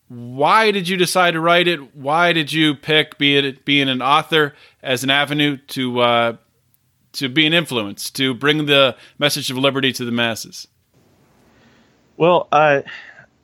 why 0.08 0.70
did 0.70 0.88
you 0.88 0.96
decide 0.96 1.32
to 1.32 1.40
write 1.40 1.68
it? 1.68 1.94
Why 1.94 2.32
did 2.32 2.52
you 2.52 2.74
pick 2.74 3.18
be 3.18 3.36
it 3.36 3.64
being 3.64 3.88
an 3.88 4.00
author 4.00 4.54
as 4.82 5.04
an 5.04 5.10
avenue 5.10 5.58
to 5.68 6.00
uh, 6.00 6.36
to 7.12 7.28
be 7.28 7.46
an 7.46 7.52
influence 7.52 8.10
to 8.12 8.34
bring 8.34 8.66
the 8.66 8.96
message 9.18 9.50
of 9.50 9.58
liberty 9.58 9.92
to 9.92 10.04
the 10.04 10.12
masses? 10.12 10.66
Well, 12.16 12.48
I 12.50 12.84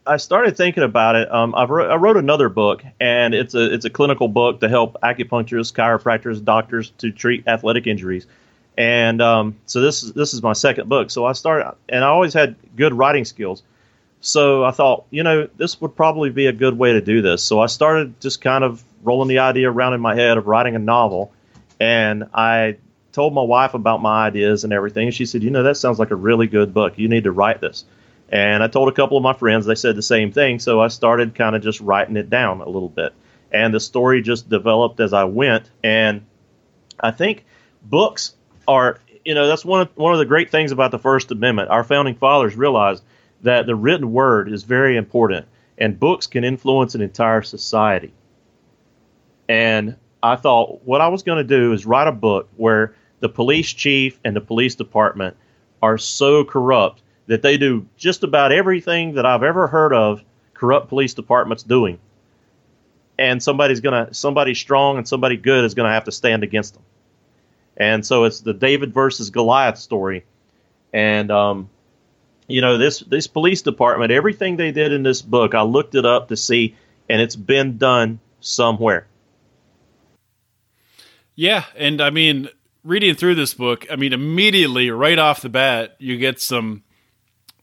I 0.07 0.17
started 0.17 0.57
thinking 0.57 0.83
about 0.83 1.17
it. 1.17 1.33
Um, 1.33 1.55
I've 1.55 1.71
I 1.71 1.97
wrote 1.97 2.17
another 2.17 2.49
book, 2.49 2.83
and 3.01 3.35
it's 3.35 3.55
a 3.55 3.73
it's 3.73 3.85
a 3.85 3.91
clinical 3.91 4.29
book 4.29 4.61
to 4.61 4.69
help 4.69 4.97
acupuncturists, 5.03 5.73
chiropractors, 5.73 6.43
doctors 6.45 6.91
to 6.99 7.11
treat 7.11 7.47
athletic 7.47 7.87
injuries. 7.87 8.27
And 8.77 9.23
um, 9.23 9.57
so 9.67 9.81
this 9.81 10.03
is 10.03 10.13
this 10.13 10.35
is 10.35 10.43
my 10.43 10.53
second 10.53 10.89
book. 10.89 11.11
So 11.11 11.25
I 11.25 11.33
started, 11.33 11.75
and 11.89 12.05
I 12.05 12.09
always 12.09 12.35
had 12.35 12.57
good 12.77 12.93
writing 12.93 13.25
skills. 13.25 13.63
So 14.21 14.65
I 14.65 14.71
thought, 14.71 15.05
you 15.11 15.23
know, 15.23 15.49
this 15.57 15.81
would 15.81 15.95
probably 15.95 16.31
be 16.31 16.47
a 16.47 16.53
good 16.53 16.79
way 16.79 16.95
to 16.95 17.01
do 17.01 17.21
this. 17.21 17.43
So 17.43 17.61
I 17.61 17.67
started 17.67 18.21
just 18.21 18.41
kind 18.41 18.65
of 18.65 18.83
rolling 19.03 19.29
the 19.29 19.41
idea 19.41 19.71
around 19.71 19.93
in 19.93 20.01
my 20.01 20.15
head 20.15 20.39
of 20.39 20.47
writing 20.47 20.75
a 20.75 20.79
novel. 20.79 21.33
And 21.79 22.25
I 22.33 22.79
told 23.13 23.35
my 23.35 23.43
wife 23.43 23.75
about 23.75 24.01
my 24.01 24.27
ideas 24.27 24.65
and 24.65 24.73
everything. 24.73 25.09
And 25.09 25.15
she 25.15 25.27
said, 25.27 25.43
you 25.43 25.51
know, 25.51 25.65
that 25.65 25.77
sounds 25.77 25.99
like 25.99 26.11
a 26.11 26.17
really 26.17 26.47
good 26.47 26.73
book. 26.73 26.95
You 26.97 27.09
need 27.09 27.25
to 27.25 27.33
write 27.33 27.61
this. 27.61 27.85
And 28.31 28.63
I 28.63 28.69
told 28.69 28.89
a 28.89 28.93
couple 28.93 29.17
of 29.17 29.23
my 29.23 29.35
friends, 29.35 29.67
they 29.67 29.75
said 29.75 29.95
the 29.95 30.03
same 30.03 30.33
thing. 30.33 30.59
So 30.59 30.81
I 30.81 30.89
started 30.89 31.35
kind 31.35 31.55
of 31.55 31.63
just 31.63 31.81
writing 31.81 32.17
it 32.17 32.31
down 32.31 32.61
a 32.63 32.69
little 32.69 32.89
bit. 32.89 33.13
And 33.53 33.73
the 33.73 33.79
story 33.79 34.23
just 34.23 34.49
developed 34.49 35.01
as 35.01 35.13
I 35.13 35.25
went. 35.25 35.71
And 35.83 36.25
I 36.99 37.11
think 37.11 37.45
books 37.83 38.35
are, 38.67 39.01
you 39.25 39.35
know, 39.35 39.47
that's 39.47 39.65
one 39.65 39.83
of, 39.83 39.97
one 39.97 40.13
of 40.13 40.19
the 40.19 40.27
great 40.27 40.51
things 40.51 40.73
about 40.73 40.91
the 40.91 40.99
First 40.99 41.31
Amendment. 41.31 41.71
Our 41.71 41.85
founding 41.85 42.15
fathers 42.15 42.57
realized 42.57 43.03
that 43.43 43.67
the 43.67 43.75
written 43.75 44.13
word 44.13 44.51
is 44.51 44.63
very 44.63 44.97
important 44.97 45.47
and 45.79 45.99
books 45.99 46.27
can 46.27 46.45
influence 46.45 46.95
an 46.95 47.01
entire 47.01 47.43
society. 47.43 48.13
And 49.49 49.97
I 50.23 50.37
thought 50.37 50.85
what 50.85 51.01
I 51.01 51.09
was 51.09 51.23
going 51.23 51.39
to 51.39 51.45
do 51.45 51.73
is 51.73 51.85
write 51.85 52.09
a 52.09 52.13
book 52.13 52.49
where 52.57 52.95
the 53.21 53.29
police 53.29 53.73
chief 53.73 54.19
and 54.25 54.35
the 54.35 54.41
police 54.41 54.75
department 54.75 55.37
are 55.83 55.99
so 55.99 56.45
corrupt 56.45 57.03
that 57.27 57.43
they 57.43 57.57
do 57.57 57.87
just 57.97 58.23
about 58.23 58.53
everything 58.53 59.15
that 59.15 59.27
I've 59.27 59.43
ever 59.43 59.67
heard 59.67 59.93
of 59.93 60.23
corrupt 60.55 60.89
police 60.89 61.15
departments 61.15 61.63
doing. 61.63 61.99
And 63.19 63.43
somebody's 63.43 63.81
to 64.07 64.15
somebody 64.15 64.55
strong 64.55 64.97
and 64.99 65.07
somebody 65.07 65.37
good 65.37 65.65
is 65.65 65.75
to 65.89 65.95
have 65.95 66.05
to 66.05 66.13
stand 66.13 66.43
against 66.43 66.75
them. 66.75 66.83
And 67.77 68.07
so 68.07 68.25
it's 68.25 68.41
the 68.41 68.55
David 68.55 68.95
versus 68.95 69.31
Goliath 69.31 69.79
story. 69.79 70.25
And 70.93 71.31
um, 71.31 71.69
you 72.47 72.61
know 72.61 72.79
this 72.79 73.01
this 73.01 73.27
police 73.27 73.63
department 73.63 74.11
everything 74.11 74.57
they 74.57 74.73
did 74.73 74.93
in 74.93 75.03
this 75.03 75.23
book 75.23 75.55
i 75.55 75.63
looked 75.63 75.95
it 75.95 76.05
up 76.05 76.29
to 76.29 76.37
see 76.37 76.75
and 77.09 77.21
it's 77.21 77.37
been 77.37 77.79
done 77.79 78.19
somewhere 78.41 79.07
yeah 81.35 81.65
and 81.77 82.01
i 82.01 82.11
mean 82.11 82.49
reading 82.83 83.15
through 83.15 83.35
this 83.35 83.55
book 83.55 83.87
i 83.91 83.97
mean 83.97 84.13
immediately 84.13 84.91
right 84.91 85.19
off 85.19 85.41
the 85.41 85.49
bat 85.49 85.97
you 85.99 86.19
get 86.19 86.41
some 86.41 86.83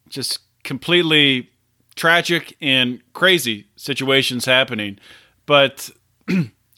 just 0.10 0.40
completely 0.64 1.50
tragic 1.96 2.56
and 2.62 3.02
crazy 3.14 3.68
situations 3.76 4.46
happening 4.46 4.98
but 5.46 5.92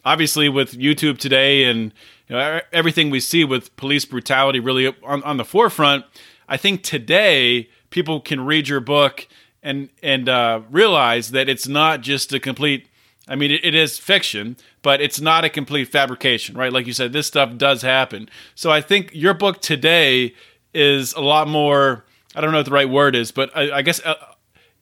obviously 0.06 0.50
with 0.50 0.74
youtube 0.74 1.18
today 1.18 1.64
and 1.64 1.94
you 2.28 2.36
know, 2.36 2.62
everything 2.72 3.10
we 3.10 3.20
see 3.20 3.44
with 3.44 3.76
police 3.76 4.06
brutality 4.06 4.60
really 4.60 4.88
on, 5.04 5.24
on 5.24 5.38
the 5.38 5.46
forefront 5.46 6.06
i 6.48 6.58
think 6.58 6.84
today 6.84 7.70
people 7.90 8.20
can 8.20 8.46
read 8.46 8.68
your 8.68 8.80
book 8.80 9.28
and 9.64 9.90
and 10.04 10.28
uh, 10.28 10.62
realize 10.70 11.32
that 11.32 11.50
it's 11.50 11.68
not 11.68 12.02
just 12.02 12.34
a 12.34 12.40
complete. 12.40 12.88
I 13.26 13.36
mean, 13.36 13.52
it, 13.52 13.64
it 13.64 13.74
is 13.74 13.98
fiction, 13.98 14.58
but 14.82 15.00
it's 15.00 15.22
not 15.22 15.46
a 15.46 15.50
complete 15.50 15.88
fabrication, 15.88 16.58
right? 16.58 16.74
Like 16.74 16.86
you 16.86 16.94
said, 16.94 17.14
this 17.14 17.26
stuff 17.26 17.58
does 17.58 17.82
happen. 17.82 18.30
So 18.54 18.70
I 18.70 18.82
think 18.82 19.12
your 19.14 19.34
book 19.34 19.62
today 19.62 20.36
is 20.74 21.14
a 21.14 21.22
lot 21.22 21.48
more. 21.48 22.04
I 22.36 22.42
don't 22.42 22.52
know 22.52 22.58
what 22.58 22.66
the 22.66 22.72
right 22.72 22.90
word 22.90 23.16
is, 23.16 23.32
but 23.32 23.56
I, 23.56 23.78
I 23.78 23.82
guess 23.82 24.04
uh, 24.04 24.16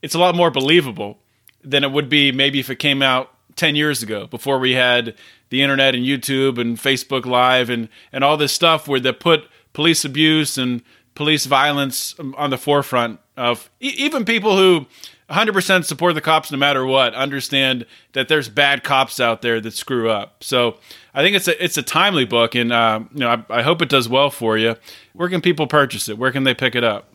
it's 0.01 0.15
a 0.15 0.19
lot 0.19 0.33
more 0.35 0.49
believable 0.49 1.19
than 1.63 1.83
it 1.83 1.91
would 1.91 2.09
be 2.09 2.31
maybe 2.31 2.59
if 2.59 2.71
it 2.71 2.77
came 2.77 3.03
out 3.03 3.31
10 3.55 3.75
years 3.75 4.01
ago 4.03 4.27
before 4.27 4.59
we 4.59 4.73
had 4.73 5.15
the 5.49 5.61
internet 5.61 5.95
and 5.95 6.05
YouTube 6.05 6.57
and 6.57 6.77
Facebook 6.77 7.25
Live 7.25 7.69
and, 7.69 7.89
and 8.11 8.23
all 8.23 8.37
this 8.37 8.53
stuff 8.53 8.87
where 8.87 8.99
they 8.99 9.11
put 9.11 9.45
police 9.73 10.05
abuse 10.05 10.57
and 10.57 10.81
police 11.15 11.45
violence 11.45 12.15
on 12.37 12.49
the 12.49 12.57
forefront 12.57 13.19
of 13.37 13.69
even 13.79 14.25
people 14.25 14.57
who 14.57 14.85
100% 15.29 15.85
support 15.85 16.13
the 16.13 16.21
cops 16.21 16.51
no 16.51 16.57
matter 16.57 16.85
what 16.85 17.13
understand 17.13 17.85
that 18.13 18.27
there's 18.27 18.49
bad 18.49 18.83
cops 18.83 19.19
out 19.19 19.41
there 19.41 19.61
that 19.61 19.71
screw 19.71 20.09
up. 20.09 20.43
So 20.43 20.77
i 21.13 21.21
think 21.21 21.35
it's 21.35 21.47
a 21.47 21.63
it's 21.63 21.77
a 21.77 21.83
timely 21.83 22.23
book 22.23 22.55
and 22.55 22.71
uh, 22.71 23.01
you 23.13 23.19
know 23.19 23.43
I, 23.49 23.59
I, 23.59 23.61
hope 23.63 23.81
it 23.81 23.89
does 23.89 24.07
well 24.07 24.29
for 24.29 24.57
you. 24.57 24.75
Where 25.13 25.29
can 25.29 25.41
people 25.41 25.67
purchase 25.67 26.09
it? 26.09 26.17
Where 26.17 26.31
can 26.31 26.43
they 26.43 26.53
pick 26.53 26.75
it 26.75 26.83
up? 26.83 27.07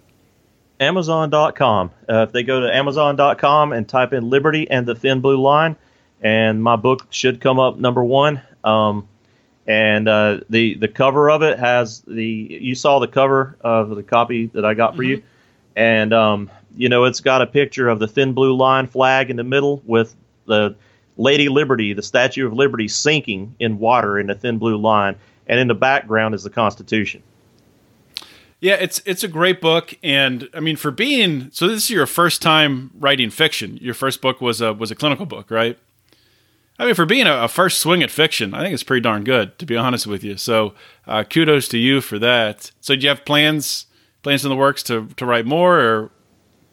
Amazon.com 0.80 1.90
uh, 2.08 2.22
if 2.22 2.32
they 2.32 2.42
go 2.42 2.60
to 2.60 2.74
amazon.com 2.74 3.72
and 3.72 3.88
type 3.88 4.12
in 4.12 4.28
liberty 4.28 4.70
and 4.70 4.86
the 4.86 4.94
thin 4.94 5.20
blue 5.20 5.40
line 5.40 5.76
and 6.22 6.62
my 6.62 6.76
book 6.76 7.06
should 7.10 7.40
come 7.40 7.58
up 7.58 7.76
number 7.78 8.02
one 8.02 8.40
um, 8.64 9.08
and 9.66 10.08
uh, 10.08 10.40
the 10.48 10.74
the 10.74 10.88
cover 10.88 11.30
of 11.30 11.42
it 11.42 11.58
has 11.58 12.00
the 12.02 12.24
you 12.24 12.74
saw 12.74 12.98
the 12.98 13.08
cover 13.08 13.56
of 13.60 13.90
the 13.90 14.02
copy 14.02 14.46
that 14.46 14.64
I 14.64 14.74
got 14.74 14.94
for 14.94 15.02
mm-hmm. 15.02 15.10
you, 15.10 15.22
and 15.74 16.12
um, 16.12 16.50
you 16.76 16.88
know 16.88 17.04
it's 17.04 17.20
got 17.20 17.42
a 17.42 17.46
picture 17.46 17.88
of 17.88 17.98
the 17.98 18.06
thin 18.06 18.32
blue 18.32 18.56
line 18.56 18.86
flag 18.86 19.30
in 19.30 19.36
the 19.36 19.44
middle 19.44 19.82
with 19.84 20.14
the 20.46 20.76
Lady 21.16 21.48
Liberty, 21.48 21.92
the 21.94 22.02
Statue 22.02 22.46
of 22.46 22.52
Liberty, 22.52 22.88
sinking 22.88 23.54
in 23.58 23.78
water 23.78 24.18
in 24.18 24.28
the 24.28 24.34
thin 24.34 24.58
blue 24.58 24.76
line, 24.76 25.16
and 25.48 25.58
in 25.58 25.66
the 25.66 25.74
background 25.74 26.34
is 26.34 26.44
the 26.44 26.50
Constitution. 26.50 27.22
Yeah, 28.60 28.74
it's 28.74 29.02
it's 29.04 29.24
a 29.24 29.28
great 29.28 29.60
book, 29.60 29.96
and 30.02 30.48
I 30.54 30.60
mean, 30.60 30.76
for 30.76 30.92
being 30.92 31.50
so, 31.52 31.66
this 31.66 31.84
is 31.84 31.90
your 31.90 32.06
first 32.06 32.40
time 32.40 32.90
writing 32.98 33.30
fiction. 33.30 33.78
Your 33.78 33.94
first 33.94 34.22
book 34.22 34.40
was 34.40 34.60
a 34.60 34.72
was 34.72 34.92
a 34.92 34.94
clinical 34.94 35.26
book, 35.26 35.50
right? 35.50 35.76
I 36.78 36.84
mean, 36.84 36.94
for 36.94 37.06
being 37.06 37.26
a, 37.26 37.44
a, 37.44 37.48
first 37.48 37.80
swing 37.80 38.02
at 38.02 38.10
fiction, 38.10 38.52
I 38.52 38.60
think 38.60 38.74
it's 38.74 38.82
pretty 38.82 39.00
darn 39.00 39.24
good, 39.24 39.58
to 39.58 39.66
be 39.66 39.76
honest 39.76 40.06
with 40.06 40.22
you. 40.22 40.36
So, 40.36 40.74
uh, 41.06 41.24
kudos 41.24 41.68
to 41.68 41.78
you 41.78 42.00
for 42.00 42.18
that. 42.18 42.70
So, 42.80 42.94
do 42.94 43.02
you 43.02 43.08
have 43.08 43.24
plans 43.24 43.86
plans 44.22 44.44
in 44.44 44.50
the 44.50 44.56
works 44.56 44.82
to 44.84 45.08
to 45.16 45.24
write 45.24 45.46
more? 45.46 45.80
Or 45.80 46.10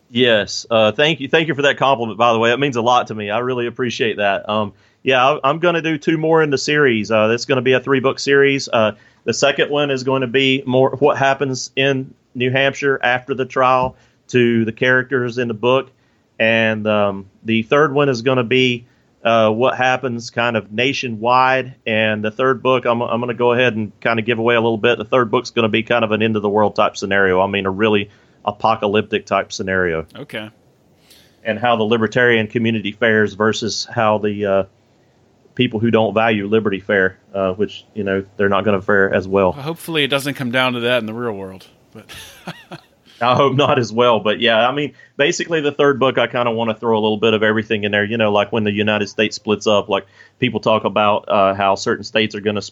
yes, 0.09 0.65
uh, 0.69 0.91
thank 0.91 1.19
you, 1.19 1.29
thank 1.29 1.47
you 1.47 1.55
for 1.55 1.61
that 1.61 1.77
compliment. 1.77 2.17
By 2.17 2.33
the 2.33 2.39
way, 2.39 2.51
it 2.51 2.59
means 2.59 2.75
a 2.75 2.81
lot 2.81 3.07
to 3.07 3.15
me. 3.15 3.29
I 3.29 3.39
really 3.39 3.65
appreciate 3.65 4.17
that. 4.17 4.47
Um, 4.49 4.73
yeah, 5.03 5.37
I, 5.43 5.49
am 5.49 5.59
going 5.59 5.75
to 5.75 5.81
do 5.81 5.97
two 5.97 6.17
more 6.17 6.41
in 6.41 6.49
the 6.49 6.57
series. 6.57 7.11
Uh, 7.11 7.29
it's 7.31 7.45
going 7.45 7.57
to 7.57 7.61
be 7.61 7.73
a 7.73 7.79
three 7.79 7.99
book 7.99 8.19
series. 8.19 8.67
Uh, 8.69 8.93
the 9.25 9.33
second 9.33 9.69
one 9.69 9.89
is 9.89 10.03
going 10.03 10.21
to 10.21 10.27
be 10.27 10.63
more 10.65 10.91
what 10.97 11.17
happens 11.17 11.71
in 11.75 12.13
New 12.35 12.51
Hampshire 12.51 12.99
after 13.03 13.33
the 13.33 13.45
trial 13.45 13.95
to 14.29 14.65
the 14.65 14.71
characters 14.71 15.37
in 15.37 15.47
the 15.47 15.53
book, 15.53 15.91
and 16.39 16.87
um, 16.87 17.29
the 17.43 17.63
third 17.63 17.93
one 17.93 18.09
is 18.09 18.21
going 18.21 18.37
to 18.37 18.43
be 18.43 18.85
uh, 19.23 19.49
what 19.49 19.77
happens 19.77 20.29
kind 20.29 20.57
of 20.57 20.71
nationwide. 20.71 21.75
And 21.85 22.23
the 22.23 22.31
third 22.31 22.61
book, 22.61 22.85
I'm, 22.85 23.01
I'm 23.01 23.19
going 23.19 23.29
to 23.29 23.37
go 23.37 23.53
ahead 23.53 23.75
and 23.75 23.97
kind 24.01 24.19
of 24.19 24.25
give 24.25 24.39
away 24.39 24.55
a 24.55 24.61
little 24.61 24.77
bit. 24.77 24.97
The 24.97 25.05
third 25.05 25.31
book's 25.31 25.51
going 25.51 25.63
to 25.63 25.69
be 25.69 25.83
kind 25.83 26.03
of 26.03 26.11
an 26.11 26.21
end 26.21 26.35
of 26.35 26.41
the 26.41 26.49
world 26.49 26.75
type 26.75 26.97
scenario. 26.97 27.41
I 27.41 27.47
mean, 27.47 27.65
a 27.65 27.71
really 27.71 28.09
apocalyptic 28.45 29.25
type 29.25 29.53
scenario. 29.53 30.05
Okay. 30.15 30.49
And 31.43 31.59
how 31.59 31.75
the 31.75 31.83
libertarian 31.83 32.47
community 32.47 32.91
fares 32.91 33.33
versus 33.33 33.85
how 33.85 34.17
the 34.17 34.45
uh, 34.45 34.63
people 35.55 35.79
who 35.79 35.91
don't 35.91 36.13
value 36.13 36.47
liberty 36.47 36.79
fare, 36.79 37.19
uh, 37.33 37.53
which, 37.53 37.85
you 37.93 38.03
know, 38.03 38.25
they're 38.37 38.49
not 38.49 38.65
going 38.65 38.79
to 38.79 38.85
fare 38.85 39.13
as 39.13 39.27
well. 39.27 39.51
well. 39.51 39.61
Hopefully, 39.61 40.03
it 40.03 40.07
doesn't 40.07 40.35
come 40.35 40.51
down 40.51 40.73
to 40.73 40.81
that 40.81 40.99
in 40.99 41.05
the 41.05 41.13
real 41.13 41.33
world. 41.33 41.67
But. 41.91 42.09
I 43.23 43.35
hope 43.35 43.55
not 43.55 43.79
as 43.79 43.91
well. 43.91 44.19
But 44.19 44.39
yeah, 44.39 44.67
I 44.67 44.73
mean, 44.73 44.93
basically, 45.17 45.61
the 45.61 45.71
third 45.71 45.99
book, 45.99 46.17
I 46.17 46.27
kind 46.27 46.47
of 46.47 46.55
want 46.55 46.69
to 46.69 46.75
throw 46.75 46.97
a 46.97 47.01
little 47.01 47.17
bit 47.17 47.33
of 47.33 47.43
everything 47.43 47.83
in 47.83 47.91
there. 47.91 48.03
You 48.03 48.17
know, 48.17 48.31
like 48.31 48.51
when 48.51 48.63
the 48.63 48.71
United 48.71 49.07
States 49.07 49.35
splits 49.35 49.67
up, 49.67 49.89
like 49.89 50.05
people 50.39 50.59
talk 50.59 50.83
about 50.83 51.27
uh, 51.27 51.53
how 51.53 51.75
certain 51.75 52.03
states 52.03 52.35
are 52.35 52.41
going 52.41 52.59
to 52.59 52.71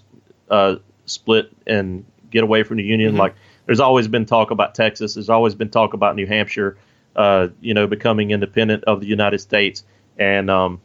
uh, 0.50 0.76
split 1.06 1.52
and 1.66 2.06
get 2.30 2.44
away 2.44 2.64
from 2.64 2.78
the 2.78 2.84
Union. 2.84 3.12
Mm-hmm. 3.12 3.20
Like 3.20 3.36
there's 3.66 3.80
always 3.80 4.08
been 4.08 4.26
talk 4.26 4.52
about 4.52 4.76
Texas. 4.76 5.14
There's 5.14 5.30
always 5.30 5.56
been 5.56 5.70
talk 5.70 5.94
about 5.94 6.16
New 6.16 6.28
Hampshire, 6.28 6.78
uh, 7.16 7.50
you 7.60 7.74
know, 7.74 7.88
becoming 7.88 8.32
independent 8.32 8.84
of 8.86 9.00
the 9.00 9.08
United 9.08 9.40
States. 9.40 9.84
And 10.18 10.50
um, 10.50 10.82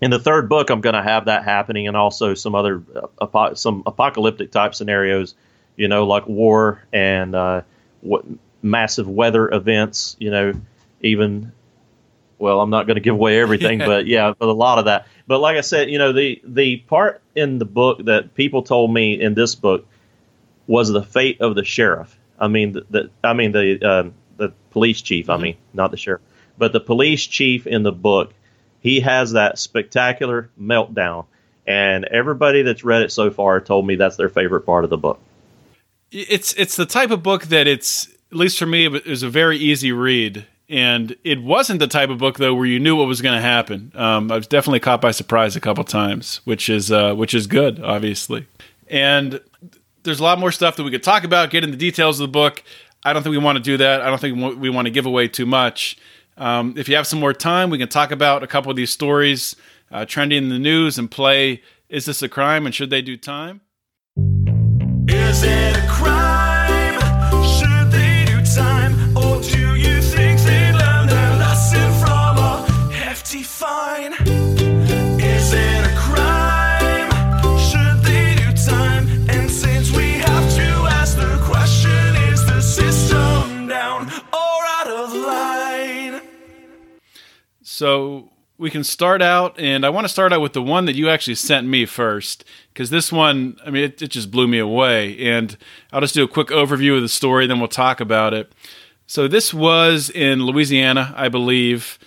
in 0.00 0.10
the 0.10 0.18
third 0.18 0.48
book, 0.48 0.70
I'm 0.70 0.80
going 0.80 0.94
to 0.94 1.02
have 1.02 1.26
that 1.26 1.44
happening, 1.44 1.88
and 1.88 1.96
also 1.96 2.34
some 2.34 2.54
other 2.54 2.82
uh, 3.20 3.54
some 3.54 3.82
apocalyptic 3.86 4.50
type 4.50 4.74
scenarios. 4.74 5.34
You 5.76 5.88
know, 5.88 6.06
like 6.06 6.28
war 6.28 6.84
and 6.92 7.34
uh, 7.34 7.62
what 8.00 8.24
massive 8.64 9.06
weather 9.06 9.48
events, 9.52 10.16
you 10.18 10.30
know, 10.30 10.52
even 11.00 11.52
well, 12.38 12.60
I'm 12.60 12.70
not 12.70 12.86
going 12.86 12.96
to 12.96 13.00
give 13.00 13.14
away 13.14 13.40
everything, 13.40 13.80
yeah. 13.80 13.86
but 13.92 14.06
yeah, 14.06 14.32
but 14.36 14.48
a 14.48 14.52
lot 14.52 14.78
of 14.78 14.86
that. 14.86 15.06
But 15.26 15.38
like 15.38 15.56
I 15.56 15.60
said, 15.60 15.90
you 15.90 15.98
know, 15.98 16.12
the 16.12 16.40
the 16.44 16.78
part 16.78 17.22
in 17.34 17.58
the 17.58 17.64
book 17.64 18.04
that 18.06 18.34
people 18.34 18.62
told 18.62 18.92
me 18.92 19.20
in 19.20 19.34
this 19.34 19.54
book 19.54 19.86
was 20.66 20.88
the 20.88 21.02
fate 21.02 21.40
of 21.40 21.54
the 21.54 21.64
sheriff. 21.64 22.18
I 22.38 22.48
mean, 22.48 22.72
the, 22.72 22.86
the 22.90 23.10
I 23.22 23.34
mean 23.34 23.52
the 23.52 23.78
uh, 23.86 24.10
the 24.36 24.52
police 24.70 25.00
chief. 25.00 25.26
Mm-hmm. 25.26 25.40
I 25.40 25.42
mean, 25.42 25.56
not 25.72 25.90
the 25.90 25.96
sheriff, 25.96 26.22
but 26.58 26.72
the 26.72 26.80
police 26.80 27.24
chief 27.26 27.66
in 27.66 27.82
the 27.82 27.92
book. 27.92 28.32
he 28.80 29.00
has 29.00 29.32
that 29.32 29.58
spectacular 29.58 30.50
meltdown. 30.60 31.26
And 31.66 32.04
everybody 32.04 32.60
that's 32.60 32.84
read 32.84 33.00
it 33.00 33.10
so 33.10 33.30
far 33.30 33.58
told 33.58 33.86
me 33.86 33.94
that's 33.94 34.16
their 34.16 34.28
favorite 34.28 34.66
part 34.66 34.84
of 34.84 34.90
the 34.90 34.98
book. 34.98 35.18
It's 36.10 36.52
it's 36.52 36.76
the 36.76 36.84
type 36.84 37.10
of 37.10 37.22
book 37.22 37.44
that 37.44 37.66
it's 37.66 38.13
at 38.34 38.38
least 38.38 38.58
for 38.58 38.66
me 38.66 38.84
it 38.84 39.06
was 39.06 39.22
a 39.22 39.30
very 39.30 39.56
easy 39.56 39.92
read, 39.92 40.44
and 40.68 41.16
it 41.22 41.40
wasn't 41.40 41.78
the 41.78 41.86
type 41.86 42.10
of 42.10 42.18
book 42.18 42.38
though 42.38 42.52
where 42.52 42.66
you 42.66 42.80
knew 42.80 42.96
what 42.96 43.06
was 43.06 43.22
going 43.22 43.36
to 43.36 43.40
happen. 43.40 43.92
Um, 43.94 44.30
I 44.32 44.36
was 44.36 44.48
definitely 44.48 44.80
caught 44.80 45.00
by 45.00 45.12
surprise 45.12 45.54
a 45.54 45.60
couple 45.60 45.84
times, 45.84 46.40
which 46.44 46.68
is 46.68 46.90
uh, 46.90 47.14
which 47.14 47.32
is 47.32 47.46
good, 47.46 47.80
obviously. 47.80 48.46
And 48.88 49.40
there's 50.02 50.18
a 50.18 50.24
lot 50.24 50.40
more 50.40 50.50
stuff 50.50 50.74
that 50.76 50.82
we 50.82 50.90
could 50.90 51.04
talk 51.04 51.22
about, 51.22 51.50
get 51.50 51.62
into 51.62 51.76
the 51.76 51.80
details 51.80 52.18
of 52.18 52.24
the 52.24 52.32
book. 52.32 52.64
I 53.04 53.12
don't 53.12 53.22
think 53.22 53.30
we 53.30 53.38
want 53.38 53.56
to 53.56 53.62
do 53.62 53.76
that. 53.76 54.00
I 54.00 54.10
don't 54.10 54.20
think 54.20 54.58
we 54.58 54.68
want 54.68 54.86
to 54.86 54.90
give 54.90 55.06
away 55.06 55.28
too 55.28 55.46
much. 55.46 55.96
Um, 56.36 56.74
if 56.76 56.88
you 56.88 56.96
have 56.96 57.06
some 57.06 57.20
more 57.20 57.32
time, 57.32 57.70
we 57.70 57.78
can 57.78 57.88
talk 57.88 58.10
about 58.10 58.42
a 58.42 58.48
couple 58.48 58.68
of 58.68 58.76
these 58.76 58.90
stories 58.90 59.54
uh, 59.92 60.04
trending 60.06 60.42
in 60.42 60.48
the 60.48 60.58
news 60.58 60.98
and 60.98 61.08
play 61.08 61.62
Is 61.88 62.06
This 62.06 62.20
a 62.20 62.28
Crime 62.28 62.66
and 62.66 62.74
Should 62.74 62.90
They 62.90 63.02
Do 63.02 63.16
Time? 63.16 63.60
Is 65.08 65.44
it 65.44 65.76
a 65.76 65.86
crime? 65.86 66.23
So 87.74 88.30
we 88.56 88.70
can 88.70 88.84
start 88.84 89.20
out, 89.20 89.58
and 89.58 89.84
I 89.84 89.90
want 89.90 90.04
to 90.04 90.08
start 90.08 90.32
out 90.32 90.40
with 90.40 90.52
the 90.52 90.62
one 90.62 90.84
that 90.84 90.94
you 90.94 91.08
actually 91.08 91.34
sent 91.34 91.66
me 91.66 91.86
first, 91.86 92.44
because 92.72 92.90
this 92.90 93.10
one, 93.10 93.56
I 93.66 93.70
mean, 93.70 93.82
it, 93.82 94.00
it, 94.00 94.12
just 94.12 94.30
blew 94.30 94.46
me 94.46 94.60
away. 94.60 95.18
And 95.18 95.56
I'll 95.92 96.00
just 96.00 96.14
do 96.14 96.22
a 96.22 96.28
quick 96.28 96.48
overview 96.50 96.94
of 96.94 97.02
the 97.02 97.08
story, 97.08 97.48
then 97.48 97.58
we'll 97.58 97.66
talk 97.66 97.98
about 97.98 98.32
it. 98.32 98.52
So 99.08 99.26
this 99.26 99.52
was 99.52 100.08
in 100.08 100.46
Louisiana, 100.46 101.12
I 101.16 101.28
believe, 101.28 101.98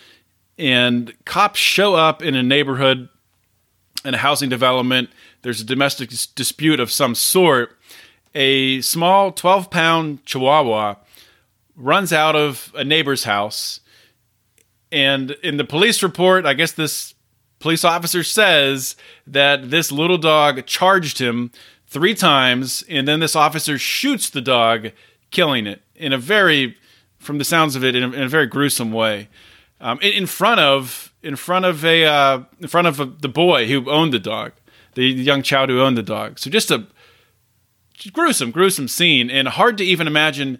and 0.57 1.13
cops 1.25 1.59
show 1.59 1.95
up 1.95 2.21
in 2.21 2.33
a 2.33 2.41
neighborhood 2.41 3.09
in 4.05 4.13
a 4.13 4.19
housing 4.19 4.47
development. 4.47 5.09
There's 5.41 5.59
a 5.59 5.65
domestic 5.65 6.11
dispute 6.33 6.79
of 6.79 6.93
some 6.93 7.13
sort. 7.13 7.77
A 8.33 8.79
small 8.79 9.33
12 9.33 9.69
pound 9.69 10.25
chihuahua 10.25 10.95
runs 11.75 12.13
out 12.13 12.37
of 12.37 12.71
a 12.73 12.85
neighbor's 12.85 13.25
house 13.25 13.81
and 14.91 15.31
in 15.43 15.57
the 15.57 15.65
police 15.65 16.01
report, 16.01 16.45
I 16.45 16.53
guess 16.53 16.71
this 16.71 17.13
police 17.59 17.83
officer 17.83 18.23
says 18.23 18.95
that 19.25 19.69
this 19.69 19.91
little 19.91 20.17
dog 20.17 20.65
charged 20.65 21.19
him 21.19 21.51
three 21.87 22.13
times, 22.13 22.83
and 22.89 23.07
then 23.07 23.19
this 23.19 23.35
officer 23.35 23.77
shoots 23.77 24.29
the 24.29 24.41
dog, 24.41 24.91
killing 25.31 25.67
it 25.67 25.81
in 25.95 26.13
a 26.13 26.17
very, 26.17 26.77
from 27.17 27.37
the 27.37 27.43
sounds 27.43 27.75
of 27.75 27.83
it, 27.83 27.95
in 27.95 28.03
a, 28.03 28.11
in 28.11 28.23
a 28.23 28.29
very 28.29 28.45
gruesome 28.45 28.91
way, 28.91 29.29
um, 29.79 29.99
in, 30.01 30.13
in, 30.13 30.25
front 30.25 30.59
of 30.59 31.13
in 31.23 31.35
front 31.35 31.65
of 31.65 31.83
a 31.85 32.05
uh, 32.05 32.43
in 32.59 32.67
front 32.67 32.87
of 32.87 32.99
a, 32.99 33.05
the 33.05 33.29
boy 33.29 33.67
who 33.67 33.89
owned 33.89 34.13
the 34.13 34.19
dog, 34.19 34.53
the 34.95 35.05
young 35.05 35.41
child 35.41 35.69
who 35.69 35.81
owned 35.81 35.97
the 35.97 36.03
dog. 36.03 36.39
So 36.39 36.49
just 36.49 36.71
a 36.71 36.87
gruesome, 38.13 38.51
gruesome 38.51 38.87
scene, 38.87 39.29
and 39.29 39.47
hard 39.47 39.77
to 39.77 39.83
even 39.83 40.07
imagine 40.07 40.59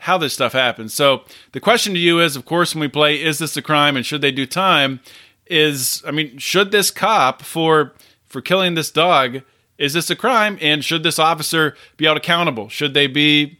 how 0.00 0.18
this 0.18 0.34
stuff 0.34 0.52
happens. 0.52 0.92
So 0.92 1.22
the 1.52 1.60
question 1.60 1.94
to 1.94 1.98
you 1.98 2.20
is, 2.20 2.36
of 2.36 2.44
course, 2.44 2.74
when 2.74 2.80
we 2.80 2.88
play 2.88 3.22
"Is 3.22 3.38
this 3.38 3.56
a 3.56 3.62
crime?" 3.62 3.96
and 3.96 4.04
should 4.04 4.20
they 4.20 4.32
do 4.32 4.46
time? 4.46 5.00
Is 5.46 6.02
I 6.06 6.10
mean, 6.10 6.38
should 6.38 6.70
this 6.70 6.90
cop 6.90 7.42
for 7.42 7.94
for 8.26 8.40
killing 8.40 8.74
this 8.74 8.90
dog 8.90 9.42
is 9.80 9.94
this 9.94 10.10
a 10.10 10.14
crime? 10.14 10.58
And 10.60 10.84
should 10.84 11.02
this 11.02 11.18
officer 11.18 11.74
be 11.96 12.04
held 12.04 12.18
accountable? 12.18 12.68
Should 12.68 12.92
they 12.92 13.06
be 13.06 13.58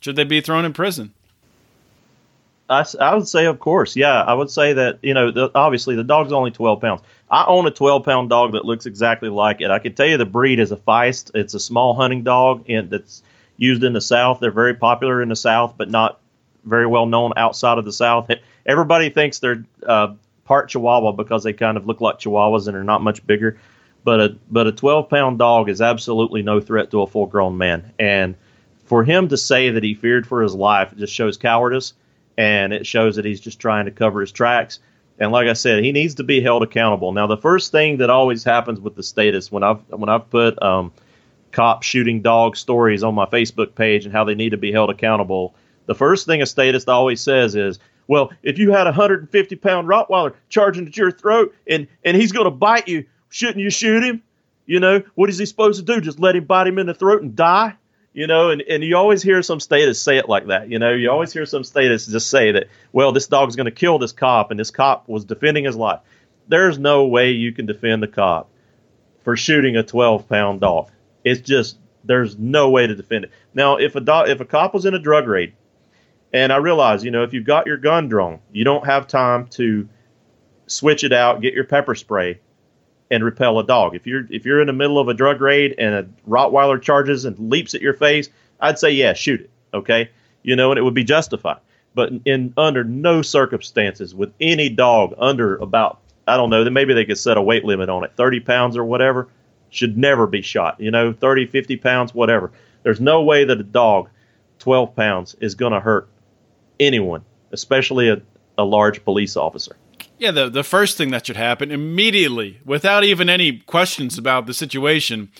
should 0.00 0.16
they 0.16 0.24
be 0.24 0.40
thrown 0.40 0.64
in 0.64 0.74
prison? 0.74 1.14
I, 2.68 2.84
I 3.00 3.14
would 3.14 3.26
say, 3.26 3.46
of 3.46 3.58
course, 3.58 3.96
yeah. 3.96 4.22
I 4.22 4.34
would 4.34 4.50
say 4.50 4.72
that 4.74 4.98
you 5.02 5.14
know, 5.14 5.30
the, 5.30 5.50
obviously, 5.54 5.96
the 5.96 6.04
dog's 6.04 6.30
only 6.30 6.50
twelve 6.50 6.80
pounds. 6.80 7.00
I 7.30 7.46
own 7.46 7.66
a 7.66 7.70
twelve 7.70 8.04
pound 8.04 8.28
dog 8.28 8.52
that 8.52 8.66
looks 8.66 8.84
exactly 8.84 9.30
like 9.30 9.62
it. 9.62 9.70
I 9.70 9.78
can 9.78 9.94
tell 9.94 10.06
you 10.06 10.18
the 10.18 10.26
breed 10.26 10.60
is 10.60 10.72
a 10.72 10.76
Feist. 10.76 11.30
It's 11.34 11.54
a 11.54 11.60
small 11.60 11.94
hunting 11.94 12.22
dog, 12.22 12.68
and 12.68 12.90
that's 12.90 13.22
used 13.62 13.84
in 13.84 13.92
the 13.92 14.00
South. 14.00 14.40
They're 14.40 14.50
very 14.50 14.74
popular 14.74 15.22
in 15.22 15.28
the 15.28 15.36
South, 15.36 15.74
but 15.76 15.88
not 15.88 16.20
very 16.64 16.86
well 16.86 17.06
known 17.06 17.32
outside 17.36 17.78
of 17.78 17.84
the 17.84 17.92
South. 17.92 18.30
Everybody 18.66 19.08
thinks 19.08 19.38
they're 19.38 19.64
uh, 19.86 20.14
part 20.44 20.68
Chihuahua 20.68 21.12
because 21.12 21.44
they 21.44 21.52
kind 21.52 21.76
of 21.76 21.86
look 21.86 22.00
like 22.00 22.18
Chihuahuas 22.18 22.66
and 22.66 22.76
are 22.76 22.84
not 22.84 23.02
much 23.02 23.24
bigger. 23.26 23.58
But 24.04 24.20
a 24.20 24.36
but 24.50 24.66
a 24.66 24.72
12 24.72 25.08
pound 25.08 25.38
dog 25.38 25.68
is 25.68 25.80
absolutely 25.80 26.42
no 26.42 26.60
threat 26.60 26.90
to 26.90 27.02
a 27.02 27.06
full 27.06 27.26
grown 27.26 27.56
man. 27.56 27.92
And 28.00 28.34
for 28.84 29.04
him 29.04 29.28
to 29.28 29.36
say 29.36 29.70
that 29.70 29.84
he 29.84 29.94
feared 29.94 30.26
for 30.26 30.42
his 30.42 30.56
life, 30.56 30.92
just 30.96 31.14
shows 31.14 31.36
cowardice, 31.36 31.94
and 32.36 32.72
it 32.72 32.84
shows 32.84 33.14
that 33.14 33.24
he's 33.24 33.40
just 33.40 33.60
trying 33.60 33.84
to 33.84 33.92
cover 33.92 34.20
his 34.20 34.32
tracks. 34.32 34.80
And 35.20 35.30
like 35.30 35.46
I 35.46 35.52
said, 35.52 35.84
he 35.84 35.92
needs 35.92 36.16
to 36.16 36.24
be 36.24 36.40
held 36.40 36.64
accountable. 36.64 37.12
Now, 37.12 37.28
the 37.28 37.36
first 37.36 37.70
thing 37.70 37.98
that 37.98 38.10
always 38.10 38.42
happens 38.42 38.80
with 38.80 38.96
the 38.96 39.04
status 39.04 39.52
when 39.52 39.62
I've 39.62 39.88
when 39.88 40.08
I've 40.08 40.28
put 40.30 40.60
um, 40.60 40.92
cop 41.52 41.82
shooting 41.82 42.22
dog 42.22 42.56
stories 42.56 43.02
on 43.02 43.14
my 43.14 43.26
Facebook 43.26 43.74
page 43.74 44.04
and 44.04 44.12
how 44.12 44.24
they 44.24 44.34
need 44.34 44.50
to 44.50 44.56
be 44.56 44.72
held 44.72 44.90
accountable, 44.90 45.54
the 45.86 45.94
first 45.94 46.26
thing 46.26 46.42
a 46.42 46.46
statist 46.46 46.88
always 46.88 47.20
says 47.20 47.54
is, 47.54 47.78
well, 48.08 48.32
if 48.42 48.58
you 48.58 48.72
had 48.72 48.86
a 48.86 48.90
150 48.90 49.56
pound 49.56 49.88
Rottweiler 49.88 50.34
charging 50.48 50.86
at 50.86 50.96
your 50.96 51.12
throat 51.12 51.54
and, 51.66 51.86
and 52.04 52.16
he's 52.16 52.32
going 52.32 52.44
to 52.44 52.50
bite 52.50 52.88
you, 52.88 53.04
shouldn't 53.28 53.58
you 53.58 53.70
shoot 53.70 54.02
him? 54.02 54.22
You 54.66 54.80
know, 54.80 55.02
what 55.14 55.28
is 55.28 55.38
he 55.38 55.46
supposed 55.46 55.84
to 55.84 55.94
do? 55.94 56.00
Just 56.00 56.18
let 56.18 56.36
him 56.36 56.44
bite 56.44 56.66
him 56.66 56.78
in 56.78 56.86
the 56.86 56.94
throat 56.94 57.22
and 57.22 57.34
die? 57.36 57.74
You 58.12 58.26
know, 58.26 58.50
and, 58.50 58.62
and 58.62 58.84
you 58.84 58.96
always 58.96 59.22
hear 59.22 59.42
some 59.42 59.58
statists 59.58 60.04
say 60.04 60.18
it 60.18 60.28
like 60.28 60.48
that. 60.48 60.68
You 60.68 60.78
know, 60.78 60.92
you 60.92 61.10
always 61.10 61.32
hear 61.32 61.46
some 61.46 61.64
statists 61.64 62.10
just 62.10 62.28
say 62.28 62.52
that, 62.52 62.68
well, 62.92 63.12
this 63.12 63.26
dog's 63.26 63.56
going 63.56 63.64
to 63.64 63.70
kill 63.70 63.98
this 63.98 64.12
cop 64.12 64.50
and 64.50 64.60
this 64.60 64.70
cop 64.70 65.08
was 65.08 65.24
defending 65.24 65.64
his 65.64 65.76
life. 65.76 66.00
There's 66.48 66.78
no 66.78 67.06
way 67.06 67.30
you 67.30 67.52
can 67.52 67.66
defend 67.66 68.02
the 68.02 68.08
cop 68.08 68.50
for 69.24 69.36
shooting 69.36 69.76
a 69.76 69.82
12 69.82 70.28
pound 70.28 70.60
dog. 70.60 70.90
It's 71.24 71.40
just 71.40 71.78
there's 72.04 72.38
no 72.38 72.70
way 72.70 72.86
to 72.86 72.94
defend 72.94 73.24
it. 73.24 73.30
Now, 73.54 73.76
if 73.76 73.94
a 73.96 74.00
do- 74.00 74.26
if 74.26 74.40
a 74.40 74.44
cop 74.44 74.74
was 74.74 74.86
in 74.86 74.94
a 74.94 74.98
drug 74.98 75.26
raid, 75.26 75.52
and 76.32 76.52
I 76.52 76.56
realize, 76.56 77.04
you 77.04 77.10
know, 77.10 77.22
if 77.22 77.32
you've 77.32 77.44
got 77.44 77.66
your 77.66 77.76
gun 77.76 78.08
drawn, 78.08 78.40
you 78.52 78.64
don't 78.64 78.86
have 78.86 79.06
time 79.06 79.46
to 79.48 79.88
switch 80.66 81.04
it 81.04 81.12
out, 81.12 81.42
get 81.42 81.54
your 81.54 81.64
pepper 81.64 81.94
spray, 81.94 82.40
and 83.10 83.22
repel 83.22 83.58
a 83.58 83.64
dog. 83.64 83.94
If 83.94 84.06
you're 84.06 84.26
if 84.30 84.44
you're 84.44 84.60
in 84.60 84.66
the 84.66 84.72
middle 84.72 84.98
of 84.98 85.08
a 85.08 85.14
drug 85.14 85.40
raid 85.40 85.74
and 85.78 85.94
a 85.94 86.08
Rottweiler 86.28 86.80
charges 86.80 87.24
and 87.24 87.50
leaps 87.50 87.74
at 87.74 87.82
your 87.82 87.94
face, 87.94 88.28
I'd 88.60 88.78
say 88.78 88.90
yeah, 88.90 89.12
shoot 89.12 89.42
it. 89.42 89.50
Okay, 89.74 90.10
you 90.42 90.56
know, 90.56 90.70
and 90.70 90.78
it 90.78 90.82
would 90.82 90.94
be 90.94 91.04
justified. 91.04 91.58
But 91.94 92.12
in 92.24 92.54
under 92.56 92.84
no 92.84 93.20
circumstances 93.20 94.14
with 94.14 94.32
any 94.40 94.70
dog 94.70 95.14
under 95.18 95.56
about 95.56 96.00
I 96.26 96.36
don't 96.36 96.50
know, 96.50 96.64
then 96.64 96.72
maybe 96.72 96.94
they 96.94 97.04
could 97.04 97.18
set 97.18 97.36
a 97.36 97.42
weight 97.42 97.64
limit 97.64 97.88
on 97.88 98.04
it, 98.04 98.12
30 98.16 98.40
pounds 98.40 98.76
or 98.76 98.84
whatever 98.84 99.28
should 99.72 99.96
never 99.96 100.26
be 100.26 100.42
shot. 100.42 100.78
You 100.78 100.90
know, 100.90 101.12
30, 101.12 101.46
50 101.46 101.76
pounds, 101.76 102.14
whatever. 102.14 102.52
There's 102.82 103.00
no 103.00 103.22
way 103.22 103.44
that 103.44 103.58
a 103.58 103.64
dog, 103.64 104.08
12 104.58 104.94
pounds, 104.94 105.34
is 105.40 105.54
going 105.54 105.72
to 105.72 105.80
hurt 105.80 106.08
anyone, 106.78 107.24
especially 107.52 108.08
a, 108.08 108.20
a 108.58 108.64
large 108.64 109.04
police 109.04 109.36
officer. 109.36 109.76
Yeah, 110.18 110.30
the, 110.30 110.48
the 110.48 110.62
first 110.62 110.96
thing 110.96 111.10
that 111.10 111.26
should 111.26 111.36
happen 111.36 111.70
immediately, 111.70 112.60
without 112.64 113.02
even 113.02 113.28
any 113.28 113.58
questions 113.58 114.18
about 114.18 114.46
the 114.46 114.54
situation, 114.54 115.30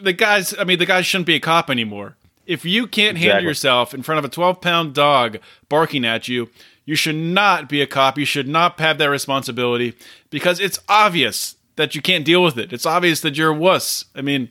the 0.00 0.12
guys, 0.12 0.54
I 0.58 0.64
mean, 0.64 0.78
the 0.78 0.86
guys 0.86 1.06
shouldn't 1.06 1.26
be 1.26 1.34
a 1.34 1.40
cop 1.40 1.70
anymore. 1.70 2.16
If 2.46 2.64
you 2.64 2.86
can't 2.86 3.16
exactly. 3.16 3.28
handle 3.28 3.44
yourself 3.44 3.92
in 3.92 4.02
front 4.02 4.20
of 4.20 4.24
a 4.24 4.28
12 4.28 4.60
pound 4.60 4.94
dog 4.94 5.38
barking 5.68 6.04
at 6.04 6.28
you, 6.28 6.48
you 6.84 6.96
should 6.96 7.16
not 7.16 7.68
be 7.68 7.82
a 7.82 7.86
cop. 7.86 8.16
You 8.16 8.24
should 8.24 8.48
not 8.48 8.80
have 8.80 8.98
that 8.98 9.10
responsibility 9.10 9.94
because 10.30 10.58
it's 10.58 10.78
obvious 10.88 11.56
that 11.78 11.94
you 11.94 12.02
can't 12.02 12.24
deal 12.24 12.42
with 12.42 12.58
it. 12.58 12.72
It's 12.72 12.84
obvious 12.84 13.20
that 13.20 13.38
you're 13.38 13.50
a 13.50 13.54
wuss. 13.54 14.04
I 14.14 14.20
mean, 14.20 14.50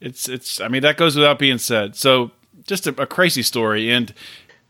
it's 0.00 0.28
it's. 0.28 0.60
I 0.60 0.68
mean, 0.68 0.82
that 0.82 0.96
goes 0.96 1.16
without 1.16 1.38
being 1.38 1.58
said. 1.58 1.96
So 1.96 2.30
just 2.64 2.86
a, 2.86 3.02
a 3.02 3.06
crazy 3.06 3.42
story, 3.42 3.90
and 3.90 4.14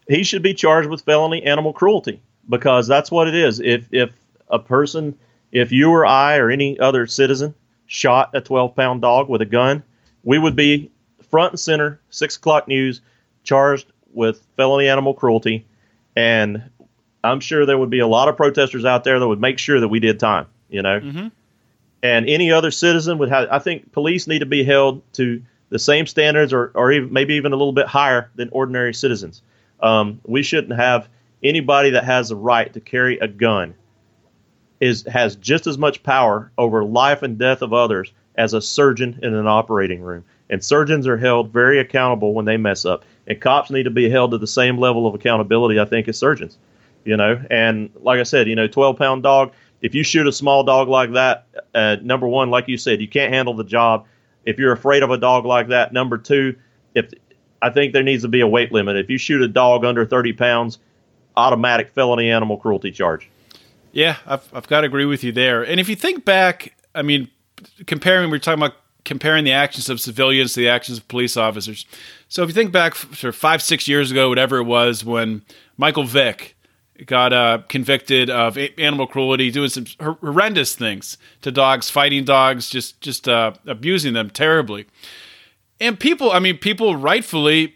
he 0.08 0.24
should 0.24 0.42
be 0.42 0.54
charged 0.54 0.88
with 0.88 1.02
felony 1.02 1.42
animal 1.44 1.72
cruelty 1.72 2.20
because 2.48 2.88
that's 2.88 3.10
what 3.10 3.28
it 3.28 3.34
is. 3.34 3.60
If 3.60 3.86
if 3.92 4.10
a 4.48 4.58
person, 4.58 5.16
if 5.52 5.70
you 5.70 5.90
or 5.90 6.06
I 6.06 6.38
or 6.38 6.50
any 6.50 6.78
other 6.80 7.06
citizen 7.06 7.54
shot 7.86 8.30
a 8.32 8.40
12 8.40 8.74
pound 8.74 9.02
dog 9.02 9.28
with 9.28 9.42
a 9.42 9.46
gun, 9.46 9.82
we 10.22 10.38
would 10.38 10.56
be 10.56 10.90
front 11.30 11.52
and 11.52 11.60
center, 11.60 12.00
six 12.08 12.36
o'clock 12.36 12.66
news, 12.66 13.02
charged 13.44 13.92
with 14.14 14.42
felony 14.56 14.88
animal 14.88 15.12
cruelty, 15.12 15.66
and 16.16 16.62
I'm 17.22 17.40
sure 17.40 17.66
there 17.66 17.76
would 17.76 17.90
be 17.90 17.98
a 17.98 18.06
lot 18.06 18.28
of 18.28 18.38
protesters 18.38 18.86
out 18.86 19.04
there 19.04 19.20
that 19.20 19.28
would 19.28 19.40
make 19.40 19.58
sure 19.58 19.80
that 19.80 19.88
we 19.88 20.00
did 20.00 20.18
time. 20.18 20.46
You 20.70 20.80
know. 20.80 21.00
Mm-hmm 21.00 21.28
and 22.04 22.28
any 22.28 22.52
other 22.52 22.70
citizen 22.70 23.18
would 23.18 23.30
have. 23.30 23.48
I 23.50 23.58
think 23.58 23.90
police 23.90 24.28
need 24.28 24.40
to 24.40 24.46
be 24.46 24.62
held 24.62 25.02
to 25.14 25.42
the 25.70 25.78
same 25.78 26.06
standards, 26.06 26.52
or 26.52 26.70
or 26.74 26.92
even, 26.92 27.12
maybe 27.12 27.34
even 27.34 27.52
a 27.52 27.56
little 27.56 27.72
bit 27.72 27.86
higher 27.86 28.30
than 28.36 28.50
ordinary 28.50 28.94
citizens. 28.94 29.42
Um, 29.80 30.20
we 30.24 30.42
shouldn't 30.42 30.78
have 30.78 31.08
anybody 31.42 31.90
that 31.90 32.04
has 32.04 32.28
the 32.28 32.36
right 32.36 32.72
to 32.74 32.80
carry 32.80 33.18
a 33.18 33.26
gun 33.26 33.74
is 34.80 35.04
has 35.04 35.36
just 35.36 35.66
as 35.66 35.78
much 35.78 36.02
power 36.02 36.52
over 36.58 36.84
life 36.84 37.22
and 37.22 37.38
death 37.38 37.62
of 37.62 37.72
others 37.72 38.12
as 38.36 38.52
a 38.52 38.60
surgeon 38.60 39.18
in 39.22 39.34
an 39.34 39.46
operating 39.46 40.02
room. 40.02 40.24
And 40.50 40.62
surgeons 40.62 41.06
are 41.06 41.16
held 41.16 41.52
very 41.52 41.78
accountable 41.78 42.34
when 42.34 42.44
they 42.44 42.58
mess 42.58 42.84
up. 42.84 43.04
And 43.26 43.40
cops 43.40 43.70
need 43.70 43.84
to 43.84 43.90
be 43.90 44.10
held 44.10 44.32
to 44.32 44.38
the 44.38 44.46
same 44.46 44.76
level 44.76 45.06
of 45.06 45.14
accountability, 45.14 45.80
I 45.80 45.86
think, 45.86 46.06
as 46.08 46.18
surgeons. 46.18 46.58
You 47.04 47.16
know, 47.16 47.42
and 47.50 47.90
like 48.00 48.20
I 48.20 48.24
said, 48.24 48.46
you 48.48 48.56
know, 48.56 48.66
12 48.66 48.98
pound 48.98 49.22
dog, 49.22 49.52
if 49.84 49.94
you 49.94 50.02
shoot 50.02 50.26
a 50.26 50.32
small 50.32 50.64
dog 50.64 50.88
like 50.88 51.12
that, 51.12 51.46
uh, 51.74 51.96
number 52.00 52.26
one, 52.26 52.48
like 52.48 52.68
you 52.68 52.78
said, 52.78 53.02
you 53.02 53.06
can't 53.06 53.34
handle 53.34 53.52
the 53.52 53.64
job. 53.64 54.06
If 54.46 54.58
you're 54.58 54.72
afraid 54.72 55.02
of 55.02 55.10
a 55.10 55.18
dog 55.18 55.44
like 55.44 55.68
that, 55.68 55.92
number 55.92 56.16
two, 56.16 56.56
if 56.94 57.12
I 57.60 57.68
think 57.68 57.92
there 57.92 58.02
needs 58.02 58.22
to 58.22 58.28
be 58.28 58.40
a 58.40 58.46
weight 58.46 58.72
limit. 58.72 58.96
If 58.96 59.10
you 59.10 59.18
shoot 59.18 59.42
a 59.42 59.48
dog 59.48 59.84
under 59.84 60.06
30 60.06 60.32
pounds, 60.32 60.78
automatic 61.36 61.90
felony 61.90 62.30
animal 62.30 62.56
cruelty 62.56 62.92
charge. 62.92 63.28
Yeah, 63.92 64.16
I've, 64.26 64.48
I've 64.54 64.66
got 64.68 64.80
to 64.80 64.86
agree 64.86 65.04
with 65.04 65.22
you 65.22 65.32
there. 65.32 65.62
And 65.62 65.78
if 65.78 65.90
you 65.90 65.96
think 65.96 66.24
back, 66.24 66.74
I 66.94 67.02
mean, 67.02 67.28
comparing, 67.86 68.30
we 68.30 68.38
are 68.38 68.40
talking 68.40 68.62
about 68.62 68.76
comparing 69.04 69.44
the 69.44 69.52
actions 69.52 69.90
of 69.90 70.00
civilians 70.00 70.54
to 70.54 70.60
the 70.60 70.68
actions 70.70 70.96
of 70.96 71.06
police 71.08 71.36
officers. 71.36 71.84
So 72.28 72.42
if 72.42 72.48
you 72.48 72.54
think 72.54 72.72
back 72.72 72.94
of 73.22 73.36
five, 73.36 73.60
six 73.60 73.86
years 73.86 74.10
ago, 74.10 74.30
whatever 74.30 74.56
it 74.56 74.64
was, 74.64 75.04
when 75.04 75.42
Michael 75.76 76.04
Vick 76.04 76.56
got 77.06 77.32
uh, 77.32 77.58
convicted 77.68 78.30
of 78.30 78.58
animal 78.78 79.06
cruelty, 79.06 79.50
doing 79.50 79.68
some 79.68 79.86
horrendous 80.00 80.74
things 80.74 81.18
to 81.42 81.50
dogs, 81.50 81.90
fighting 81.90 82.24
dogs, 82.24 82.70
just 82.70 83.00
just 83.00 83.28
uh, 83.28 83.52
abusing 83.66 84.14
them 84.14 84.30
terribly. 84.30 84.86
And 85.80 85.98
people, 85.98 86.30
I 86.30 86.38
mean, 86.38 86.58
people 86.58 86.96
rightfully 86.96 87.74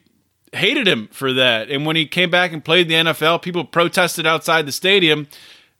hated 0.52 0.86
him 0.86 1.08
for 1.12 1.32
that. 1.32 1.68
And 1.70 1.84
when 1.84 1.96
he 1.96 2.06
came 2.06 2.30
back 2.30 2.52
and 2.52 2.64
played 2.64 2.88
the 2.88 2.94
NFL, 2.94 3.42
people 3.42 3.64
protested 3.64 4.26
outside 4.26 4.66
the 4.66 4.72
stadium 4.72 5.28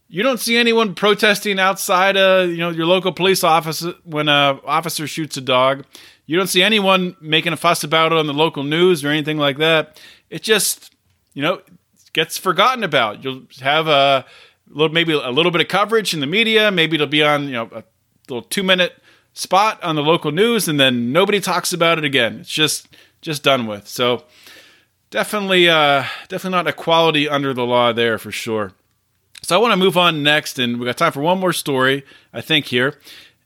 you 0.09 0.23
don't 0.23 0.41
see 0.41 0.57
anyone 0.57 0.95
protesting 0.95 1.59
outside 1.61 2.17
uh 2.17 2.47
you 2.49 2.57
know 2.57 2.71
your 2.71 2.87
local 2.87 3.13
police 3.13 3.45
office 3.45 3.87
when 4.05 4.29
a 4.29 4.59
officer 4.65 5.07
shoots 5.07 5.37
a 5.37 5.41
dog 5.41 5.85
you 6.27 6.37
don't 6.37 6.49
see 6.49 6.63
anyone 6.63 7.15
making 7.21 7.53
a 7.53 7.57
fuss 7.57 7.85
about 7.85 8.13
it 8.13 8.19
on 8.19 8.27
the 8.27 8.35
local 8.35 8.65
news 8.65 9.05
or 9.05 9.09
anything 9.09 9.39
like 9.39 9.59
that 9.59 10.01
it 10.31 10.43
just 10.43 10.95
you 11.35 11.43
know 11.43 11.61
gets 12.13 12.39
forgotten 12.39 12.85
about. 12.85 13.25
You'll 13.25 13.43
have 13.61 13.87
a 13.87 14.25
little 14.69 14.93
maybe 14.93 15.13
a 15.13 15.31
little 15.31 15.53
bit 15.53 15.61
of 15.61 15.69
coverage 15.69 16.15
in 16.15 16.21
the 16.21 16.27
media. 16.27 16.71
Maybe 16.71 16.95
it'll 16.95 17.07
be 17.07 17.23
on 17.23 17.45
you 17.45 17.53
know 17.53 17.71
a 17.73 17.85
little 18.29 18.43
two 18.43 18.63
minute 18.63 18.95
spot 19.33 19.83
on 19.83 19.95
the 19.95 20.03
local 20.03 20.33
news 20.33 20.67
and 20.67 20.81
then 20.81 21.13
nobody 21.13 21.41
talks 21.41 21.73
about 21.73 21.99
it 21.99 22.05
again. 22.05 22.41
It's 22.41 22.51
just 22.51 22.89
just 23.21 23.43
done 23.43 23.67
with. 23.67 23.87
So 23.89 24.25
definitely 25.11 25.69
uh 25.69 26.05
definitely 26.29 26.57
not 26.57 26.67
equality 26.67 27.29
under 27.29 27.55
the 27.55 27.65
law 27.65 27.93
there 27.93 28.19
for 28.19 28.33
sure. 28.33 28.73
So 29.43 29.57
I 29.57 29.59
want 29.61 29.73
to 29.73 29.77
move 29.77 29.97
on 29.97 30.23
next, 30.23 30.59
and 30.59 30.79
we 30.79 30.87
got 30.87 30.97
time 30.97 31.13
for 31.13 31.21
one 31.21 31.39
more 31.39 31.53
story, 31.53 32.05
I 32.33 32.41
think, 32.41 32.67
here. 32.67 32.99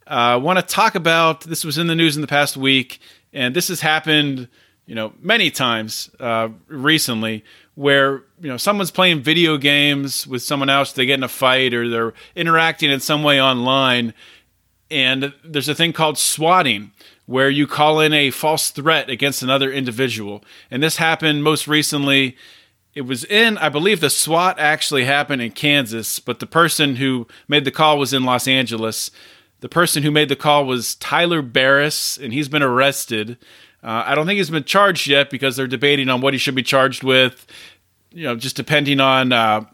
Uh, 0.06 0.34
I 0.34 0.36
want 0.36 0.58
to 0.58 0.64
talk 0.64 0.94
about 0.94 1.42
this 1.42 1.64
was 1.64 1.78
in 1.78 1.86
the 1.86 1.94
news 1.94 2.16
in 2.16 2.22
the 2.22 2.28
past 2.28 2.56
week, 2.56 2.98
and 3.32 3.54
this 3.54 3.68
has 3.68 3.80
happened, 3.80 4.48
you 4.86 4.94
know, 4.94 5.12
many 5.20 5.50
times 5.50 6.10
uh, 6.18 6.48
recently, 6.66 7.44
where 7.74 8.24
you 8.42 8.48
know 8.48 8.56
someone's 8.56 8.90
playing 8.90 9.22
video 9.22 9.56
games 9.56 10.26
with 10.26 10.42
someone 10.42 10.68
else, 10.68 10.92
they 10.92 11.06
get 11.06 11.14
in 11.14 11.22
a 11.22 11.28
fight, 11.28 11.72
or 11.72 11.88
they're 11.88 12.12
interacting 12.36 12.90
in 12.90 13.00
some 13.00 13.22
way 13.22 13.40
online, 13.40 14.12
and 14.90 15.32
there's 15.44 15.68
a 15.68 15.74
thing 15.74 15.92
called 15.92 16.18
swatting, 16.18 16.92
where 17.26 17.48
you 17.48 17.66
call 17.66 18.00
in 18.00 18.12
a 18.12 18.30
false 18.30 18.70
threat 18.70 19.08
against 19.08 19.42
another 19.42 19.72
individual, 19.72 20.44
and 20.70 20.82
this 20.82 20.96
happened 20.96 21.42
most 21.42 21.66
recently 21.66 22.36
it 22.94 23.02
was 23.02 23.24
in, 23.24 23.56
I 23.56 23.70
believe 23.70 24.00
the 24.00 24.10
SWAT 24.10 24.58
actually 24.58 25.04
happened 25.04 25.40
in 25.40 25.52
Kansas, 25.52 26.18
but 26.18 26.40
the 26.40 26.46
person 26.46 26.96
who 26.96 27.26
made 27.48 27.64
the 27.64 27.70
call 27.70 27.98
was 27.98 28.12
in 28.12 28.24
Los 28.24 28.46
Angeles. 28.46 29.10
The 29.60 29.68
person 29.68 30.02
who 30.02 30.10
made 30.10 30.28
the 30.28 30.36
call 30.36 30.66
was 30.66 30.96
Tyler 30.96 31.42
Barriss, 31.42 32.22
and 32.22 32.34
he's 32.34 32.48
been 32.48 32.62
arrested. 32.62 33.38
Uh, 33.82 34.04
I 34.06 34.14
don't 34.14 34.26
think 34.26 34.36
he's 34.36 34.50
been 34.50 34.64
charged 34.64 35.06
yet 35.06 35.30
because 35.30 35.56
they're 35.56 35.66
debating 35.66 36.08
on 36.08 36.20
what 36.20 36.34
he 36.34 36.38
should 36.38 36.54
be 36.54 36.62
charged 36.62 37.02
with. 37.02 37.46
You 38.14 38.24
know, 38.24 38.36
just 38.36 38.56
depending 38.56 39.00
on 39.00 39.32
uh, 39.32 39.64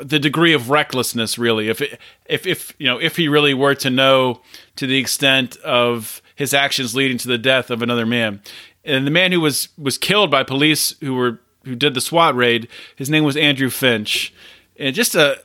the 0.00 0.18
degree 0.18 0.54
of 0.54 0.70
recklessness, 0.70 1.38
really. 1.38 1.68
If 1.68 1.80
it, 1.80 2.00
if 2.26 2.46
if 2.46 2.74
you 2.78 2.86
know 2.86 2.98
if 2.98 3.16
he 3.16 3.28
really 3.28 3.54
were 3.54 3.74
to 3.76 3.90
know 3.90 4.40
to 4.76 4.86
the 4.86 4.96
extent 4.96 5.56
of 5.58 6.22
his 6.34 6.54
actions 6.54 6.94
leading 6.94 7.18
to 7.18 7.28
the 7.28 7.38
death 7.38 7.70
of 7.70 7.82
another 7.82 8.06
man, 8.06 8.40
and 8.84 9.06
the 9.06 9.10
man 9.10 9.32
who 9.32 9.40
was 9.40 9.68
was 9.76 9.98
killed 9.98 10.30
by 10.30 10.42
police 10.42 10.94
who 11.00 11.14
were 11.14 11.40
who 11.64 11.74
did 11.74 11.94
the 11.94 12.00
SWAT 12.00 12.34
raid. 12.34 12.68
His 12.96 13.10
name 13.10 13.24
was 13.24 13.36
Andrew 13.36 13.70
Finch, 13.70 14.32
and 14.78 14.94
just 14.94 15.14
a 15.14 15.42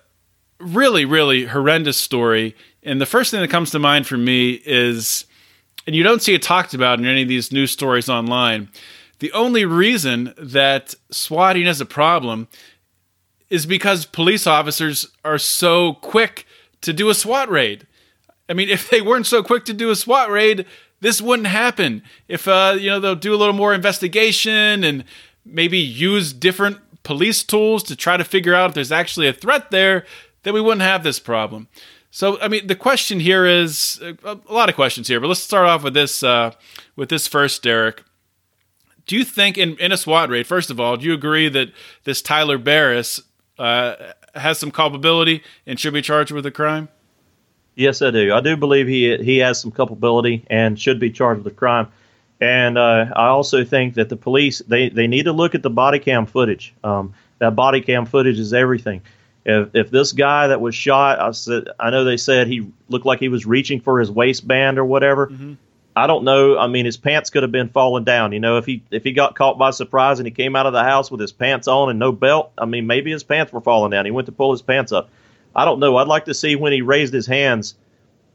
really 0.59 1.05
really 1.05 1.45
horrendous 1.45 1.97
story. 1.97 2.55
And 2.83 3.01
the 3.01 3.05
first 3.05 3.31
thing 3.31 3.41
that 3.41 3.49
comes 3.49 3.71
to 3.71 3.79
mind 3.79 4.07
for 4.07 4.17
me 4.17 4.61
is, 4.65 5.25
and 5.85 5.95
you 5.95 6.03
don't 6.03 6.21
see 6.21 6.33
it 6.33 6.41
talked 6.41 6.73
about 6.73 6.99
in 6.99 7.05
any 7.05 7.23
of 7.23 7.27
these 7.27 7.51
news 7.51 7.71
stories 7.71 8.07
online. 8.07 8.69
The 9.19 9.31
only 9.33 9.65
reason 9.65 10.33
that 10.37 10.95
swatting 11.11 11.67
is 11.67 11.81
a 11.81 11.85
problem 11.85 12.47
is 13.49 13.65
because 13.65 14.05
police 14.05 14.47
officers 14.47 15.07
are 15.25 15.37
so 15.37 15.93
quick 15.93 16.45
to 16.81 16.93
do 16.93 17.09
a 17.09 17.15
SWAT 17.15 17.49
raid. 17.49 17.85
I 18.47 18.53
mean, 18.53 18.69
if 18.77 18.89
they 18.89 19.01
weren't 19.01 19.27
so 19.27 19.43
quick 19.43 19.65
to 19.65 19.73
do 19.73 19.89
a 19.89 19.95
SWAT 19.95 20.29
raid, 20.29 20.65
this 21.01 21.21
wouldn't 21.21 21.47
happen. 21.47 22.03
If 22.27 22.47
uh, 22.47 22.75
you 22.79 22.89
know 22.89 22.99
they'll 22.99 23.15
do 23.15 23.33
a 23.33 23.37
little 23.37 23.53
more 23.53 23.73
investigation 23.73 24.83
and 24.83 25.03
maybe 25.45 25.77
use 25.77 26.33
different 26.33 26.77
police 27.03 27.43
tools 27.43 27.83
to 27.83 27.95
try 27.95 28.17
to 28.17 28.23
figure 28.23 28.53
out 28.53 28.69
if 28.69 28.75
there's 28.75 28.91
actually 28.91 29.27
a 29.27 29.33
threat 29.33 29.71
there, 29.71 30.05
then 30.43 30.53
we 30.53 30.61
wouldn't 30.61 30.81
have 30.81 31.03
this 31.03 31.19
problem. 31.19 31.67
So, 32.11 32.39
I 32.41 32.47
mean, 32.47 32.67
the 32.67 32.75
question 32.75 33.19
here 33.19 33.45
is 33.45 34.01
a, 34.01 34.37
lot 34.49 34.67
of 34.67 34.75
questions 34.75 35.07
here, 35.07 35.19
but 35.19 35.27
let's 35.27 35.41
start 35.41 35.67
off 35.67 35.83
with 35.83 35.93
this. 35.93 36.23
Uh, 36.23 36.51
with 36.95 37.09
this 37.09 37.27
first, 37.27 37.63
Derek. 37.63 38.03
Do 39.09 39.17
you 39.17 39.23
think 39.23 39.57
in, 39.57 39.75
in 39.77 39.91
a 39.91 39.97
SWAT 39.97 40.29
raid, 40.29 40.45
first 40.45 40.69
of 40.69 40.79
all, 40.79 40.95
do 40.95 41.07
you 41.07 41.15
agree 41.15 41.49
that 41.49 41.71
this 42.03 42.21
Tyler 42.21 42.59
Barriss 42.59 43.19
uh, 43.57 43.95
has 44.35 44.59
some 44.59 44.69
culpability 44.69 45.41
and 45.65 45.79
should 45.79 45.93
be 45.93 46.03
charged 46.03 46.29
with 46.29 46.45
a 46.45 46.51
crime? 46.51 46.89
Yes, 47.73 48.03
I 48.03 48.11
do. 48.11 48.31
I 48.31 48.39
do 48.41 48.55
believe 48.55 48.87
he 48.87 49.17
he 49.17 49.39
has 49.39 49.59
some 49.59 49.71
culpability 49.71 50.45
and 50.47 50.79
should 50.79 50.99
be 50.99 51.09
charged 51.09 51.43
with 51.43 51.51
a 51.51 51.55
crime. 51.55 51.87
And 52.39 52.77
uh, 52.77 53.07
I 53.15 53.29
also 53.29 53.63
think 53.63 53.95
that 53.95 54.09
the 54.09 54.15
police 54.15 54.59
they, 54.67 54.89
they 54.89 55.07
need 55.07 55.23
to 55.23 55.33
look 55.33 55.55
at 55.55 55.63
the 55.63 55.71
body 55.71 55.97
cam 55.97 56.27
footage. 56.27 56.75
Um, 56.83 57.15
that 57.39 57.55
body 57.55 57.81
cam 57.81 58.05
footage 58.05 58.37
is 58.37 58.53
everything. 58.53 59.01
If, 59.43 59.73
if 59.73 59.89
this 59.89 60.11
guy 60.11 60.45
that 60.45 60.61
was 60.61 60.75
shot, 60.75 61.19
I 61.19 61.31
said 61.31 61.69
I 61.79 61.89
know 61.89 62.03
they 62.03 62.17
said 62.17 62.45
he 62.45 62.71
looked 62.89 63.07
like 63.07 63.19
he 63.19 63.29
was 63.29 63.47
reaching 63.47 63.81
for 63.81 63.99
his 63.99 64.11
waistband 64.11 64.77
or 64.77 64.85
whatever. 64.85 65.29
Mm-hmm. 65.29 65.53
I 65.99 66.07
don't 66.07 66.23
know. 66.23 66.57
I 66.57 66.67
mean, 66.67 66.85
his 66.85 66.97
pants 66.97 67.29
could 67.29 67.43
have 67.43 67.51
been 67.51 67.69
falling 67.69 68.03
down. 68.03 68.31
You 68.31 68.39
know, 68.39 68.57
if 68.57 68.65
he 68.65 68.83
if 68.91 69.03
he 69.03 69.11
got 69.11 69.35
caught 69.35 69.57
by 69.57 69.71
surprise 69.71 70.19
and 70.19 70.25
he 70.25 70.31
came 70.31 70.55
out 70.55 70.65
of 70.65 70.73
the 70.73 70.83
house 70.83 71.11
with 71.11 71.21
his 71.21 71.31
pants 71.31 71.67
on 71.67 71.89
and 71.89 71.99
no 71.99 72.11
belt, 72.11 72.51
I 72.57 72.65
mean, 72.65 72.87
maybe 72.87 73.11
his 73.11 73.23
pants 73.23 73.53
were 73.53 73.61
falling 73.61 73.91
down. 73.91 74.05
He 74.05 74.11
went 74.11 74.25
to 74.27 74.31
pull 74.31 74.51
his 74.51 74.61
pants 74.61 74.91
up. 74.91 75.09
I 75.55 75.65
don't 75.65 75.79
know. 75.79 75.97
I'd 75.97 76.07
like 76.07 76.25
to 76.25 76.33
see 76.33 76.55
when 76.55 76.73
he 76.73 76.81
raised 76.81 77.13
his 77.13 77.27
hands 77.27 77.75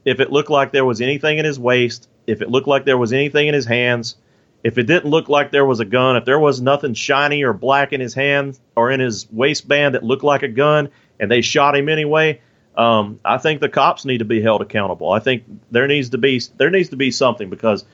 if 0.04 0.20
it 0.20 0.30
looked 0.30 0.50
like 0.50 0.72
there 0.72 0.84
was 0.84 1.00
anything 1.00 1.38
in 1.38 1.44
his 1.44 1.58
waist 1.58 2.08
if 2.26 2.42
it 2.42 2.50
looked 2.50 2.68
like 2.68 2.84
there 2.84 2.98
was 2.98 3.12
anything 3.12 3.48
in 3.48 3.54
his 3.54 3.66
hands, 3.66 4.16
if 4.62 4.78
it 4.78 4.84
didn't 4.84 5.10
look 5.10 5.28
like 5.28 5.50
there 5.50 5.66
was 5.66 5.80
a 5.80 5.84
gun, 5.84 6.16
if 6.16 6.24
there 6.24 6.38
was 6.38 6.60
nothing 6.60 6.94
shiny 6.94 7.42
or 7.42 7.52
black 7.52 7.92
in 7.92 8.00
his 8.00 8.14
hand 8.14 8.58
or 8.76 8.90
in 8.90 9.00
his 9.00 9.30
waistband 9.30 9.94
that 9.94 10.02
looked 10.02 10.24
like 10.24 10.42
a 10.42 10.48
gun, 10.48 10.88
and 11.20 11.30
they 11.30 11.42
shot 11.42 11.76
him 11.76 11.88
anyway, 11.88 12.40
um, 12.76 13.20
I 13.24 13.38
think 13.38 13.60
the 13.60 13.68
cops 13.68 14.04
need 14.04 14.18
to 14.18 14.24
be 14.24 14.40
held 14.40 14.62
accountable. 14.62 15.12
I 15.12 15.20
think 15.20 15.44
there 15.70 15.86
needs 15.86 16.10
to 16.10 16.18
be 16.18 16.40
there 16.56 16.70
needs 16.70 16.88
to 16.90 16.96
be 16.96 17.10
something 17.10 17.50
because 17.50 17.84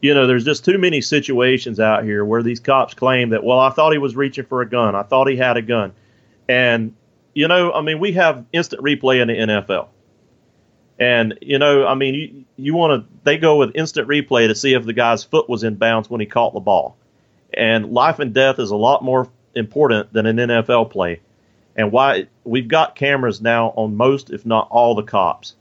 you 0.00 0.14
know 0.14 0.26
there's 0.26 0.44
just 0.44 0.64
too 0.64 0.78
many 0.78 1.00
situations 1.00 1.78
out 1.78 2.04
here 2.04 2.24
where 2.24 2.42
these 2.42 2.60
cops 2.60 2.94
claim 2.94 3.30
that 3.30 3.44
well 3.44 3.58
I 3.58 3.70
thought 3.70 3.92
he 3.92 3.98
was 3.98 4.16
reaching 4.16 4.46
for 4.46 4.62
a 4.62 4.68
gun, 4.68 4.94
I 4.94 5.02
thought 5.02 5.28
he 5.28 5.36
had 5.36 5.56
a 5.56 5.62
gun, 5.62 5.92
and 6.48 6.94
you 7.34 7.48
know 7.48 7.72
I 7.72 7.82
mean 7.82 8.00
we 8.00 8.12
have 8.12 8.44
instant 8.52 8.82
replay 8.82 9.20
in 9.20 9.28
the 9.28 9.34
NFL. 9.34 9.88
And 10.98 11.38
you 11.42 11.58
know, 11.58 11.86
I 11.86 11.94
mean, 11.94 12.14
you, 12.14 12.44
you 12.56 12.74
want 12.74 13.02
to 13.02 13.08
they 13.24 13.36
go 13.36 13.56
with 13.56 13.74
instant 13.74 14.08
replay 14.08 14.46
to 14.46 14.54
see 14.54 14.74
if 14.74 14.84
the 14.84 14.92
guy's 14.92 15.24
foot 15.24 15.48
was 15.48 15.64
in 15.64 15.74
bounds 15.74 16.08
when 16.08 16.20
he 16.20 16.26
caught 16.26 16.54
the 16.54 16.60
ball. 16.60 16.96
And 17.52 17.92
life 17.92 18.20
and 18.20 18.32
death 18.32 18.58
is 18.58 18.70
a 18.70 18.76
lot 18.76 19.02
more 19.02 19.28
important 19.54 20.12
than 20.12 20.26
an 20.26 20.36
NFL 20.36 20.90
play. 20.90 21.20
And 21.76 21.90
why 21.90 22.26
we've 22.44 22.68
got 22.68 22.94
cameras 22.94 23.40
now 23.40 23.68
on 23.76 23.96
most, 23.96 24.30
if 24.30 24.46
not 24.46 24.68
all, 24.70 24.94
the 24.94 25.02
cops. 25.02 25.56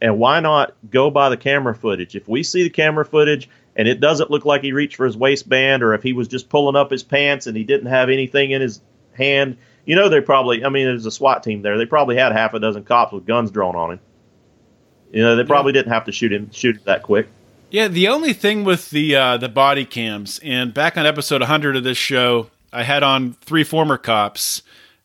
And 0.00 0.18
why 0.18 0.40
not 0.40 0.74
go 0.90 1.10
by 1.10 1.28
the 1.28 1.36
camera 1.36 1.74
footage? 1.74 2.14
If 2.14 2.28
we 2.28 2.42
see 2.42 2.62
the 2.62 2.70
camera 2.70 3.04
footage 3.04 3.48
and 3.74 3.88
it 3.88 4.00
doesn't 4.00 4.30
look 4.30 4.44
like 4.44 4.62
he 4.62 4.72
reached 4.72 4.96
for 4.96 5.06
his 5.06 5.16
waistband, 5.16 5.82
or 5.82 5.94
if 5.94 6.02
he 6.02 6.12
was 6.12 6.28
just 6.28 6.48
pulling 6.48 6.76
up 6.76 6.90
his 6.90 7.02
pants 7.02 7.46
and 7.46 7.56
he 7.56 7.64
didn't 7.64 7.86
have 7.86 8.10
anything 8.10 8.50
in 8.50 8.60
his 8.60 8.80
hand, 9.12 9.56
you 9.86 9.96
know, 9.96 10.08
they 10.08 10.20
probably, 10.20 10.64
I 10.64 10.68
mean, 10.68 10.86
there's 10.86 11.06
a 11.06 11.10
SWAT 11.10 11.42
team 11.42 11.62
there. 11.62 11.78
They 11.78 11.86
probably 11.86 12.16
had 12.16 12.32
half 12.32 12.54
a 12.54 12.60
dozen 12.60 12.84
cops 12.84 13.12
with 13.12 13.26
guns 13.26 13.50
drawn 13.50 13.74
on 13.74 13.92
him. 13.92 14.00
You 15.12 15.22
know, 15.22 15.36
they 15.36 15.44
probably 15.44 15.70
yeah. 15.70 15.80
didn't 15.80 15.92
have 15.92 16.04
to 16.06 16.12
shoot 16.12 16.32
him 16.32 16.50
shoot 16.52 16.84
that 16.84 17.02
quick. 17.02 17.28
Yeah, 17.70 17.88
the 17.88 18.08
only 18.08 18.32
thing 18.32 18.64
with 18.64 18.90
the 18.90 19.16
uh, 19.16 19.36
the 19.38 19.48
body 19.48 19.84
cams, 19.84 20.40
and 20.42 20.74
back 20.74 20.96
on 20.96 21.06
episode 21.06 21.40
100 21.40 21.76
of 21.76 21.84
this 21.84 21.98
show, 21.98 22.50
I 22.72 22.82
had 22.82 23.02
on 23.02 23.32
three 23.34 23.64
former 23.64 23.96
cops, 23.96 24.62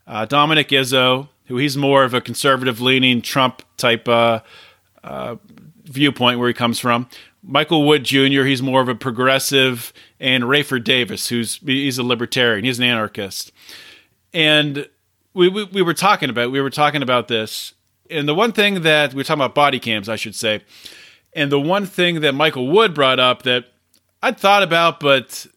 uh, 0.07 0.25
Dominic 0.25 0.69
Izzo, 0.69 1.29
who 1.45 1.57
he's 1.57 1.77
more 1.77 2.03
of 2.03 2.13
a 2.13 2.21
conservative 2.21 2.81
leaning 2.81 3.21
Trump 3.21 3.61
type 3.77 4.07
uh, 4.07 4.39
uh, 5.03 5.35
viewpoint 5.83 6.39
where 6.39 6.47
he 6.47 6.53
comes 6.53 6.79
from. 6.79 7.07
Michael 7.43 7.87
Wood 7.87 8.03
Jr. 8.03 8.43
He's 8.43 8.61
more 8.61 8.81
of 8.81 8.89
a 8.89 8.95
progressive, 8.95 9.93
and 10.19 10.43
Rayford 10.43 10.83
Davis, 10.83 11.27
who's 11.29 11.57
he's 11.57 11.97
a 11.97 12.03
libertarian. 12.03 12.65
He's 12.65 12.77
an 12.77 12.85
anarchist, 12.85 13.51
and 14.33 14.87
we, 15.33 15.49
we, 15.49 15.63
we 15.65 15.81
were 15.81 15.93
talking 15.93 16.29
about 16.29 16.51
we 16.51 16.61
were 16.61 16.69
talking 16.69 17.01
about 17.01 17.27
this, 17.27 17.73
and 18.09 18.27
the 18.27 18.35
one 18.35 18.51
thing 18.51 18.83
that 18.83 19.13
we 19.13 19.17
were 19.17 19.23
talking 19.23 19.41
about 19.41 19.55
body 19.55 19.79
cams, 19.79 20.07
I 20.07 20.17
should 20.17 20.35
say, 20.35 20.61
and 21.33 21.51
the 21.51 21.59
one 21.59 21.85
thing 21.85 22.21
that 22.21 22.33
Michael 22.33 22.67
Wood 22.67 22.93
brought 22.93 23.19
up 23.19 23.43
that 23.43 23.65
I'd 24.21 24.37
thought 24.37 24.61
about, 24.61 24.99
but 24.99 25.47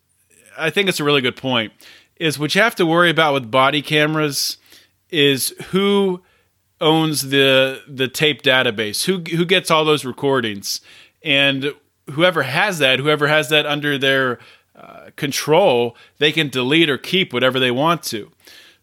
I 0.56 0.70
think 0.70 0.88
it's 0.88 1.00
a 1.00 1.04
really 1.04 1.20
good 1.20 1.36
point, 1.36 1.72
is 2.24 2.38
what 2.38 2.54
you 2.54 2.62
have 2.62 2.74
to 2.74 2.86
worry 2.86 3.10
about 3.10 3.34
with 3.34 3.50
body 3.50 3.82
cameras 3.82 4.56
is 5.10 5.50
who 5.72 6.22
owns 6.80 7.28
the 7.28 7.82
the 7.86 8.08
tape 8.08 8.40
database, 8.42 9.04
who 9.04 9.18
who 9.36 9.44
gets 9.44 9.70
all 9.70 9.84
those 9.84 10.06
recordings, 10.06 10.80
and 11.22 11.74
whoever 12.12 12.42
has 12.42 12.78
that, 12.78 12.98
whoever 12.98 13.28
has 13.28 13.50
that 13.50 13.66
under 13.66 13.98
their 13.98 14.38
uh, 14.74 15.10
control, 15.16 15.96
they 16.16 16.32
can 16.32 16.48
delete 16.48 16.88
or 16.88 16.96
keep 16.96 17.32
whatever 17.32 17.60
they 17.60 17.70
want 17.70 18.02
to. 18.04 18.30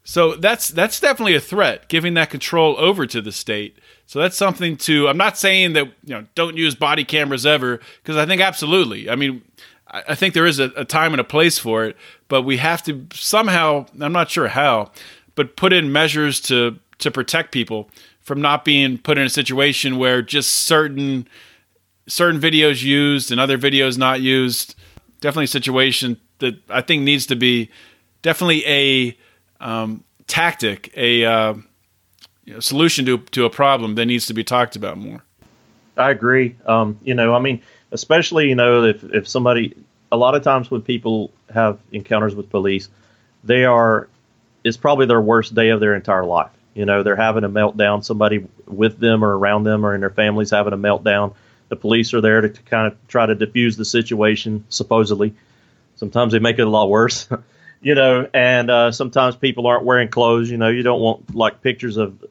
So 0.04 0.36
that's 0.36 0.70
that's 0.70 1.00
definitely 1.00 1.36
a 1.36 1.42
threat, 1.42 1.88
giving 1.88 2.14
that 2.14 2.30
control 2.30 2.76
over 2.78 3.08
to 3.08 3.24
the 3.24 3.32
state. 3.32 3.76
So 4.06 4.20
that's 4.20 4.38
something 4.38 4.78
to. 4.78 5.08
I'm 5.08 5.18
not 5.18 5.36
saying 5.36 5.74
that 5.74 5.88
you 6.06 6.14
know 6.14 6.28
don't 6.36 6.58
use 6.58 6.76
body 6.76 7.04
cameras 7.04 7.48
ever, 7.48 7.80
because 8.04 8.18
I 8.18 8.28
think 8.28 8.40
absolutely. 8.40 9.10
I 9.10 9.16
mean, 9.16 9.42
I, 9.92 10.16
think 10.16 10.34
there 10.34 10.46
is 10.46 10.60
a, 10.60 10.72
a 10.78 10.86
time 10.86 11.14
and 11.14 11.20
a 11.20 11.26
place 11.26 11.60
for 11.60 11.84
it, 11.86 11.98
but 12.32 12.44
we 12.44 12.56
have 12.56 12.82
to 12.82 13.06
somehow. 13.14 13.86
I'm 14.00 14.14
not 14.14 14.32
sure 14.32 14.48
how, 14.48 14.92
but 15.36 15.58
put 15.58 15.74
in 15.74 15.92
measures 15.92 16.40
to 16.44 16.80
to 17.00 17.12
protect 17.12 17.52
people 17.52 17.90
from 18.22 18.40
not 18.40 18.64
being 18.64 18.98
put 18.98 19.18
in 19.18 19.26
a 19.26 19.30
situation 19.30 19.98
where 19.98 20.22
just 20.22 20.50
certain 20.50 21.28
certain 22.08 22.40
videos 22.40 22.84
used 22.84 23.34
and 23.34 23.42
other 23.42 23.58
videos 23.58 23.98
not 23.98 24.22
used. 24.22 24.76
Definitely 25.20 25.44
a 25.44 25.48
situation 25.48 26.16
that 26.40 26.56
I 26.70 26.80
think 26.80 27.02
needs 27.02 27.26
to 27.26 27.36
be 27.36 27.70
definitely 28.22 28.66
a 28.66 29.18
um, 29.60 30.06
tactic, 30.28 30.90
a 30.96 31.26
uh, 31.26 31.56
you 32.46 32.54
know, 32.54 32.60
solution 32.62 33.06
to 33.08 33.18
to 33.18 33.44
a 33.44 33.50
problem 33.50 33.96
that 33.96 34.06
needs 34.06 34.26
to 34.28 34.34
be 34.34 34.46
talked 34.46 34.78
about 34.78 34.98
more. 34.98 35.22
I 35.98 36.12
agree. 36.12 36.56
Um, 36.66 36.98
you 37.04 37.14
know, 37.14 37.36
I 37.36 37.40
mean, 37.40 37.62
especially 37.92 38.48
you 38.48 38.56
know 38.56 38.86
if 38.86 39.04
if 39.04 39.28
somebody, 39.28 39.76
a 40.12 40.18
lot 40.18 40.36
of 40.36 40.44
times 40.44 40.70
when 40.70 40.82
people 40.82 41.32
have 41.54 41.80
encounters 41.92 42.36
with 42.36 42.50
police, 42.50 42.90
they 43.44 43.66
are, 43.66 44.08
it's 44.64 44.78
probably 44.78 45.06
their 45.06 45.22
worst 45.22 45.56
day 45.56 45.70
of 45.70 45.80
their 45.80 45.96
entire 45.96 46.26
life. 46.26 46.52
You 46.74 46.86
know, 46.86 47.04
they're 47.04 47.16
having 47.16 47.44
a 47.44 47.50
meltdown. 47.50 48.04
Somebody 48.04 48.48
with 48.66 48.98
them 48.98 49.24
or 49.24 49.38
around 49.38 49.64
them 49.64 49.86
or 49.86 49.94
in 49.94 50.02
their 50.02 50.10
families 50.10 50.52
having 50.52 50.74
a 50.74 50.78
meltdown. 50.78 51.34
The 51.70 51.76
police 51.76 52.14
are 52.14 52.22
there 52.22 52.42
to, 52.42 52.50
to 52.50 52.62
kind 52.64 52.88
of 52.88 52.98
try 53.08 53.26
to 53.26 53.36
diffuse 53.36 53.78
the 53.78 53.86
situation, 53.86 54.66
supposedly. 54.70 55.34
Sometimes 55.96 56.34
they 56.34 56.40
make 56.40 56.60
it 56.60 56.64
a 56.64 56.70
lot 56.70 56.90
worse. 56.90 57.28
you 57.82 57.96
know, 57.96 58.28
and 58.34 58.70
uh, 58.70 58.92
sometimes 58.92 59.36
people 59.36 59.68
aren't 59.68 59.84
wearing 59.84 60.10
clothes. 60.10 60.50
You 60.50 60.58
know, 60.58 60.70
you 60.70 60.84
don't 60.84 61.02
want 61.02 61.36
like 61.36 61.62
pictures 61.62 61.98
of 61.98 62.24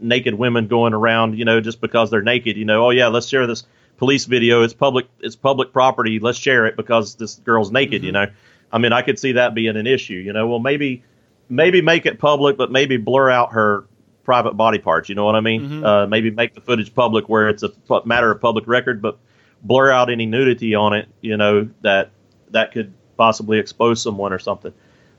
naked 0.00 0.34
women 0.34 0.68
going 0.68 0.94
around. 0.94 1.38
You 1.38 1.44
know, 1.44 1.60
just 1.60 1.80
because 1.80 2.10
they're 2.10 2.22
naked. 2.22 2.56
You 2.56 2.64
know, 2.64 2.86
oh 2.86 2.90
yeah, 2.90 3.08
let's 3.08 3.26
share 3.28 3.46
this 3.46 3.64
police 3.98 4.24
video. 4.24 4.62
It's 4.62 4.74
public. 4.74 5.06
It's 5.20 5.36
public 5.36 5.72
property. 5.72 6.18
Let's 6.18 6.38
share 6.38 6.66
it 6.66 6.76
because 6.76 7.16
this 7.16 7.36
girl's 7.36 7.70
naked. 7.70 7.98
Mm-hmm. 7.98 8.06
You 8.06 8.12
know, 8.12 8.26
I 8.72 8.78
mean, 8.78 8.92
I 8.92 9.02
could 9.02 9.18
see 9.18 9.32
that 9.32 9.54
being 9.54 9.76
an 9.76 9.86
issue. 9.86 10.14
You 10.14 10.32
know, 10.32 10.46
well 10.46 10.58
maybe 10.58 11.04
maybe 11.48 11.82
make 11.82 12.06
it 12.06 12.18
public, 12.18 12.56
but 12.56 12.72
maybe 12.72 12.96
blur 12.96 13.30
out 13.30 13.52
her 13.52 13.84
private 14.24 14.54
body 14.54 14.78
parts. 14.78 15.08
You 15.08 15.14
know 15.14 15.24
what 15.24 15.36
I 15.36 15.40
mean? 15.40 15.62
Mm-hmm. 15.62 15.84
Uh, 15.84 16.06
maybe 16.06 16.30
make 16.30 16.54
the 16.54 16.60
footage 16.60 16.94
public 16.94 17.28
where 17.28 17.48
it's 17.48 17.62
a 17.62 17.72
matter 18.06 18.30
of 18.30 18.40
public 18.40 18.66
record, 18.66 19.02
but 19.02 19.18
blur 19.62 19.90
out 19.90 20.10
any 20.10 20.26
nudity 20.26 20.74
on 20.74 20.94
it. 20.94 21.08
You 21.20 21.36
know 21.36 21.68
that 21.82 22.10
that 22.50 22.72
could 22.72 22.94
possibly 23.16 23.58
expose 23.58 24.00
someone 24.00 24.32
or 24.32 24.38
something 24.38 24.72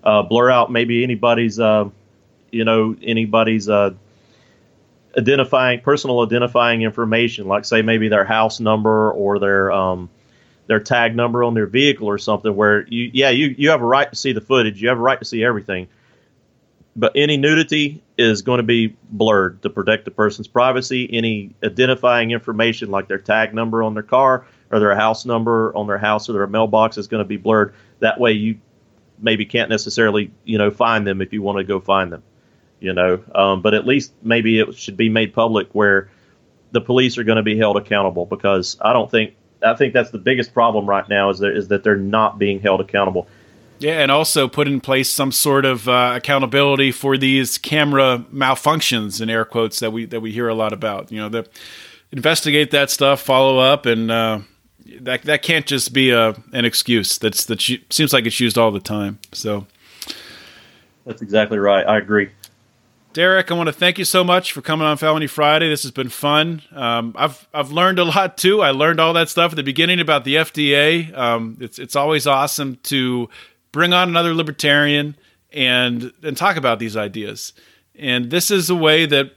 uh, 0.03 0.23
blur 0.23 0.49
out 0.49 0.71
maybe 0.71 1.03
anybody's, 1.03 1.59
uh, 1.59 1.89
you 2.51 2.63
know, 2.63 2.95
anybody's 3.01 3.69
uh, 3.69 3.93
identifying 5.17 5.81
personal 5.81 6.21
identifying 6.21 6.81
information, 6.81 7.47
like 7.47 7.65
say 7.65 7.81
maybe 7.81 8.09
their 8.09 8.25
house 8.25 8.59
number 8.59 9.11
or 9.11 9.39
their 9.39 9.71
um, 9.71 10.09
their 10.67 10.79
tag 10.79 11.15
number 11.15 11.43
on 11.43 11.53
their 11.53 11.65
vehicle 11.65 12.07
or 12.07 12.17
something. 12.17 12.55
Where 12.55 12.85
you, 12.87 13.09
yeah, 13.13 13.29
you 13.29 13.55
you 13.57 13.69
have 13.69 13.81
a 13.81 13.85
right 13.85 14.09
to 14.09 14.15
see 14.15 14.33
the 14.33 14.41
footage, 14.41 14.81
you 14.81 14.89
have 14.89 14.97
a 14.97 15.01
right 15.01 15.19
to 15.19 15.25
see 15.25 15.43
everything, 15.43 15.87
but 16.95 17.13
any 17.15 17.37
nudity 17.37 18.03
is 18.17 18.41
going 18.41 18.57
to 18.57 18.63
be 18.63 18.95
blurred 19.09 19.61
to 19.63 19.69
protect 19.69 20.05
the 20.05 20.11
person's 20.11 20.47
privacy. 20.47 21.09
Any 21.11 21.55
identifying 21.63 22.31
information 22.31 22.91
like 22.91 23.07
their 23.07 23.19
tag 23.19 23.53
number 23.53 23.83
on 23.83 23.93
their 23.93 24.03
car 24.03 24.45
or 24.71 24.79
their 24.79 24.95
house 24.95 25.25
number 25.25 25.75
on 25.75 25.87
their 25.87 25.97
house 25.97 26.29
or 26.29 26.33
their 26.33 26.47
mailbox 26.47 26.97
is 26.97 27.07
going 27.07 27.23
to 27.23 27.27
be 27.27 27.37
blurred. 27.37 27.73
That 27.99 28.19
way, 28.19 28.33
you 28.33 28.59
maybe 29.19 29.45
can't 29.45 29.69
necessarily 29.69 30.31
you 30.43 30.57
know 30.57 30.71
find 30.71 31.05
them 31.05 31.21
if 31.21 31.33
you 31.33 31.41
want 31.41 31.57
to 31.57 31.63
go 31.63 31.79
find 31.79 32.11
them 32.11 32.23
you 32.79 32.93
know 32.93 33.21
um, 33.35 33.61
but 33.61 33.73
at 33.73 33.85
least 33.85 34.13
maybe 34.23 34.59
it 34.59 34.75
should 34.75 34.97
be 34.97 35.09
made 35.09 35.33
public 35.33 35.67
where 35.73 36.09
the 36.71 36.81
police 36.81 37.17
are 37.17 37.23
going 37.23 37.37
to 37.37 37.43
be 37.43 37.57
held 37.57 37.77
accountable 37.77 38.25
because 38.25 38.77
i 38.81 38.93
don't 38.93 39.09
think 39.11 39.35
i 39.63 39.73
think 39.73 39.93
that's 39.93 40.11
the 40.11 40.17
biggest 40.17 40.53
problem 40.53 40.85
right 40.85 41.09
now 41.09 41.29
is 41.29 41.39
that 41.39 41.55
is 41.55 41.67
that 41.67 41.83
they're 41.83 41.95
not 41.95 42.37
being 42.37 42.59
held 42.59 42.79
accountable 42.81 43.27
yeah 43.79 44.01
and 44.01 44.11
also 44.11 44.47
put 44.47 44.67
in 44.67 44.79
place 44.79 45.09
some 45.09 45.31
sort 45.31 45.65
of 45.65 45.87
uh, 45.87 46.13
accountability 46.15 46.91
for 46.91 47.17
these 47.17 47.57
camera 47.57 48.23
malfunctions 48.31 49.21
in 49.21 49.29
air 49.29 49.45
quotes 49.45 49.79
that 49.79 49.91
we 49.91 50.05
that 50.05 50.21
we 50.21 50.31
hear 50.31 50.47
a 50.47 50.55
lot 50.55 50.73
about 50.73 51.11
you 51.11 51.17
know 51.17 51.29
the 51.29 51.47
investigate 52.11 52.71
that 52.71 52.89
stuff 52.89 53.21
follow 53.21 53.59
up 53.59 53.85
and 53.85 54.11
uh, 54.11 54.39
that 55.01 55.23
that 55.23 55.41
can't 55.41 55.65
just 55.65 55.93
be 55.93 56.11
a 56.11 56.35
an 56.53 56.65
excuse. 56.65 57.17
That's 57.17 57.45
that 57.45 57.61
seems 57.89 58.13
like 58.13 58.25
it's 58.25 58.39
used 58.39 58.57
all 58.57 58.71
the 58.71 58.79
time. 58.79 59.19
So 59.31 59.65
that's 61.05 61.21
exactly 61.21 61.59
right. 61.59 61.85
I 61.85 61.97
agree. 61.97 62.29
Derek, 63.11 63.49
I 63.49 63.55
want 63.55 63.67
to 63.67 63.73
thank 63.73 63.97
you 63.97 64.05
so 64.05 64.23
much 64.23 64.51
for 64.51 64.61
coming 64.61 64.85
on 64.85 64.95
Felony 64.97 65.25
Friday. 65.25 65.67
This 65.67 65.81
has 65.81 65.91
been 65.91 66.09
fun. 66.09 66.61
Um, 66.71 67.15
I've 67.17 67.47
I've 67.53 67.71
learned 67.71 67.97
a 67.97 68.03
lot 68.05 68.37
too. 68.37 68.61
I 68.61 68.69
learned 68.69 68.99
all 68.99 69.13
that 69.13 69.29
stuff 69.29 69.51
at 69.51 69.55
the 69.55 69.63
beginning 69.63 69.99
about 69.99 70.25
the 70.25 70.35
FDA. 70.35 71.15
Um, 71.17 71.57
it's 71.59 71.79
it's 71.79 71.95
always 71.95 72.27
awesome 72.27 72.77
to 72.83 73.27
bring 73.71 73.93
on 73.93 74.09
another 74.09 74.35
libertarian 74.35 75.15
and 75.51 76.13
and 76.21 76.37
talk 76.37 76.55
about 76.55 76.77
these 76.77 76.95
ideas. 76.95 77.53
And 77.95 78.29
this 78.29 78.51
is 78.51 78.69
a 78.69 78.75
way 78.75 79.07
that 79.07 79.31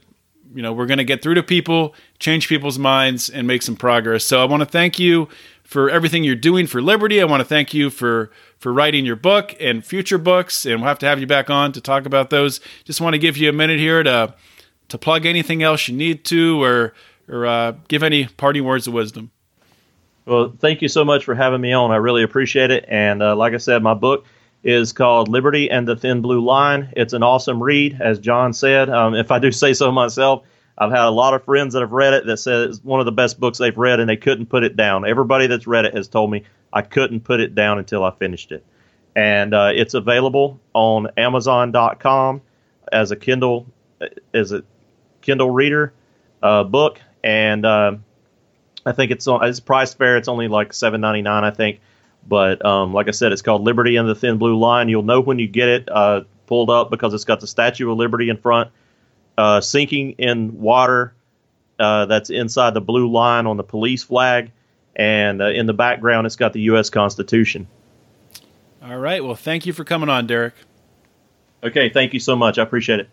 you 0.53 0.61
know 0.61 0.71
we're 0.71 0.85
going 0.85 0.99
to 0.99 1.03
get 1.03 1.23
through 1.23 1.33
to 1.35 1.43
people 1.43 1.95
change 2.19 2.47
people's 2.47 2.77
minds 2.77 3.29
and 3.29 3.47
make 3.47 3.61
some 3.61 3.75
progress 3.75 4.23
so 4.23 4.41
i 4.41 4.45
want 4.45 4.61
to 4.61 4.65
thank 4.65 4.99
you 4.99 5.27
for 5.63 5.89
everything 5.89 6.23
you're 6.23 6.35
doing 6.35 6.67
for 6.67 6.81
liberty. 6.81 7.21
I 7.21 7.25
want 7.25 7.41
to 7.41 7.45
thank 7.45 7.73
you 7.73 7.89
for 7.89 8.31
for 8.57 8.71
writing 8.71 9.05
your 9.05 9.15
book 9.15 9.55
and 9.59 9.83
future 9.85 10.17
books 10.17 10.65
and 10.65 10.81
we'll 10.81 10.87
have 10.87 10.99
to 10.99 11.05
have 11.05 11.19
you 11.19 11.27
back 11.27 11.49
on 11.49 11.71
to 11.73 11.81
talk 11.81 12.05
about 12.05 12.29
those. 12.29 12.59
Just 12.83 13.01
want 13.01 13.13
to 13.13 13.19
give 13.19 13.37
you 13.37 13.49
a 13.49 13.53
minute 13.53 13.79
here 13.79 14.03
to 14.03 14.33
to 14.89 14.97
plug 14.97 15.25
anything 15.25 15.63
else 15.63 15.87
you 15.87 15.95
need 15.95 16.23
to 16.25 16.61
or 16.61 16.93
or 17.27 17.45
uh, 17.45 17.73
give 17.87 18.03
any 18.03 18.25
parting 18.25 18.63
words 18.63 18.87
of 18.87 18.93
wisdom. 18.93 19.31
Well 20.25 20.53
thank 20.59 20.81
you 20.81 20.87
so 20.87 21.03
much 21.03 21.23
for 21.25 21.35
having 21.35 21.61
me 21.61 21.73
on. 21.73 21.91
I 21.91 21.97
really 21.97 22.23
appreciate 22.23 22.71
it. 22.71 22.85
And 22.87 23.23
uh, 23.23 23.35
like 23.35 23.53
i 23.53 23.57
said 23.57 23.81
my 23.81 23.93
book 23.93 24.25
is 24.63 24.93
called 24.93 25.27
Liberty 25.27 25.69
and 25.69 25.87
the 25.87 25.95
Thin 25.95 26.21
Blue 26.21 26.39
Line. 26.39 26.91
It's 26.95 27.13
an 27.13 27.21
awesome 27.21 27.61
read, 27.61 27.99
as 27.99 28.17
John 28.19 28.53
said. 28.53 28.89
Um, 28.89 29.13
if 29.13 29.29
I 29.29 29.39
do 29.39 29.51
say 29.51 29.73
so 29.73 29.91
myself, 29.91 30.43
I've 30.77 30.91
had 30.91 31.05
a 31.05 31.11
lot 31.11 31.33
of 31.33 31.43
friends 31.43 31.73
that 31.73 31.81
have 31.81 31.91
read 31.91 32.13
it 32.13 32.25
that 32.25 32.37
said 32.37 32.69
it's 32.69 32.83
one 32.83 32.99
of 32.99 33.05
the 33.05 33.11
best 33.11 33.39
books 33.39 33.59
they've 33.59 33.77
read, 33.77 33.99
and 33.99 34.09
they 34.09 34.17
couldn't 34.17 34.47
put 34.47 34.63
it 34.63 34.75
down. 34.75 35.07
Everybody 35.07 35.47
that's 35.47 35.67
read 35.67 35.85
it 35.85 35.95
has 35.95 36.07
told 36.07 36.31
me 36.31 36.43
I 36.71 36.81
couldn't 36.81 37.21
put 37.21 37.39
it 37.39 37.53
down 37.53 37.77
until 37.77 38.03
I 38.03 38.11
finished 38.11 38.51
it. 38.51 38.65
And 39.15 39.53
uh, 39.53 39.71
it's 39.73 39.93
available 39.93 40.59
on 40.73 41.09
Amazon.com 41.17 42.41
as 42.91 43.11
a 43.11 43.15
Kindle 43.15 43.67
as 44.33 44.51
a 44.51 44.63
Kindle 45.21 45.49
reader 45.49 45.93
uh, 46.41 46.63
book, 46.63 46.99
and 47.23 47.65
uh, 47.65 47.95
I 48.85 48.91
think 48.91 49.11
it's 49.11 49.27
on 49.27 49.43
it's 49.45 49.59
priced 49.59 49.97
fair. 49.97 50.17
It's 50.17 50.27
only 50.27 50.47
like 50.47 50.73
seven 50.73 51.01
ninety 51.01 51.21
nine, 51.21 51.43
I 51.43 51.51
think. 51.51 51.79
But 52.27 52.65
um, 52.65 52.93
like 52.93 53.07
I 53.07 53.11
said, 53.11 53.31
it's 53.31 53.41
called 53.41 53.63
Liberty 53.63 53.97
and 53.97 54.07
the 54.07 54.15
Thin 54.15 54.37
Blue 54.37 54.57
Line. 54.57 54.89
You'll 54.89 55.03
know 55.03 55.21
when 55.21 55.39
you 55.39 55.47
get 55.47 55.69
it 55.69 55.89
uh, 55.91 56.21
pulled 56.45 56.69
up 56.69 56.89
because 56.89 57.13
it's 57.13 57.25
got 57.25 57.39
the 57.39 57.47
Statue 57.47 57.91
of 57.91 57.97
Liberty 57.97 58.29
in 58.29 58.37
front, 58.37 58.71
uh, 59.37 59.61
sinking 59.61 60.11
in 60.11 60.59
water 60.59 61.13
uh, 61.79 62.05
that's 62.05 62.29
inside 62.29 62.73
the 62.73 62.81
blue 62.81 63.09
line 63.09 63.47
on 63.47 63.57
the 63.57 63.63
police 63.63 64.03
flag, 64.03 64.51
and 64.95 65.41
uh, 65.41 65.47
in 65.47 65.65
the 65.65 65.73
background, 65.73 66.25
it's 66.25 66.35
got 66.35 66.53
the 66.53 66.61
U.S. 66.61 66.89
Constitution. 66.89 67.67
All 68.83 68.97
right. 68.97 69.23
Well, 69.23 69.35
thank 69.35 69.65
you 69.65 69.73
for 69.73 69.83
coming 69.83 70.09
on, 70.09 70.27
Derek. 70.27 70.53
Okay. 71.63 71.89
Thank 71.89 72.13
you 72.13 72.19
so 72.19 72.35
much. 72.35 72.57
I 72.57 72.63
appreciate 72.63 72.99
it. 72.99 73.09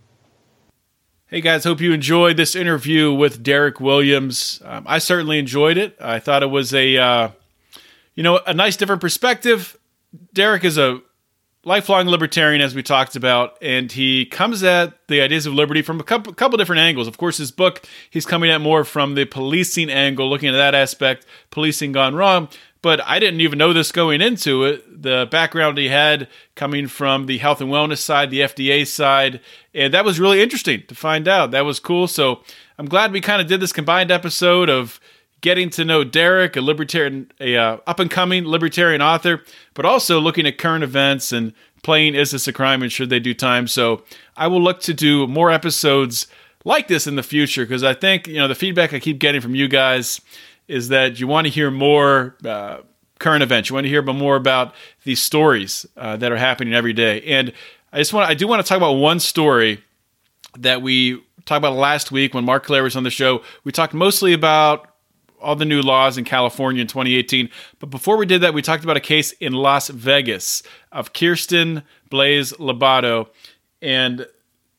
Hey 1.26 1.40
guys, 1.40 1.62
hope 1.62 1.80
you 1.80 1.92
enjoyed 1.92 2.36
this 2.36 2.56
interview 2.56 3.14
with 3.14 3.40
Derek 3.40 3.78
Williams. 3.78 4.60
Um, 4.64 4.84
I 4.88 4.98
certainly 4.98 5.38
enjoyed 5.38 5.76
it. 5.76 5.96
I 6.00 6.18
thought 6.18 6.42
it 6.42 6.50
was 6.50 6.74
a 6.74 6.96
uh, 6.96 7.28
you 8.16 8.22
know, 8.22 8.40
a 8.46 8.52
nice 8.52 8.76
different 8.76 9.00
perspective. 9.00 9.78
Derek 10.34 10.64
is 10.64 10.76
a 10.76 11.00
lifelong 11.64 12.06
libertarian, 12.06 12.62
as 12.62 12.74
we 12.74 12.82
talked 12.82 13.16
about, 13.16 13.56
and 13.60 13.92
he 13.92 14.24
comes 14.24 14.62
at 14.62 15.06
the 15.08 15.20
ideas 15.20 15.46
of 15.46 15.52
liberty 15.52 15.82
from 15.82 16.00
a 16.00 16.02
couple, 16.02 16.32
couple 16.32 16.56
different 16.56 16.80
angles. 16.80 17.06
Of 17.06 17.18
course, 17.18 17.36
his 17.36 17.50
book, 17.50 17.86
he's 18.08 18.24
coming 18.24 18.50
at 18.50 18.60
more 18.60 18.84
from 18.84 19.14
the 19.14 19.26
policing 19.26 19.90
angle, 19.90 20.28
looking 20.28 20.48
at 20.48 20.52
that 20.52 20.74
aspect, 20.74 21.26
policing 21.50 21.92
gone 21.92 22.14
wrong. 22.14 22.48
But 22.82 23.02
I 23.04 23.18
didn't 23.18 23.42
even 23.42 23.58
know 23.58 23.74
this 23.74 23.92
going 23.92 24.22
into 24.22 24.64
it. 24.64 25.02
The 25.02 25.28
background 25.30 25.76
he 25.76 25.88
had 25.88 26.28
coming 26.54 26.86
from 26.86 27.26
the 27.26 27.36
health 27.36 27.60
and 27.60 27.70
wellness 27.70 27.98
side, 27.98 28.30
the 28.30 28.40
FDA 28.40 28.86
side, 28.86 29.40
and 29.74 29.92
that 29.92 30.04
was 30.04 30.18
really 30.18 30.40
interesting 30.40 30.84
to 30.88 30.94
find 30.94 31.28
out. 31.28 31.50
That 31.50 31.66
was 31.66 31.78
cool. 31.78 32.08
So 32.08 32.40
I'm 32.78 32.86
glad 32.86 33.12
we 33.12 33.20
kind 33.20 33.42
of 33.42 33.48
did 33.48 33.60
this 33.60 33.72
combined 33.72 34.10
episode 34.10 34.70
of 34.70 34.98
getting 35.40 35.70
to 35.70 35.84
know 35.84 36.04
Derek, 36.04 36.56
a 36.56 36.60
libertarian, 36.60 37.30
a 37.40 37.56
uh, 37.56 37.78
up 37.86 37.98
and 37.98 38.10
coming 38.10 38.44
libertarian 38.46 39.02
author, 39.02 39.42
but 39.74 39.84
also 39.84 40.20
looking 40.20 40.46
at 40.46 40.58
current 40.58 40.84
events 40.84 41.32
and 41.32 41.52
playing 41.82 42.14
is 42.14 42.30
this 42.32 42.46
a 42.46 42.52
crime 42.52 42.82
and 42.82 42.92
should 42.92 43.10
they 43.10 43.20
do 43.20 43.34
time. 43.34 43.66
So 43.66 44.02
I 44.36 44.46
will 44.46 44.62
look 44.62 44.80
to 44.82 44.94
do 44.94 45.26
more 45.26 45.50
episodes 45.50 46.26
like 46.64 46.88
this 46.88 47.06
in 47.06 47.16
the 47.16 47.22
future 47.22 47.64
because 47.64 47.82
I 47.82 47.94
think 47.94 48.26
you 48.26 48.36
know 48.36 48.48
the 48.48 48.54
feedback 48.54 48.92
I 48.92 49.00
keep 49.00 49.18
getting 49.18 49.40
from 49.40 49.54
you 49.54 49.68
guys 49.68 50.20
is 50.68 50.88
that 50.88 51.18
you 51.18 51.26
want 51.26 51.46
to 51.46 51.52
hear 51.52 51.70
more. 51.70 52.36
Uh, 52.44 52.78
current 53.18 53.42
events 53.42 53.68
you 53.68 53.74
want 53.74 53.84
to 53.84 53.88
hear 53.90 54.02
more 54.02 54.34
about 54.34 54.74
these 55.04 55.20
stories 55.20 55.84
uh, 55.98 56.16
that 56.16 56.32
are 56.32 56.38
happening 56.38 56.72
every 56.72 56.94
day 56.94 57.20
and 57.24 57.52
i 57.92 57.98
just 57.98 58.14
want 58.14 58.26
i 58.26 58.32
do 58.32 58.48
want 58.48 58.64
to 58.64 58.66
talk 58.66 58.78
about 58.78 58.92
one 58.92 59.20
story 59.20 59.84
that 60.58 60.80
we 60.80 61.22
talked 61.44 61.58
about 61.58 61.74
last 61.74 62.10
week 62.10 62.32
when 62.32 62.46
Marc 62.46 62.64
Clair 62.64 62.82
was 62.82 62.96
on 62.96 63.02
the 63.02 63.10
show 63.10 63.42
we 63.62 63.72
talked 63.72 63.92
mostly 63.92 64.32
about 64.32 64.89
all 65.40 65.56
the 65.56 65.64
new 65.64 65.82
laws 65.82 66.18
in 66.18 66.24
California 66.24 66.80
in 66.80 66.86
2018. 66.86 67.48
But 67.78 67.90
before 67.90 68.16
we 68.16 68.26
did 68.26 68.40
that, 68.42 68.54
we 68.54 68.62
talked 68.62 68.84
about 68.84 68.96
a 68.96 69.00
case 69.00 69.32
in 69.32 69.52
Las 69.52 69.88
Vegas 69.88 70.62
of 70.92 71.12
Kirstin 71.12 71.82
Blaise 72.08 72.52
Lobato. 72.54 73.28
And 73.82 74.26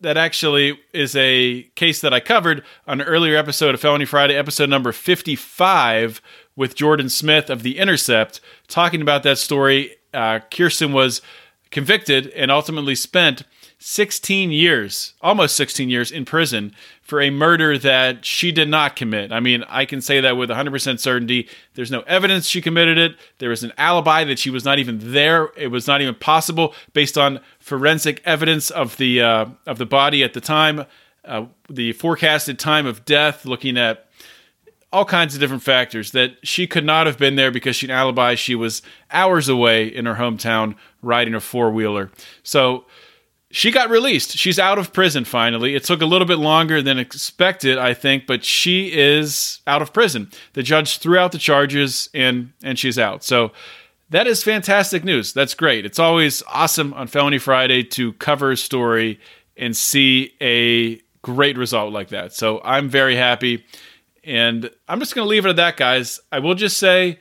that 0.01 0.17
actually 0.17 0.79
is 0.93 1.15
a 1.15 1.63
case 1.75 2.01
that 2.01 2.13
I 2.13 2.19
covered 2.19 2.63
on 2.87 3.01
an 3.01 3.07
earlier 3.07 3.37
episode 3.37 3.75
of 3.75 3.81
Felony 3.81 4.05
Friday, 4.05 4.35
episode 4.35 4.69
number 4.69 4.91
55, 4.91 6.21
with 6.55 6.75
Jordan 6.75 7.09
Smith 7.09 7.49
of 7.49 7.63
The 7.63 7.77
Intercept, 7.77 8.41
talking 8.67 9.01
about 9.01 9.23
that 9.23 9.37
story. 9.37 9.95
Uh, 10.13 10.39
Kirsten 10.49 10.91
was 10.91 11.21
convicted 11.69 12.27
and 12.29 12.51
ultimately 12.51 12.95
spent 12.95 13.43
16 13.83 14.51
years, 14.51 15.15
almost 15.21 15.55
16 15.55 15.89
years 15.89 16.11
in 16.11 16.23
prison 16.23 16.71
for 17.01 17.19
a 17.19 17.31
murder 17.31 17.79
that 17.79 18.23
she 18.23 18.51
did 18.51 18.69
not 18.69 18.95
commit. 18.95 19.31
I 19.31 19.39
mean, 19.39 19.63
I 19.67 19.85
can 19.85 20.01
say 20.01 20.21
that 20.21 20.37
with 20.37 20.51
100% 20.51 20.99
certainty. 20.99 21.49
There's 21.73 21.89
no 21.89 22.01
evidence 22.01 22.45
she 22.45 22.61
committed 22.61 22.99
it. 22.99 23.15
There 23.39 23.51
is 23.51 23.63
an 23.63 23.73
alibi 23.79 24.23
that 24.25 24.37
she 24.37 24.51
was 24.51 24.63
not 24.63 24.77
even 24.77 24.99
there. 25.01 25.49
It 25.57 25.69
was 25.69 25.87
not 25.87 25.99
even 25.99 26.13
possible 26.13 26.75
based 26.93 27.17
on 27.17 27.39
forensic 27.59 28.21
evidence 28.23 28.69
of 28.69 28.97
the 28.97 29.19
uh, 29.19 29.45
of 29.65 29.79
the 29.79 29.87
body 29.87 30.23
at 30.23 30.33
the 30.33 30.41
time, 30.41 30.85
uh, 31.25 31.45
the 31.67 31.93
forecasted 31.93 32.59
time 32.59 32.85
of 32.85 33.03
death, 33.03 33.47
looking 33.47 33.79
at 33.79 34.07
all 34.93 35.05
kinds 35.05 35.33
of 35.33 35.39
different 35.39 35.63
factors 35.63 36.11
that 36.11 36.35
she 36.43 36.67
could 36.67 36.85
not 36.85 37.07
have 37.07 37.17
been 37.17 37.35
there 37.35 37.49
because 37.49 37.75
she 37.75 37.87
an 37.87 37.91
alibi. 37.91 38.35
She 38.35 38.53
was 38.53 38.83
hours 39.09 39.49
away 39.49 39.87
in 39.87 40.05
her 40.05 40.15
hometown 40.15 40.75
riding 41.01 41.33
a 41.33 41.39
four 41.39 41.71
wheeler. 41.71 42.11
So 42.43 42.85
she 43.51 43.71
got 43.71 43.89
released. 43.89 44.37
She's 44.37 44.59
out 44.59 44.77
of 44.77 44.93
prison 44.93 45.25
finally. 45.25 45.75
It 45.75 45.83
took 45.83 46.01
a 46.01 46.05
little 46.05 46.27
bit 46.27 46.37
longer 46.37 46.81
than 46.81 46.97
expected, 46.97 47.77
I 47.77 47.93
think, 47.93 48.25
but 48.25 48.43
she 48.43 48.91
is 48.91 49.59
out 49.67 49.81
of 49.81 49.93
prison. 49.93 50.29
The 50.53 50.63
judge 50.63 50.97
threw 50.97 51.17
out 51.17 51.31
the 51.31 51.37
charges 51.37 52.09
and 52.13 52.53
and 52.63 52.79
she's 52.79 52.97
out. 52.97 53.23
So 53.23 53.51
that 54.09 54.27
is 54.27 54.43
fantastic 54.43 55.03
news. 55.03 55.33
That's 55.33 55.53
great. 55.53 55.85
It's 55.85 55.99
always 55.99 56.43
awesome 56.47 56.93
on 56.93 57.07
Felony 57.07 57.37
Friday 57.37 57.83
to 57.83 58.13
cover 58.13 58.51
a 58.51 58.57
story 58.57 59.19
and 59.55 59.75
see 59.75 60.33
a 60.41 61.01
great 61.21 61.57
result 61.57 61.93
like 61.93 62.09
that. 62.09 62.33
So 62.33 62.61
I'm 62.63 62.89
very 62.89 63.15
happy. 63.15 63.63
And 64.23 64.69
I'm 64.87 64.99
just 64.99 65.15
going 65.15 65.25
to 65.25 65.29
leave 65.29 65.45
it 65.45 65.49
at 65.49 65.55
that, 65.55 65.77
guys. 65.77 66.19
I 66.31 66.39
will 66.39 66.55
just 66.55 66.77
say 66.77 67.19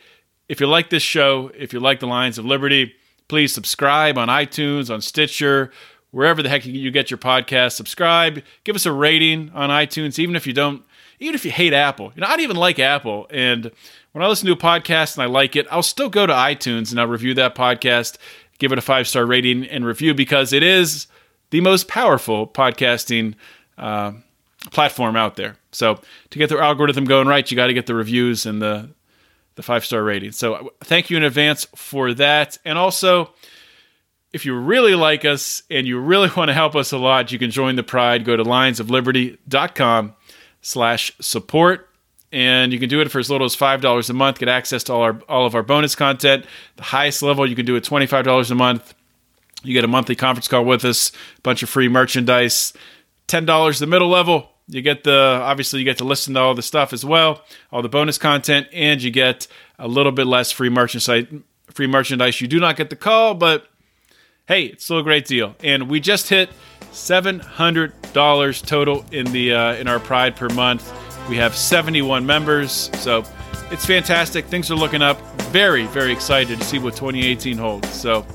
if 0.48 0.60
you 0.60 0.66
like 0.66 0.90
this 0.90 1.02
show, 1.02 1.50
if 1.56 1.72
you 1.72 1.80
like 1.80 2.00
the 2.00 2.06
Lions 2.06 2.38
of 2.38 2.44
Liberty, 2.44 2.92
please 3.28 3.54
subscribe 3.54 4.18
on 4.18 4.28
iTunes, 4.28 4.92
on 4.92 5.00
Stitcher, 5.00 5.70
wherever 6.10 6.42
the 6.42 6.48
heck 6.48 6.64
you 6.66 6.90
get 6.90 7.10
your 7.10 7.18
podcast. 7.18 7.72
Subscribe, 7.72 8.42
give 8.64 8.76
us 8.76 8.86
a 8.86 8.92
rating 8.92 9.50
on 9.54 9.70
iTunes, 9.70 10.18
even 10.18 10.36
if 10.36 10.46
you 10.46 10.52
don't, 10.52 10.82
even 11.18 11.34
if 11.34 11.44
you 11.44 11.50
hate 11.50 11.72
Apple. 11.72 12.12
You 12.14 12.22
know, 12.22 12.26
I 12.26 12.30
don't 12.30 12.40
even 12.40 12.56
like 12.56 12.78
Apple, 12.78 13.26
and 13.30 13.70
when 14.12 14.24
I 14.24 14.28
listen 14.28 14.46
to 14.46 14.52
a 14.52 14.56
podcast 14.56 15.16
and 15.16 15.22
I 15.22 15.26
like 15.26 15.54
it, 15.56 15.66
I'll 15.70 15.82
still 15.82 16.08
go 16.08 16.26
to 16.26 16.32
iTunes 16.32 16.90
and 16.90 17.00
I'll 17.00 17.06
review 17.06 17.34
that 17.34 17.54
podcast, 17.54 18.18
give 18.58 18.72
it 18.72 18.78
a 18.78 18.82
five 18.82 19.06
star 19.06 19.24
rating 19.24 19.64
and 19.66 19.84
review 19.84 20.14
because 20.14 20.52
it 20.52 20.62
is 20.62 21.06
the 21.50 21.60
most 21.60 21.88
powerful 21.88 22.46
podcasting 22.46 23.34
uh, 23.78 24.12
platform 24.70 25.16
out 25.16 25.36
there. 25.36 25.56
So 25.72 26.00
to 26.30 26.38
get 26.38 26.48
the 26.48 26.58
algorithm 26.58 27.04
going 27.04 27.28
right, 27.28 27.48
you 27.50 27.56
got 27.56 27.68
to 27.68 27.74
get 27.74 27.86
the 27.86 27.94
reviews 27.94 28.46
and 28.46 28.60
the 28.60 28.90
the 29.56 29.62
five 29.62 29.84
star 29.84 30.02
rating. 30.02 30.32
So 30.32 30.72
thank 30.84 31.10
you 31.10 31.16
in 31.16 31.22
advance 31.22 31.66
for 31.74 32.14
that, 32.14 32.58
and 32.64 32.78
also 32.78 33.32
if 34.32 34.46
you 34.46 34.54
really 34.54 34.94
like 34.94 35.24
us 35.24 35.62
and 35.70 35.86
you 35.86 35.98
really 35.98 36.30
want 36.36 36.48
to 36.48 36.54
help 36.54 36.76
us 36.76 36.92
a 36.92 36.98
lot, 36.98 37.32
you 37.32 37.38
can 37.38 37.50
join 37.50 37.76
the 37.76 37.82
Pride. 37.82 38.24
Go 38.24 38.36
to 38.36 38.44
lionsofliberty.com 38.44 40.14
slash 40.62 41.12
support. 41.20 41.86
And 42.32 42.72
you 42.72 42.78
can 42.78 42.88
do 42.88 43.00
it 43.00 43.10
for 43.10 43.18
as 43.18 43.28
little 43.28 43.44
as 43.44 43.56
$5 43.56 44.08
a 44.08 44.12
month, 44.12 44.38
get 44.38 44.48
access 44.48 44.84
to 44.84 44.92
all 44.92 45.02
our 45.02 45.20
all 45.28 45.46
of 45.46 45.56
our 45.56 45.64
bonus 45.64 45.96
content. 45.96 46.44
The 46.76 46.84
highest 46.84 47.22
level, 47.22 47.44
you 47.44 47.56
can 47.56 47.66
do 47.66 47.74
it 47.74 47.82
$25 47.82 48.50
a 48.50 48.54
month. 48.54 48.94
You 49.64 49.74
get 49.74 49.82
a 49.82 49.88
monthly 49.88 50.14
conference 50.14 50.46
call 50.46 50.64
with 50.64 50.84
us, 50.84 51.10
a 51.38 51.40
bunch 51.40 51.64
of 51.64 51.68
free 51.68 51.88
merchandise. 51.88 52.72
$10 53.26 53.78
the 53.80 53.86
middle 53.86 54.08
level, 54.08 54.50
you 54.68 54.80
get 54.80 55.02
the 55.02 55.40
obviously 55.42 55.80
you 55.80 55.84
get 55.84 55.98
to 55.98 56.04
listen 56.04 56.34
to 56.34 56.40
all 56.40 56.54
the 56.54 56.62
stuff 56.62 56.92
as 56.92 57.04
well, 57.04 57.42
all 57.72 57.82
the 57.82 57.88
bonus 57.88 58.16
content, 58.16 58.68
and 58.72 59.02
you 59.02 59.10
get 59.10 59.48
a 59.78 59.88
little 59.88 60.12
bit 60.12 60.26
less 60.26 60.52
free 60.52 60.68
merchandise. 60.68 61.26
Free 61.72 61.86
merchandise. 61.86 62.40
You 62.40 62.48
do 62.48 62.58
not 62.58 62.76
get 62.76 62.90
the 62.90 62.96
call, 62.96 63.34
but 63.34 63.68
hey, 64.50 64.64
it's 64.64 64.84
still 64.84 64.98
a 64.98 65.02
great 65.04 65.26
deal. 65.26 65.54
And 65.62 65.88
we 65.88 66.00
just 66.00 66.28
hit 66.28 66.50
$700 66.90 68.66
total 68.66 69.04
in 69.12 69.30
the 69.30 69.54
uh, 69.54 69.74
in 69.74 69.86
our 69.86 70.00
Pride 70.00 70.34
per 70.34 70.48
month. 70.48 70.92
We 71.28 71.36
have 71.36 71.54
71 71.54 72.26
members, 72.26 72.90
so 73.00 73.24
it's 73.70 73.86
fantastic. 73.86 74.46
Things 74.46 74.68
are 74.68 74.74
looking 74.74 75.02
up. 75.02 75.20
Very, 75.52 75.86
very 75.86 76.12
excited 76.12 76.58
to 76.58 76.64
see 76.64 76.80
what 76.80 76.96
2018 76.96 77.58
holds. 77.58 77.88
So 77.92 78.26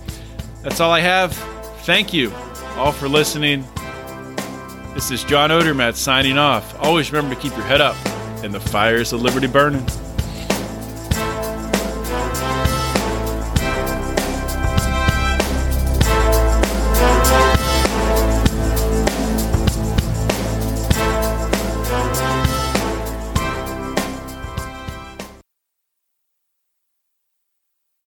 that's 0.63 0.79
all 0.79 0.91
I 0.91 1.01
have. 1.01 1.33
Thank 1.83 2.13
you 2.13 2.31
all 2.77 2.93
for 2.93 3.09
listening. 3.09 3.65
This 4.93 5.11
is 5.11 5.25
John 5.25 5.49
Odermatt 5.49 5.95
signing 5.95 6.37
off. 6.37 6.81
Always 6.81 7.11
remember 7.11 7.35
to 7.35 7.41
keep 7.41 7.51
your 7.57 7.65
head 7.65 7.81
up 7.81 7.97
and 8.41 8.53
the 8.53 8.61
fires 8.61 9.11
of 9.11 9.21
liberty 9.21 9.47
burning. 9.47 9.85